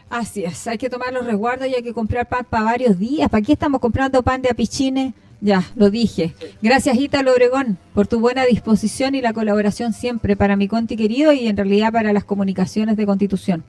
[0.10, 3.30] Así es, hay que tomar los resguardos y hay que comprar pan para varios días.
[3.30, 5.14] ¿Para qué estamos comprando pan de apichines?
[5.42, 6.34] Ya, lo dije.
[6.62, 11.34] Gracias, Ítalo Obregón, por tu buena disposición y la colaboración siempre para mi Conti querido
[11.34, 13.64] y en realidad para las comunicaciones de Constitución.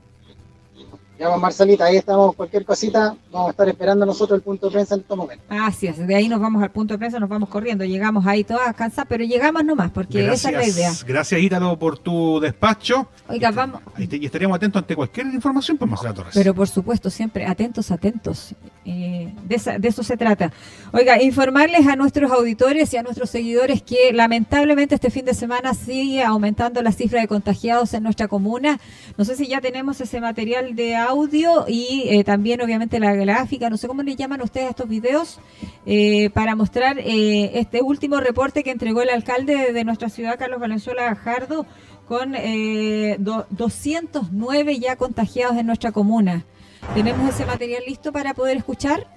[1.19, 2.35] Ya, pues, Marcelita, ahí estamos.
[2.35, 5.45] Cualquier cosita, vamos a estar esperando nosotros el punto de prensa en estos momentos.
[5.49, 7.83] Así es, de ahí nos vamos al punto de prensa, nos vamos corriendo.
[7.85, 10.91] Llegamos ahí todas cansadas, pero llegamos nomás, porque esa es la idea.
[11.07, 13.07] Gracias, Ítalo, por tu despacho.
[13.29, 13.81] Oiga, vamos.
[13.97, 16.33] Y, te- y estaríamos atentos ante cualquier información, pues, Marcela Torres.
[16.35, 18.53] Pero por supuesto, siempre atentos, atentos.
[18.85, 20.51] Eh, de, esa- de eso se trata.
[20.93, 25.73] Oiga, informarles a nuestros auditores y a nuestros seguidores que lamentablemente este fin de semana
[25.73, 28.79] sigue aumentando la cifra de contagiados en nuestra comuna.
[29.17, 33.69] No sé si ya tenemos ese material de audio y eh, también obviamente la gráfica,
[33.69, 35.39] no sé cómo le llaman ustedes a estos videos,
[35.85, 40.59] eh, para mostrar eh, este último reporte que entregó el alcalde de nuestra ciudad, Carlos
[40.59, 41.65] Valenzuela Gajardo,
[42.07, 46.45] con eh, do- 209 ya contagiados en nuestra comuna.
[46.93, 49.07] ¿Tenemos ese material listo para poder escuchar?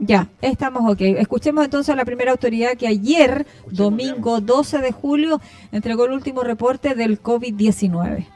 [0.00, 1.00] Ya, estamos ok.
[1.00, 5.40] Escuchemos entonces a la primera autoridad que ayer, domingo 12 de julio,
[5.72, 8.26] entregó el último reporte del COVID-19.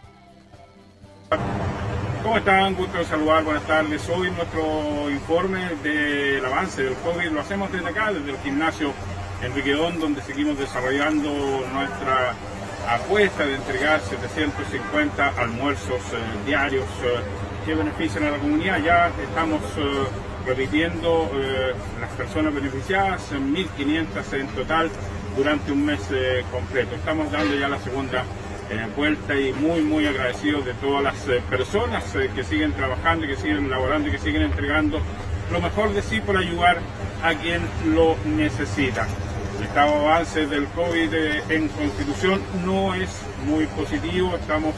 [2.23, 2.77] ¿Cómo están?
[2.77, 4.09] Gusto de saludar, buenas tardes.
[4.09, 8.93] Hoy nuestro informe del avance del COVID lo hacemos desde acá, desde el gimnasio
[9.43, 11.28] Enriquedón, donde seguimos desarrollando
[11.73, 12.35] nuestra
[12.89, 17.20] apuesta de entregar 750 almuerzos eh, diarios eh,
[17.66, 18.78] que benefician a la comunidad.
[18.85, 20.05] Ya estamos eh,
[20.47, 24.90] repitiendo eh, las personas beneficiadas, en 1.500 en total
[25.36, 26.01] durante un mes
[26.53, 26.94] completo.
[26.94, 28.24] Estamos dando ya la segunda
[28.70, 33.26] eh, vuelta y muy muy agradecidos de todas las eh, personas eh, que siguen trabajando,
[33.26, 35.01] que siguen laborando y que siguen entregando
[35.51, 36.78] lo mejor de sí por ayudar
[37.22, 37.62] a quien
[37.94, 39.06] lo necesita.
[39.59, 43.10] El estado de avance del COVID eh, en Constitución no es
[43.47, 44.74] muy positivo, estamos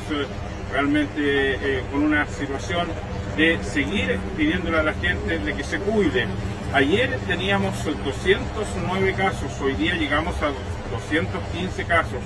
[0.73, 2.89] realmente con una situación
[3.37, 6.27] de seguir pidiéndole a la gente de que se cuide.
[6.73, 10.51] Ayer teníamos 209 casos, hoy día llegamos a
[10.91, 12.21] 215 casos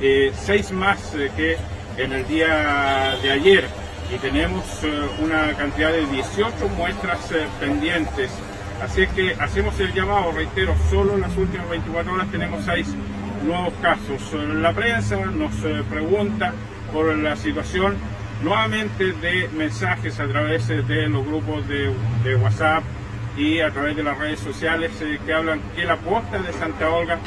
[0.00, 1.56] eh, seis más eh, que
[2.02, 3.64] en el día de ayer
[4.14, 4.88] y tenemos eh,
[5.22, 8.30] una cantidad de 18 muestras eh, pendientes.
[8.82, 12.94] Así que hacemos el llamado, reitero, solo en las últimas 24 horas tenemos seis
[13.44, 14.32] nuevos casos.
[14.54, 15.52] La prensa nos
[15.90, 16.52] pregunta
[16.92, 17.96] por la situación
[18.42, 21.92] nuevamente de mensajes a través de los grupos de,
[22.22, 22.84] de WhatsApp
[23.36, 24.92] y a través de las redes sociales
[25.26, 27.18] que hablan que la posta de Santa Olga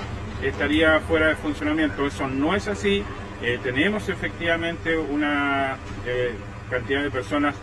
[0.43, 2.05] estaría fuera de funcionamiento.
[2.05, 3.03] Eso no es así.
[3.41, 6.33] Eh, tenemos efectivamente una eh,
[6.69, 7.55] cantidad de personas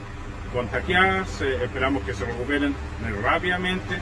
[0.52, 1.40] contagiadas.
[1.42, 2.74] eh, esperamos que se recuperen
[3.22, 3.98] rápidamente.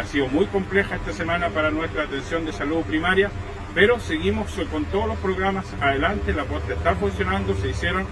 [0.00, 3.30] Ha sido muy compleja esta semana para nuestra atención de salud primaria,
[3.74, 6.32] pero seguimos con todos los programas adelante.
[6.32, 7.54] La posta está funcionando.
[7.56, 8.06] Se hicieron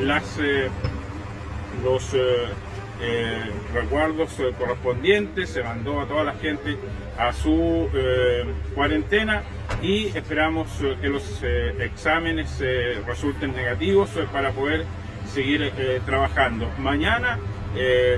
[0.00, 0.24] las
[1.84, 2.16] los
[3.00, 3.42] eh,
[3.72, 6.76] resguardos eh, correspondientes, se mandó a toda la gente
[7.18, 8.44] a su eh,
[8.74, 9.42] cuarentena
[9.82, 14.84] y esperamos eh, que los eh, exámenes eh, resulten negativos para poder
[15.32, 15.72] seguir
[16.06, 16.70] trabajando.
[16.78, 17.38] Mañana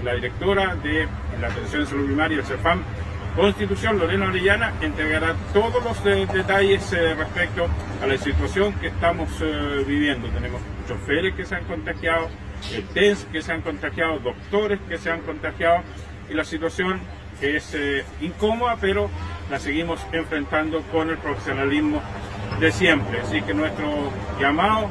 [0.03, 1.09] la directora de
[1.41, 2.83] la atención de salud primaria, el CEFAM,
[3.37, 7.69] Constitución, Lorena Orellana, entregará todos los eh, detalles eh, respecto
[8.03, 10.29] a la situación que estamos eh, viviendo.
[10.29, 12.29] Tenemos choferes que se han contagiado,
[12.95, 15.83] TENS que se han contagiado, doctores que se han contagiado
[16.31, 17.01] y la situación
[17.41, 19.11] es eh, incómoda, pero
[19.51, 22.01] la seguimos enfrentando con el profesionalismo
[22.61, 23.21] de siempre.
[23.21, 24.11] Así que nuestro
[24.41, 24.89] llamado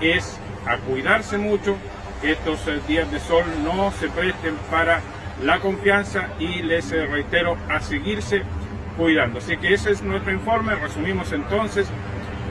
[0.00, 1.76] es a cuidarse mucho,
[2.20, 5.00] que estos eh, días de sol no se presten para
[5.42, 8.42] la confianza y les eh, reitero a seguirse
[8.96, 9.38] cuidando.
[9.38, 10.74] Así que ese es nuestro informe.
[10.74, 11.88] Resumimos entonces,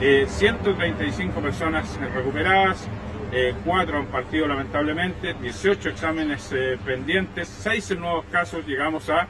[0.00, 2.86] eh, 135 personas eh, recuperadas,
[3.34, 9.26] eh, 4 han partido lamentablemente, 18 exámenes eh, pendientes, 6 nuevos casos, llegamos a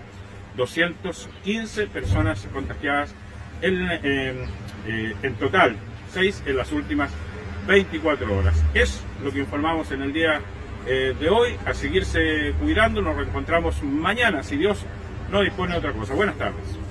[0.57, 3.15] 215 personas contagiadas
[3.61, 4.47] en, eh,
[4.87, 5.77] eh, en total,
[6.13, 7.11] 6 en las últimas
[7.67, 8.63] 24 horas.
[8.75, 10.41] Es lo que informamos en el día
[10.87, 11.57] eh, de hoy.
[11.67, 13.01] A seguirse cuidando.
[13.01, 14.85] Nos reencontramos mañana, si Dios
[15.31, 16.15] no dispone de otra cosa.
[16.15, 16.84] Buenas tardes.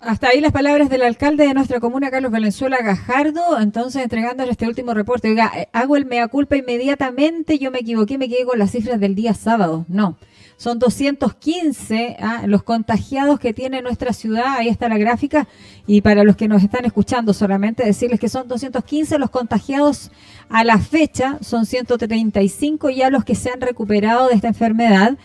[0.00, 4.68] Hasta ahí las palabras del alcalde de nuestra comuna, Carlos Valenzuela Gajardo, entonces entregándole este
[4.68, 5.30] último reporte.
[5.30, 9.00] Oiga, eh, hago el mea culpa inmediatamente, yo me equivoqué, me quedé con las cifras
[9.00, 9.86] del día sábado.
[9.88, 10.18] No,
[10.56, 15.46] son 215 ah, los contagiados que tiene nuestra ciudad, ahí está la gráfica,
[15.86, 20.10] y para los que nos están escuchando solamente decirles que son 215 los contagiados
[20.48, 25.16] a la fecha, son 135 ya los que se han recuperado de esta enfermedad.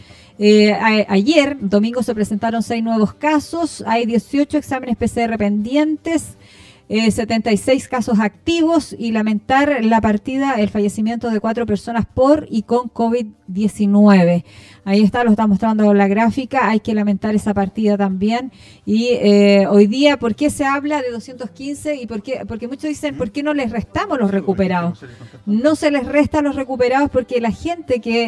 [0.44, 0.74] Eh,
[1.08, 6.36] ayer, domingo, se presentaron seis nuevos casos, hay 18 exámenes PCR pendientes,
[6.94, 12.64] eh, 76 casos activos y lamentar la partida, el fallecimiento de cuatro personas por y
[12.64, 14.44] con COVID-19.
[14.84, 16.68] Ahí está, lo está mostrando la gráfica.
[16.70, 18.52] Hay que lamentar esa partida también.
[18.86, 21.96] Y eh, hoy día, ¿por qué se habla de 215?
[21.96, 25.06] Y por qué, porque muchos dicen, ¿por qué no les restamos los recuperados?
[25.46, 28.24] No se les resta los recuperados porque la gente que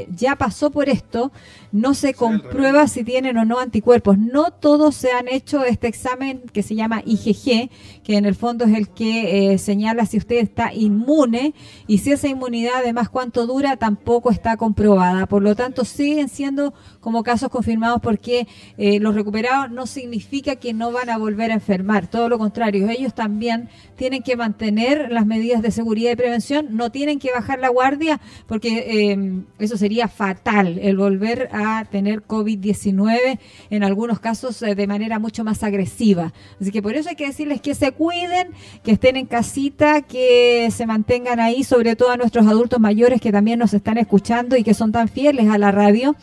[0.00, 1.32] eh, ya pasó por esto
[1.72, 4.16] no se comprueba si tienen o no anticuerpos.
[4.16, 7.68] No todos se han hecho este examen que se llama IgG,
[8.06, 11.54] que en el fondo es el que eh, señala si usted está inmune
[11.88, 15.26] y si esa inmunidad además cuánto dura tampoco está comprobada.
[15.26, 18.46] Por lo tanto, siguen siendo como casos confirmados porque
[18.78, 22.88] eh, los recuperados no significa que no van a volver a enfermar, todo lo contrario,
[22.88, 27.58] ellos también tienen que mantener las medidas de seguridad y prevención, no tienen que bajar
[27.58, 34.62] la guardia porque eh, eso sería fatal, el volver a tener COVID-19 en algunos casos
[34.62, 36.32] eh, de manera mucho más agresiva.
[36.60, 38.48] Así que por eso hay que decirles que se cuiden,
[38.82, 43.32] que estén en casita, que se mantengan ahí, sobre todo a nuestros adultos mayores que
[43.32, 46.14] también nos están escuchando y que son tan fieles a la radio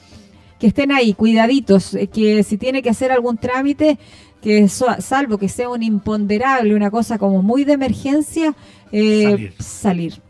[0.59, 3.97] que estén ahí, cuidaditos, eh, que si tiene que hacer algún trámite,
[4.41, 8.55] que salvo que sea un imponderable, una cosa como muy de emergencia,
[8.91, 10.21] eh, salir.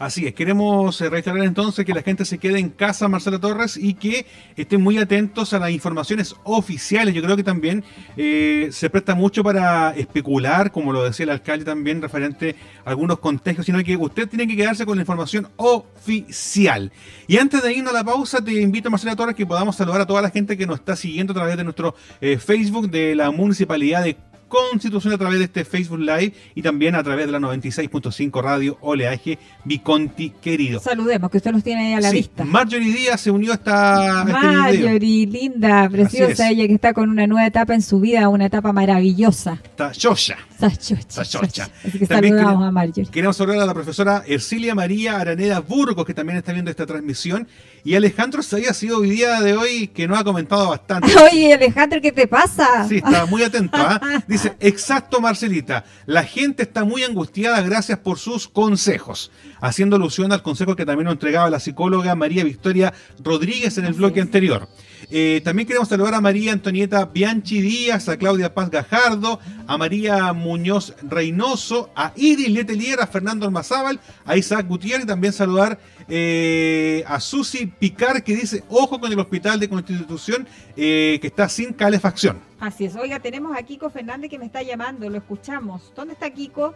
[0.00, 3.76] Así es, queremos eh, reiterar entonces que la gente se quede en casa, Marcela Torres,
[3.76, 4.24] y que
[4.56, 7.12] estén muy atentos a las informaciones oficiales.
[7.14, 7.84] Yo creo que también
[8.16, 12.56] eh, se presta mucho para especular, como lo decía el alcalde también, referente
[12.86, 16.90] a algunos contagios, sino que usted tiene que quedarse con la información oficial.
[17.26, 20.06] Y antes de irnos a la pausa, te invito, Marcela Torres, que podamos saludar a
[20.06, 23.30] toda la gente que nos está siguiendo a través de nuestro eh, Facebook de la
[23.30, 24.16] Municipalidad de
[24.50, 28.76] Constitución a través de este Facebook Live y también a través de la 96.5 Radio
[28.80, 30.80] Oleaje Viconti querido.
[30.80, 32.44] Saludemos, que usted los tiene ahí a la vista.
[32.44, 34.24] Marjorie Díaz se unió a esta.
[34.26, 38.46] Este Marjorie, linda, preciosa, ella que está con una nueva etapa en su vida, una
[38.46, 39.58] etapa maravillosa.
[39.62, 40.36] Está chocha.
[40.50, 41.70] Está chocha.
[41.86, 43.10] Así que saludamos a Marjorie.
[43.10, 47.46] Queremos saludar a la profesora Ercilia María Araneda Burgos, que también está viendo esta transmisión.
[47.84, 51.08] Y Alejandro se ha sido hoy día de hoy que nos ha comentado bastante.
[51.32, 52.86] Oye, Alejandro, ¿qué te pasa?
[52.88, 53.76] Sí, está muy atento.
[53.76, 54.22] ¿ah?
[54.26, 55.84] Dice, exacto, Marcelita.
[56.06, 59.30] La gente está muy angustiada gracias por sus consejos.
[59.60, 62.92] Haciendo alusión al consejo que también nos entregaba la psicóloga María Victoria
[63.22, 64.68] Rodríguez en el bloque anterior.
[65.12, 70.32] Eh, también queremos saludar a María Antonieta Bianchi Díaz, a Claudia Paz Gajardo, a María
[70.32, 77.18] Muñoz Reynoso, a Iris Letelier, a Fernando Almazábal, a Isaac Gutiérrez también saludar eh, a
[77.18, 80.46] Susi Picar que dice, ojo con el hospital de Constitución
[80.76, 82.38] eh, que está sin calefacción.
[82.60, 82.94] Así es.
[82.94, 85.92] Oiga, tenemos a Kiko Fernández que me está llamando, lo escuchamos.
[85.96, 86.74] ¿Dónde está Kiko?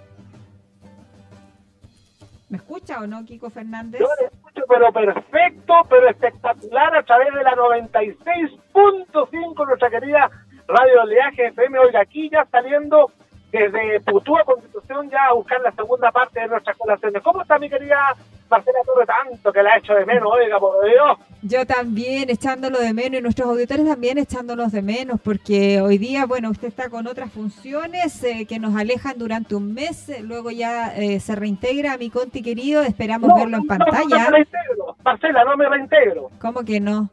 [2.49, 4.01] ¿Me escucha o no, Kiko Fernández?
[4.01, 10.31] Yo le escucho, pero perfecto, pero espectacular a través de la 96.5, nuestra querida
[10.69, 11.79] Radio Oleaje FM.
[11.79, 13.11] Oiga, aquí ya saliendo
[13.59, 17.23] desde Putúa Constitución ya a buscar la segunda parte de nuestras colaciones.
[17.23, 18.15] ¿Cómo está mi querida
[18.51, 19.07] Marcela Torre?
[19.07, 21.19] Tanto que la ha hecho de menos, oiga, por Dios.
[21.43, 26.27] Yo también echándolo de menos y nuestros auditores también echándolos de menos porque hoy día,
[26.27, 30.51] bueno, usted está con otras funciones eh, que nos alejan durante un mes, eh, luego
[30.51, 34.03] ya eh, se reintegra a mi Conti querido, esperamos verlo en pantalla.
[34.09, 36.31] No, me reintegro, Marcela, no me reintegro.
[36.41, 37.11] ¿Cómo que no?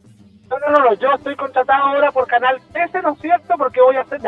[0.51, 3.55] No, no, no, yo estoy contratado ahora por Canal 13, ¿no es cierto?
[3.57, 4.19] Porque voy a hacer...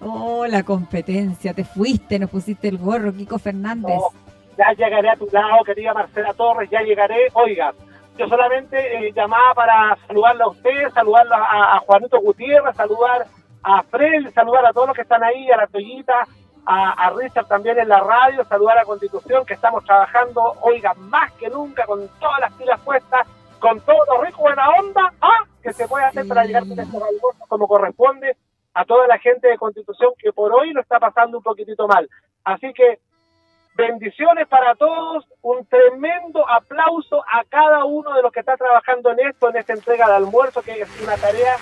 [0.00, 4.00] oh, la competencia, te fuiste, nos pusiste el gorro, Kiko Fernández.
[4.56, 7.28] ya llegaré a tu lado, querida Marcela Torres, ya llegaré.
[7.34, 7.72] Oiga,
[8.18, 13.26] yo solamente eh, llamaba para saludarla a usted, saludarla a, Juanito Gutiérrez, saludar
[13.62, 16.26] a Fred, saludar a todos los que están ahí, a la Toyita,
[16.70, 21.48] a, Richard también en la radio, saludar a Constitución, que estamos trabajando, oiga, más que
[21.48, 23.26] nunca, con todas las pilas puestas,
[23.58, 25.44] con todo lo rico, buena onda, ¿ah?
[25.62, 28.36] que se puede hacer para llegar con estos almuerzos como corresponde
[28.74, 32.08] a toda la gente de Constitución que por hoy lo está pasando un poquitito mal.
[32.44, 33.00] Así que
[33.74, 39.20] bendiciones para todos, un tremendo aplauso a cada uno de los que está trabajando en
[39.20, 41.56] esto, en esta entrega de almuerzo, que es una tarea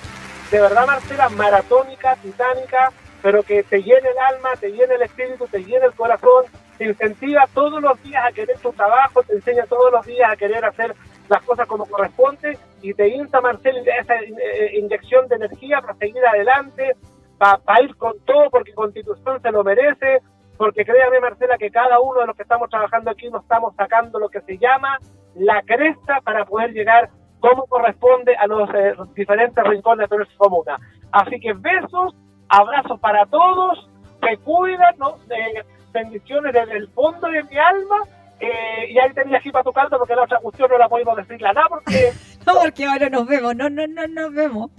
[0.51, 5.47] de verdad, Marcela, maratónica, titánica, pero que te llene el alma, te llene el espíritu,
[5.47, 6.45] te llene el corazón,
[6.77, 10.35] te incentiva todos los días a querer tu trabajo, te enseña todos los días a
[10.35, 10.95] querer hacer
[11.29, 16.25] las cosas como corresponde y te insta, Marcel, esa eh, inyección de energía para seguir
[16.25, 16.95] adelante,
[17.37, 20.21] para ir con todo, porque Constitución se lo merece,
[20.57, 24.19] porque créame, Marcela, que cada uno de los que estamos trabajando aquí nos estamos sacando
[24.19, 24.97] lo que se llama
[25.35, 30.79] la cresta para poder llegar como corresponde a los eh, diferentes rincones de nuestra comuna.
[31.11, 32.15] Así que besos
[32.49, 33.89] Abrazo para todos,
[34.21, 35.15] se cuidan, ¿no?
[35.29, 37.97] Eh, bendiciones desde el fondo de mi alma.
[38.39, 41.17] Eh, y ahí tenía aquí para tu carta porque la otra cuestión no la podemos
[41.17, 42.11] decirla nada porque...
[42.45, 44.71] no, porque ahora nos vemos, no, no, no nos vemos.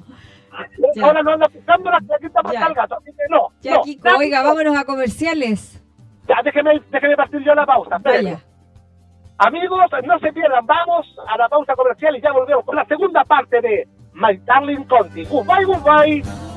[0.95, 1.05] Ya.
[1.05, 3.49] Ahora no anda pisando la chaqueta para el gato, así que no.
[3.61, 4.49] Ya, no, Kiko, oiga, no.
[4.49, 5.83] vámonos a comerciales.
[6.27, 7.99] Ya, déjeme, déjeme partir yo la pausa.
[7.99, 8.41] Vaya.
[9.39, 13.25] Amigos, no se pierdan, vamos a la pausa comercial y ya volvemos con la segunda
[13.25, 15.25] parte de My Darling Conti.
[15.27, 16.48] Goodbye, goodbye.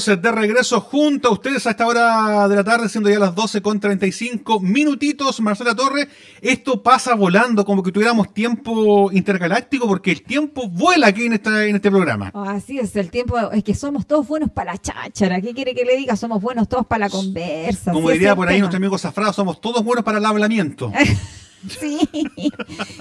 [0.00, 3.34] Estamos de regreso junto a ustedes a esta hora de la tarde, siendo ya las
[3.34, 5.40] 12 con 35 minutitos.
[5.40, 6.08] Marcela Torre,
[6.40, 11.66] esto pasa volando como que tuviéramos tiempo intergaláctico, porque el tiempo vuela aquí en, esta,
[11.66, 12.30] en este programa.
[12.34, 15.40] Oh, así es, el tiempo es que somos todos buenos para la cháchara.
[15.40, 16.16] ¿Qué quiere que le diga?
[16.16, 17.92] Somos buenos todos para la conversa.
[17.92, 18.64] Como diría por ahí tema.
[18.64, 20.92] nuestro amigo Zafrado, somos todos buenos para el hablamiento.
[21.68, 21.98] Sí.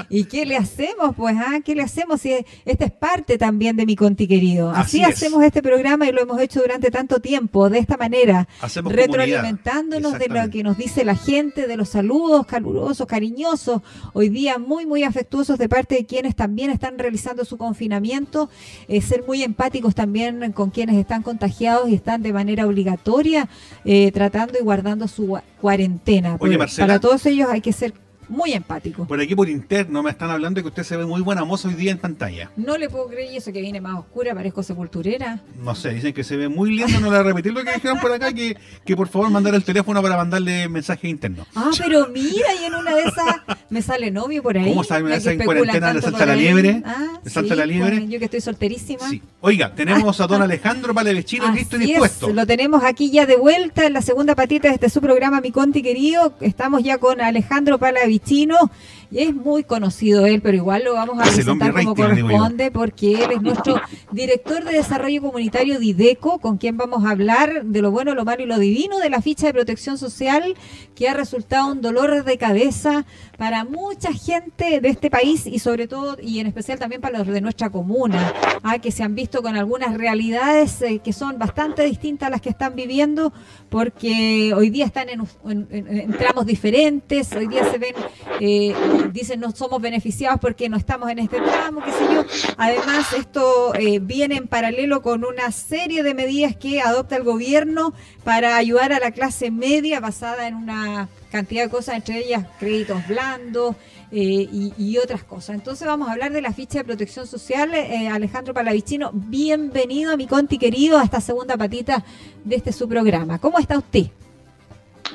[0.10, 1.16] ¿Y qué le hacemos?
[1.16, 2.22] Pues, ah, ¿qué le hacemos?
[2.22, 2.34] Si
[2.66, 4.72] esta es parte también de mi conti querido.
[4.72, 8.94] Así, hacemos este programa y lo hemos hecho durante tanto tiempo, de esta manera, Hacemos
[8.94, 13.82] retroalimentándonos de lo que nos dice la gente, de los saludos calurosos, cariñosos,
[14.14, 18.50] hoy día muy, muy afectuosos de parte de quienes también están realizando su confinamiento,
[18.88, 23.48] eh, ser muy empáticos también con quienes están contagiados y están de manera obligatoria
[23.86, 26.30] eh, tratando y guardando su cuarentena.
[26.30, 26.88] Oye, Porque Marcela.
[26.88, 27.94] Para todos ellos hay que ser
[28.30, 29.08] muy empáticos.
[29.08, 31.68] Por aquí por interno me están hablando de que usted se ve muy buena moza
[31.68, 32.52] hoy día en pantalla.
[32.56, 35.42] No le puedo creer y eso que viene más oscura, parezco sepulturera.
[35.62, 37.74] No sé, dicen que se ve muy lindo, no le voy a repetir lo que
[37.74, 41.48] dijeron por acá, que, que por favor mandar el teléfono para mandarle mensajes internos.
[41.56, 43.36] Ah, pero mira, y en una de esas
[43.70, 44.70] me sale novio por ahí.
[44.70, 46.82] ¿Cómo sabe una de esas en cuarentena le salta la liebre?
[46.86, 47.98] Ah, ¿Le salta la sí, liebre?
[47.98, 49.10] pues, yo que estoy solterísima.
[49.42, 52.30] Oiga, tenemos a don Alejandro Palevechino listo y Así es, dispuesto.
[52.34, 55.52] lo tenemos aquí ya de vuelta en la segunda patita de este su programa, mi
[55.52, 56.34] conti querido.
[56.42, 58.70] Estamos ya con Alejandro Palavicino palestino
[59.12, 62.72] y es muy conocido él, pero igual lo vamos a Es presentar como rating, corresponde
[62.72, 63.82] porque él es nuestro
[64.12, 68.44] director de desarrollo comunitario Dideco, con quien vamos a hablar de lo bueno, lo malo
[68.44, 70.54] y lo divino de la ficha de protección social
[70.94, 73.06] que ha resultado un dolor de cabeza
[73.38, 77.28] para mucha gente de este país y sobre todo y en especial también para los
[77.28, 78.34] de nuestra comuna,
[78.64, 82.42] ah, que se han visto con algunas realidades eh, que son bastante distintas a las
[82.42, 83.34] que están viviendo
[83.70, 87.96] porque hoy día están en, en- en- en tramos diferentes, hoy día se ven,
[88.42, 88.76] eh,
[89.12, 92.26] dicen no somos beneficiados porque no estamos en este tramo, qué sé yo.
[92.58, 97.94] Además, esto eh, viene en paralelo con una serie de medidas que adopta el gobierno
[98.24, 103.08] para ayudar a la clase media basada en una cantidad de cosas, entre ellas créditos
[103.08, 103.76] blandos
[104.12, 104.48] eh,
[104.78, 105.56] y, otras cosas.
[105.56, 107.74] Entonces vamos a hablar de la ficha de protección social.
[107.76, 112.04] Eh, Alejandro Palavicino, bienvenido a mi conti querido a esta segunda patita
[112.44, 113.38] de este su programa.
[113.38, 114.08] ¿Cómo está usted?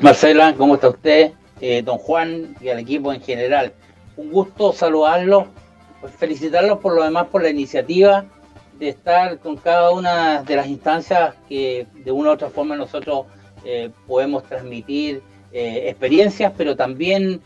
[0.01, 1.32] Marcela, ¿cómo está usted?
[1.66, 3.73] Eh, don Juan y al equipo en general.
[4.19, 5.45] Un gusto saludarlos,
[6.19, 8.27] felicitarlos por lo demás por la iniciativa
[8.78, 13.24] de estar con cada una de las instancias que de una u otra forma nosotros
[13.65, 15.23] eh, podemos transmitir
[15.55, 17.41] eh, experiencias, pero también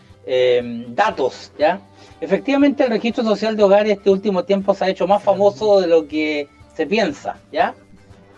[0.88, 1.80] datos, ¿ya?
[2.20, 5.86] Efectivamente, el registro social de hogares este último tiempo se ha hecho más famoso de
[5.86, 7.74] lo que se piensa, ¿ya?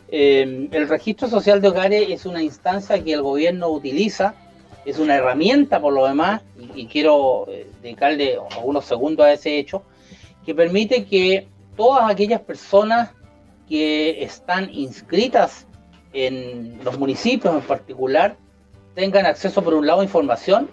[0.08, 4.36] El registro social de hogares es una instancia que el gobierno utiliza,
[4.84, 6.42] es una herramienta por lo demás,
[6.74, 9.82] y, quiero eh, dedicarle algunos segundos a ese hecho,
[10.44, 13.10] que permite que todas aquellas personas
[13.68, 15.66] que están inscritas
[16.12, 18.36] en los municipios en particular
[18.94, 20.68] tengan acceso por un lado a información,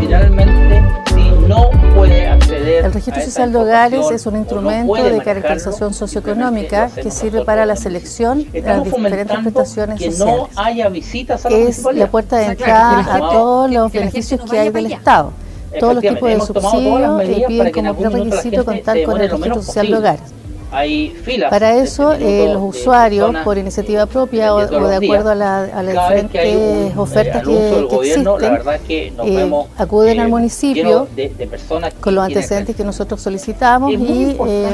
[0.01, 2.27] Finalmente, si no puede
[2.65, 7.11] acceder El registro a social de hogares es un no instrumento de caracterización socioeconómica que
[7.11, 10.49] sirve para la selección de las diferentes prestaciones que sociales.
[10.55, 13.71] no haya visitas a la Es la puerta de O sea, claro, entrada a todos
[13.71, 14.87] los que beneficios no que hay del.
[14.87, 15.33] Estado.
[15.81, 19.97] Todos los tipos de subsidios medidas piden como prerequisito contar con el registro social de
[19.97, 20.34] hogares.
[20.75, 24.89] Hay filas Para de eso, este eh, los usuarios, por iniciativa propia o, de o
[24.89, 28.81] acuerdo a, la- a las diferentes ofertas eh, que, del que gobierno, existen, verdad es
[28.83, 32.25] que nos eh, vemos acuden eh, al municipio llenos de, de personas que con los
[32.25, 34.69] antecedentes que nosotros solicitamos y eh,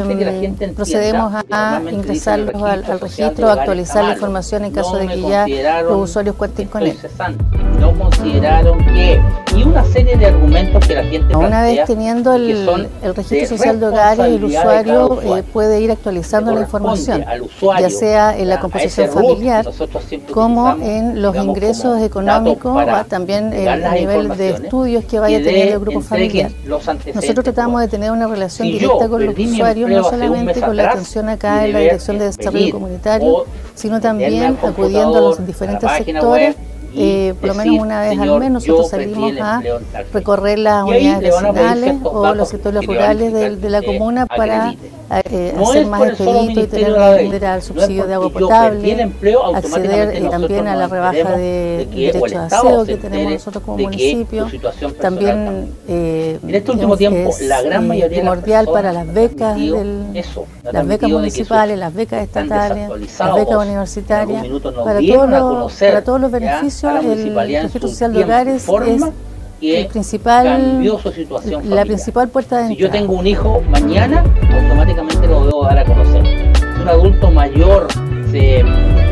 [0.45, 5.21] entienda procedemos a ingresarlos al, al registro actualizar la información en caso No de que
[5.21, 6.97] ya los usuarios cuenten con él.
[6.97, 7.45] cesante.
[7.81, 9.21] No consideraron que
[9.57, 12.89] y una serie de argumentos que la gente Una plantea vez teniendo que el, son
[13.03, 15.37] el registro de social de hogares, el usuario usuario.
[15.37, 19.67] eh, puede ir actualizando la información, al usuario, ya sea en la composición familiar,
[20.33, 25.19] como en los digamos, ingresos económicos, también el, dar las el nivel de estudios que
[25.19, 26.53] vaya teniendo el grupo familiar.
[26.67, 30.91] Nosotros tratamos de tener una relación Si directa con los usuarios, no solamente con la
[30.91, 33.45] atención acá en la Dirección de Desarrollo Comunitario,
[33.75, 36.55] sino también acudiendo a los diferentes sectores.
[36.55, 39.85] web eh, por lo menos una vez "Señor, al mes nosotros salimos a empleo en
[39.85, 40.19] tal fecha".
[40.19, 44.75] recorrer las unidades vecinales o los sectores rurales de, la comuna para
[45.25, 49.13] eh, No hacer más expedito y tener acceder al No subsidio de agua potable,
[49.55, 53.79] acceder eh, también a la rebaja de, derechos de aseo se que tenemos nosotros como
[53.79, 54.47] municipio.
[55.01, 59.13] También eh, En este último es- tiempo, es, la gran eh, mayoría primordial para las
[59.13, 60.25] becas, del-
[60.73, 62.89] las becas municipales, las becas estatales,
[63.19, 64.47] las becas universitarias,
[64.85, 65.01] para
[66.05, 69.13] todos los, beneficios, a la el social de hogares forma, es
[69.61, 73.07] que el principal, cambió su situación la principal puerta de Si yo entrada.
[73.07, 76.23] tengo un hijo mañana, automáticamente lo debo dar a conocer.
[76.57, 77.89] Si un adulto mayor
[78.31, 78.65] se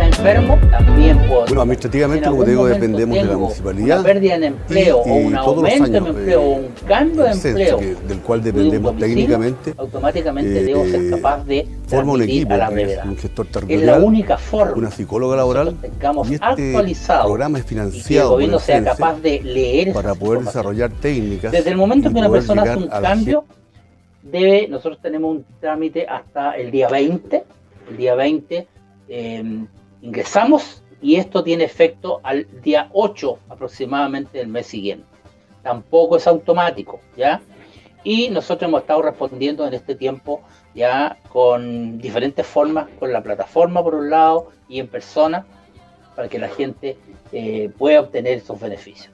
[0.09, 1.45] enfermo, también puedo.
[1.47, 3.99] Bueno, administrativamente, Si en como te digo, dependemos de la municipalidad.
[4.01, 6.45] Una pérdida en empleo y- o y un todos los aumento en años, empleo eh,
[6.45, 10.85] o un cambio de empleo que- del cual de un dependemos técnicamente, automáticamente eh, debo
[10.87, 13.07] ser capaz de forma un equipo, a la que brevedad.
[13.09, 17.59] un gestor Es la territorial, única forma una psicóloga laboral, tengamos y este actualizado programa
[17.59, 21.53] es y que el financiado gobierno sea capaz de leer para poder desarrollar técnicas.
[21.53, 23.45] Desde el momento que una persona hace un cambio,
[24.23, 27.45] debe, nosotros tenemos un trámite hasta el día 20,
[27.91, 28.67] el día 20
[29.11, 29.65] eh,
[30.03, 35.07] ingresamos y esto tiene efecto al día 8 aproximadamente del mes siguiente.
[35.63, 37.41] Tampoco es automático, ¿ya?
[38.05, 40.43] Y nosotros hemos estado respondiendo en este tiempo
[40.75, 45.47] ya con diferentes formas, con la plataforma por un lado y en persona,
[46.15, 46.97] para que la gente
[47.33, 49.13] eh, pueda obtener esos beneficios.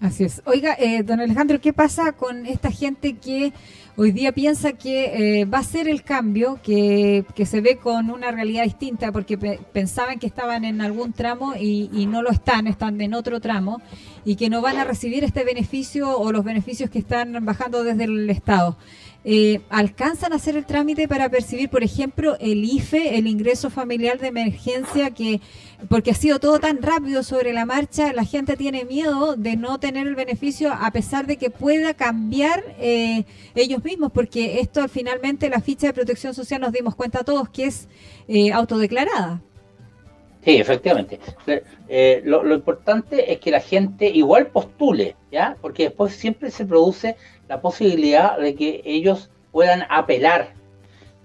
[0.00, 0.42] Así es.
[0.44, 3.52] Oiga, eh, don Alejandro, ¿qué pasa con esta gente que
[4.00, 8.10] hoy día piensa que eh, va a ser el cambio, que, que se ve con
[8.10, 12.30] una realidad distinta, porque pe- pensaban que estaban en algún tramo y, y no lo
[12.30, 13.82] están, están en otro tramo,
[14.24, 18.04] y que no van a recibir este beneficio o los beneficios que están bajando desde
[18.04, 18.76] el Estado?
[19.30, 24.18] Eh, ¿Alcanzan a hacer el trámite para percibir, por ejemplo, el IFE, el ingreso familiar
[24.18, 25.42] de emergencia, que
[25.90, 29.78] porque ha sido todo tan rápido sobre la marcha, la gente tiene miedo de no
[29.78, 35.50] tener el beneficio a pesar de que pueda cambiar eh, ellos mismos, porque esto finalmente
[35.50, 37.86] la ficha de protección social nos dimos cuenta todos que es
[38.28, 39.42] eh, autodeclarada.
[40.44, 41.18] Sí, efectivamente.
[41.88, 45.56] Eh, lo, importante es que la gente igual postule, ¿ya?
[45.60, 47.16] Porque después siempre se produce
[47.48, 50.54] la posibilidad de que ellos puedan apelar.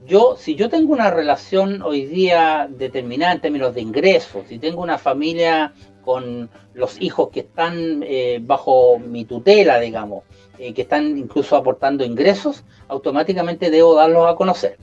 [0.06, 4.82] Yo, si yo tengo una relación hoy día determinada en términos de ingresos, si tengo
[4.82, 5.74] una familia
[6.04, 10.24] con los hijos que están eh, bajo mi tutela, digamos,
[10.58, 14.78] eh, que están incluso aportando ingresos, automáticamente debo darlos a conocer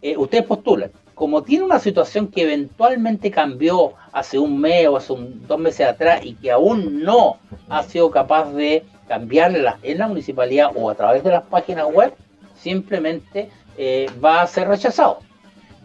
[0.00, 0.90] Eh, ustedes postulan.
[1.14, 5.14] Como tiene una situación que eventualmente cambió hace un mes o hace
[5.46, 10.70] dos meses atrás y que aún no ha sido capaz de cambiarla en la municipalidad
[10.74, 12.14] o a través de las páginas web,
[12.56, 15.20] simplemente eh, va a ser rechazado.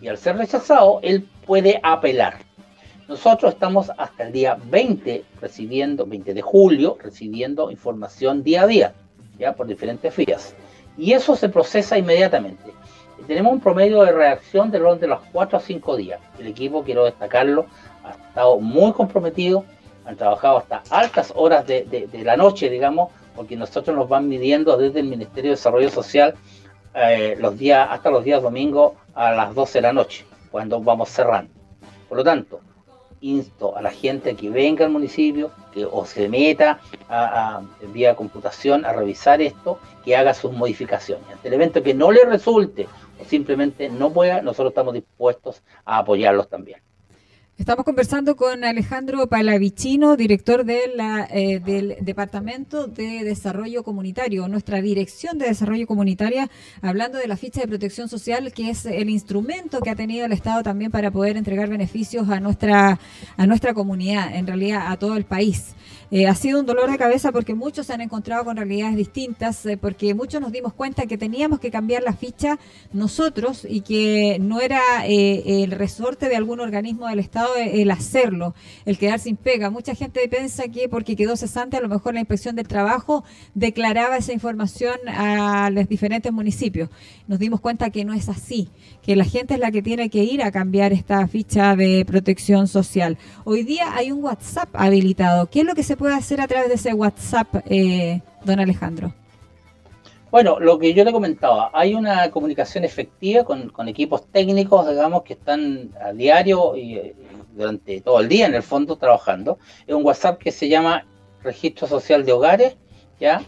[0.01, 2.46] Y al ser rechazado, él puede apelar.
[3.07, 8.93] Nosotros estamos hasta el día 20 recibiendo, 20 de julio, recibiendo información día a día,
[9.39, 10.53] ya por diferentes vías.
[10.97, 12.71] Y eso se procesa inmediatamente.
[13.25, 16.19] Tenemos un promedio de reacción del orden de los 4 a 5 días.
[16.39, 17.65] El equipo, quiero destacarlo,
[18.03, 19.63] ha estado muy comprometido,
[20.05, 24.27] han trabajado hasta altas horas de, de- de la noche, digamos, porque nosotros nos van
[24.27, 26.35] midiendo desde el Ministerio de Desarrollo Social
[26.93, 31.09] eh, los días, hasta los días domingos a las 12 de la noche, cuando vamos
[31.09, 31.51] cerrando.
[32.09, 32.61] Por lo tanto,
[33.21, 38.15] insto a la gente que venga al municipio, que o se meta a, a- vía
[38.15, 41.27] computación a revisar esto, que haga sus modificaciones.
[41.29, 42.87] Ante el evento que no le resulte
[43.19, 46.81] o simplemente no pueda, nosotros estamos dispuestos a apoyarlos también.
[47.57, 54.79] Estamos conversando con Alejandro Palavicino, director de la, eh, del Departamento de Desarrollo Comunitario, nuestra
[54.79, 56.51] Dirección de Desarrollo Comunitaria,
[56.83, 60.33] hablando de la ficha de protección social, que es el instrumento que ha tenido el
[60.33, 62.99] Estado también para poder entregar beneficios a nuestra,
[63.37, 65.73] a nuestra comunidad, en realidad a todo el país.
[66.09, 69.65] Eh, ha sido un dolor de cabeza porque muchos se han encontrado con realidades distintas,
[69.65, 72.59] eh, porque muchos nos dimos cuenta que teníamos que cambiar la ficha
[72.93, 78.55] nosotros y que no era eh, el resorte de algún organismo del Estado el hacerlo,
[78.85, 79.69] el quedar sin pega.
[79.69, 84.15] Mucha gente piensa que porque quedó cesante, a lo mejor la inspección del trabajo declaraba
[84.15, 86.89] esa información a los diferentes municipios.
[87.27, 88.69] Nos dimos cuenta que no es así,
[89.01, 92.69] que la gente es la que tiene que ir a cambiar esta ficha de protección
[92.69, 93.17] social.
[93.43, 95.49] Hoy día hay un WhatsApp habilitado.
[95.49, 99.13] ¿Qué es lo que se puede hacer a través de ese WhatsApp, eh, don Alejandro?
[100.31, 105.33] Bueno, lo que yo le comentaba, hay una comunicación efectiva con, equipos técnicos, digamos, que
[105.33, 107.13] están a diario y, y
[107.55, 109.57] durante todo el día, en el fondo, trabajando.
[109.85, 111.05] Es un WhatsApp que se llama
[111.43, 112.77] Registro Social de Hogares,
[113.19, 113.41] ¿ya?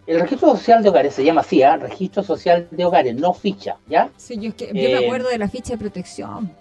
[0.06, 1.78] el registro social de hogares se llama así, ¿ah?
[1.78, 4.10] registro social de hogares, no ficha, ¿ya?
[4.18, 6.52] Sí, yo, es que, yo Eh, me acuerdo de la ficha de protección.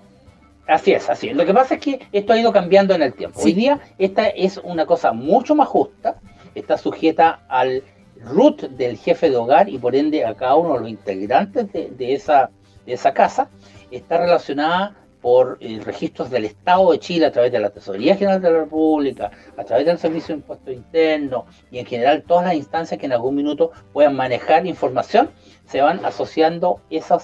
[0.66, 1.36] Así es, así es.
[1.36, 3.40] Lo que pasa es que esto ha ido cambiando en el tiempo.
[3.42, 6.20] Hoy día esta es una cosa mucho más justa,
[6.54, 7.82] está sujeta al
[8.24, 12.14] root del jefe de hogar y por ende a cada uno de los integrantes de,
[12.14, 13.48] esa, casa,
[13.90, 18.42] está relacionada por eh, registros del Estado de Chile a través de la Tesorería General
[18.42, 22.54] de la República, a través del Servicio de Impuestos Internos y en general todas las
[22.54, 25.30] instancias que en algún minuto puedan manejar información,
[25.66, 27.22] se van asociando esos,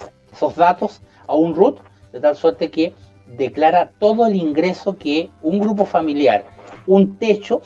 [0.56, 1.80] datos a un root
[2.12, 2.94] de tal suerte que
[3.36, 6.44] declara todo el ingreso que un grupo familiar,
[6.86, 7.60] un techo,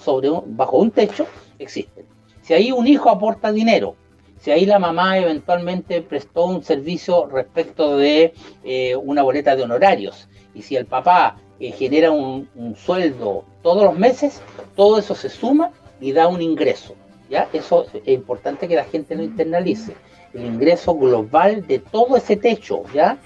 [0.47, 1.27] bajo un techo,
[1.59, 2.02] existe.
[2.43, 3.97] Si ahí un hijo aporta dinero,
[4.41, 10.29] si ahí la mamá eventualmente prestó un servicio respecto de eh, una boleta de honorarios,
[10.55, 14.43] y si el papá eh, genera un, sueldo todos los meses,
[14.75, 15.71] todo eso se suma
[16.01, 16.95] y da un ingreso.
[17.31, 17.49] ¿ya?
[17.53, 19.95] Eso es importante que la gente lo internalice.
[20.35, 23.19] El ingreso global de todo ese techo, ¿ya?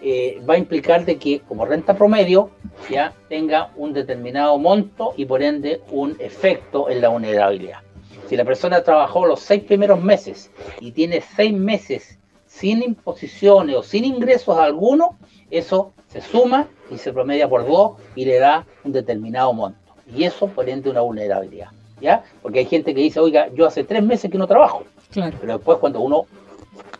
[0.00, 2.50] eh, va a implicar de que como renta promedio
[2.90, 7.85] ya tenga un determinado monto y por ende un efecto en la vulnerabilidad.
[8.26, 10.50] Si la persona trabajó los seis primeros meses
[10.80, 15.16] y tiene seis meses sin imposiciones o sin ingresos alguno,
[15.50, 19.78] eso se suma y se promedia por dos y le da un determinado monto.
[20.12, 21.68] Y eso por ende una vulnerabilidad.
[22.00, 22.24] ¿Ya?
[22.42, 24.84] Porque hay gente que dice, oiga, yo hace tres meses que no trabajo.
[25.10, 25.36] Claro.
[25.40, 26.26] Pero después cuando uno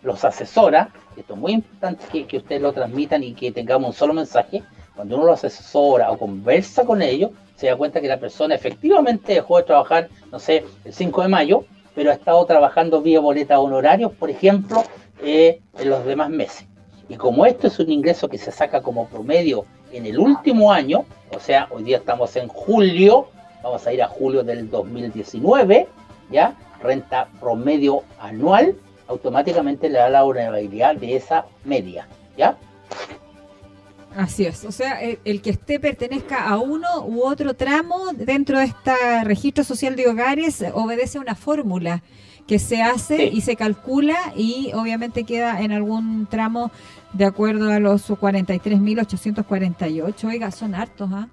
[0.03, 3.95] los asesora, esto es muy importante que, que ustedes lo transmitan y que tengamos un
[3.95, 4.63] solo mensaje,
[4.95, 9.35] cuando uno los asesora o conversa con ellos, se da cuenta que la persona efectivamente
[9.35, 11.65] dejó de trabajar, no sé, el 5 de mayo,
[11.95, 14.85] pero ha estado trabajando vía boleta honorarios, por ejemplo,
[15.23, 16.67] eh, en los demás meses.
[17.09, 21.07] Y como esto es un ingreso que se saca como promedio en el último año,
[21.35, 23.29] o sea, hoy día estamos en julio,
[23.63, 25.89] vamos a ir a julio del 2019,
[26.31, 26.55] ¿ya?
[26.83, 28.77] Renta promedio anual,
[29.09, 32.07] automáticamente le da la vulnerabilidad de esa media,
[32.37, 32.57] ¿ya?
[34.17, 38.59] Así es, o sea, el, el que esté pertenezca a uno u otro tramo dentro
[38.59, 38.93] de este
[39.25, 42.03] registro social de hogares eh, obedece a una fórmula
[42.47, 43.29] que se hace Sí.
[43.33, 46.71] y se calcula y obviamente queda en algún tramo
[47.13, 50.25] de acuerdo a los 43.848.
[50.29, 51.29] Oiga, son hartos, ¿ah?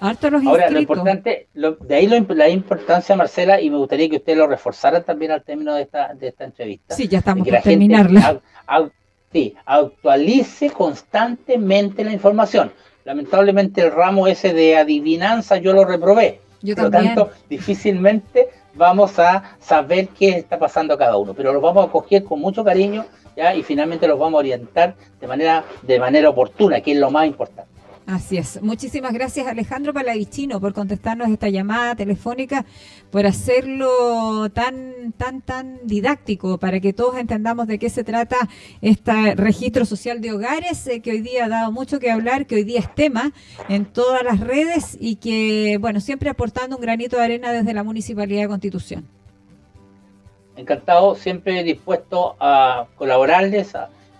[0.00, 4.10] Hartos los Ahora, lo importante, lo- de ahí lo la importancia, Marcela, y me gustaría
[4.10, 6.94] que usted lo reforzara también al término de esta, de esta entrevista.
[6.94, 8.42] Sí, ya estamos por gente terminarla.
[9.34, 12.70] Sí, actualice constantemente la información.
[13.04, 16.40] Lamentablemente el ramo ese de adivinanza yo lo reprobé.
[16.62, 21.52] Yo Por lo tanto, difícilmente vamos a saber qué está pasando a cada uno, pero
[21.52, 23.04] los vamos a coger con mucho cariño
[23.36, 23.54] ¿ya?
[23.54, 27.26] y finalmente los vamos a orientar de manera, de manera oportuna, que es lo más
[27.26, 27.73] importante.
[28.06, 28.60] Así es.
[28.60, 32.66] Muchísimas gracias Alejandro Palavicino por contestarnos esta llamada telefónica,
[33.10, 38.36] por hacerlo tan, tan, tan didáctico para que todos entendamos de qué se trata
[38.82, 42.56] este registro social de hogares eh, que hoy día ha dado mucho que hablar, que
[42.56, 43.32] hoy día es tema
[43.70, 47.84] en todas las redes y que, bueno, siempre aportando un granito de arena desde la
[47.84, 49.08] Municipalidad de Constitución.
[50.56, 53.72] Encantado, siempre dispuesto a colaborarles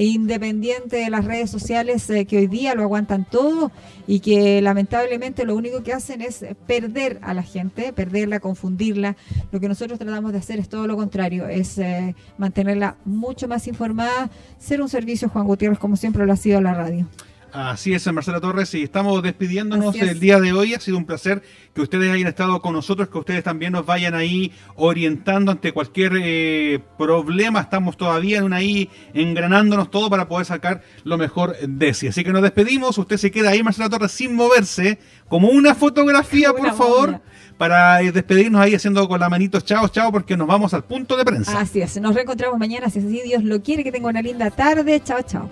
[0.03, 3.71] independiente de las redes sociales eh, que hoy día lo aguantan todo
[4.07, 9.15] y que lamentablemente lo único que hacen es perder a la gente, perderla, confundirla.
[9.51, 13.67] Lo que nosotros tratamos de hacer es todo lo contrario, es eh, mantenerla mucho más
[13.67, 17.07] informada, ser un servicio, Juan Gutiérrez, como siempre lo ha sido la radio.
[17.51, 20.11] Así es, Marcela Torres, y estamos despidiéndonos Así es.
[20.11, 20.73] el día de hoy.
[20.73, 21.41] Ha sido un placer
[21.73, 26.13] que ustedes hayan estado con nosotros, que ustedes también nos vayan ahí orientando ante cualquier
[26.21, 27.61] eh, problema.
[27.61, 32.07] Estamos todavía en una ahí engranándonos todo para poder sacar lo mejor de sí.
[32.07, 32.97] Así que nos despedimos.
[32.97, 34.99] Usted se queda ahí, Marcela Torres, sin moverse,
[35.29, 37.21] como una fotografía, por favor,
[37.57, 41.15] para eh, despedirnos ahí haciendo con la manito chao, chao, porque nos vamos al punto
[41.15, 41.59] de prensa.
[41.59, 45.01] Así es, nos reencontramos mañana, si así Dios lo quiere, que tenga una linda tarde.
[45.03, 45.49] Chao, chao.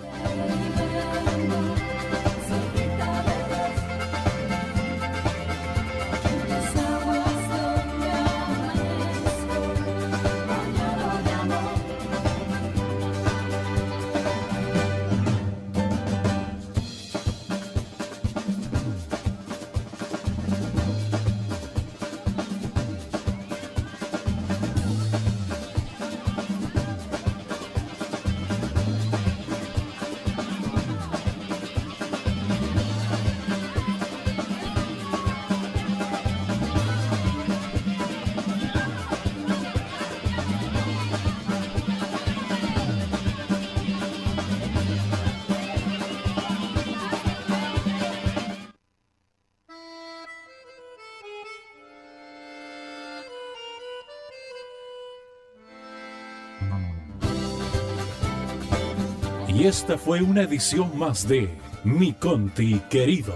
[59.64, 61.48] Esta fue una edición más de
[61.84, 63.34] Mi Conti Querido,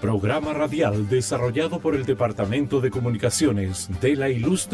[0.00, 4.70] programa radial desarrollado por el Departamento de Comunicaciones de la Ilustre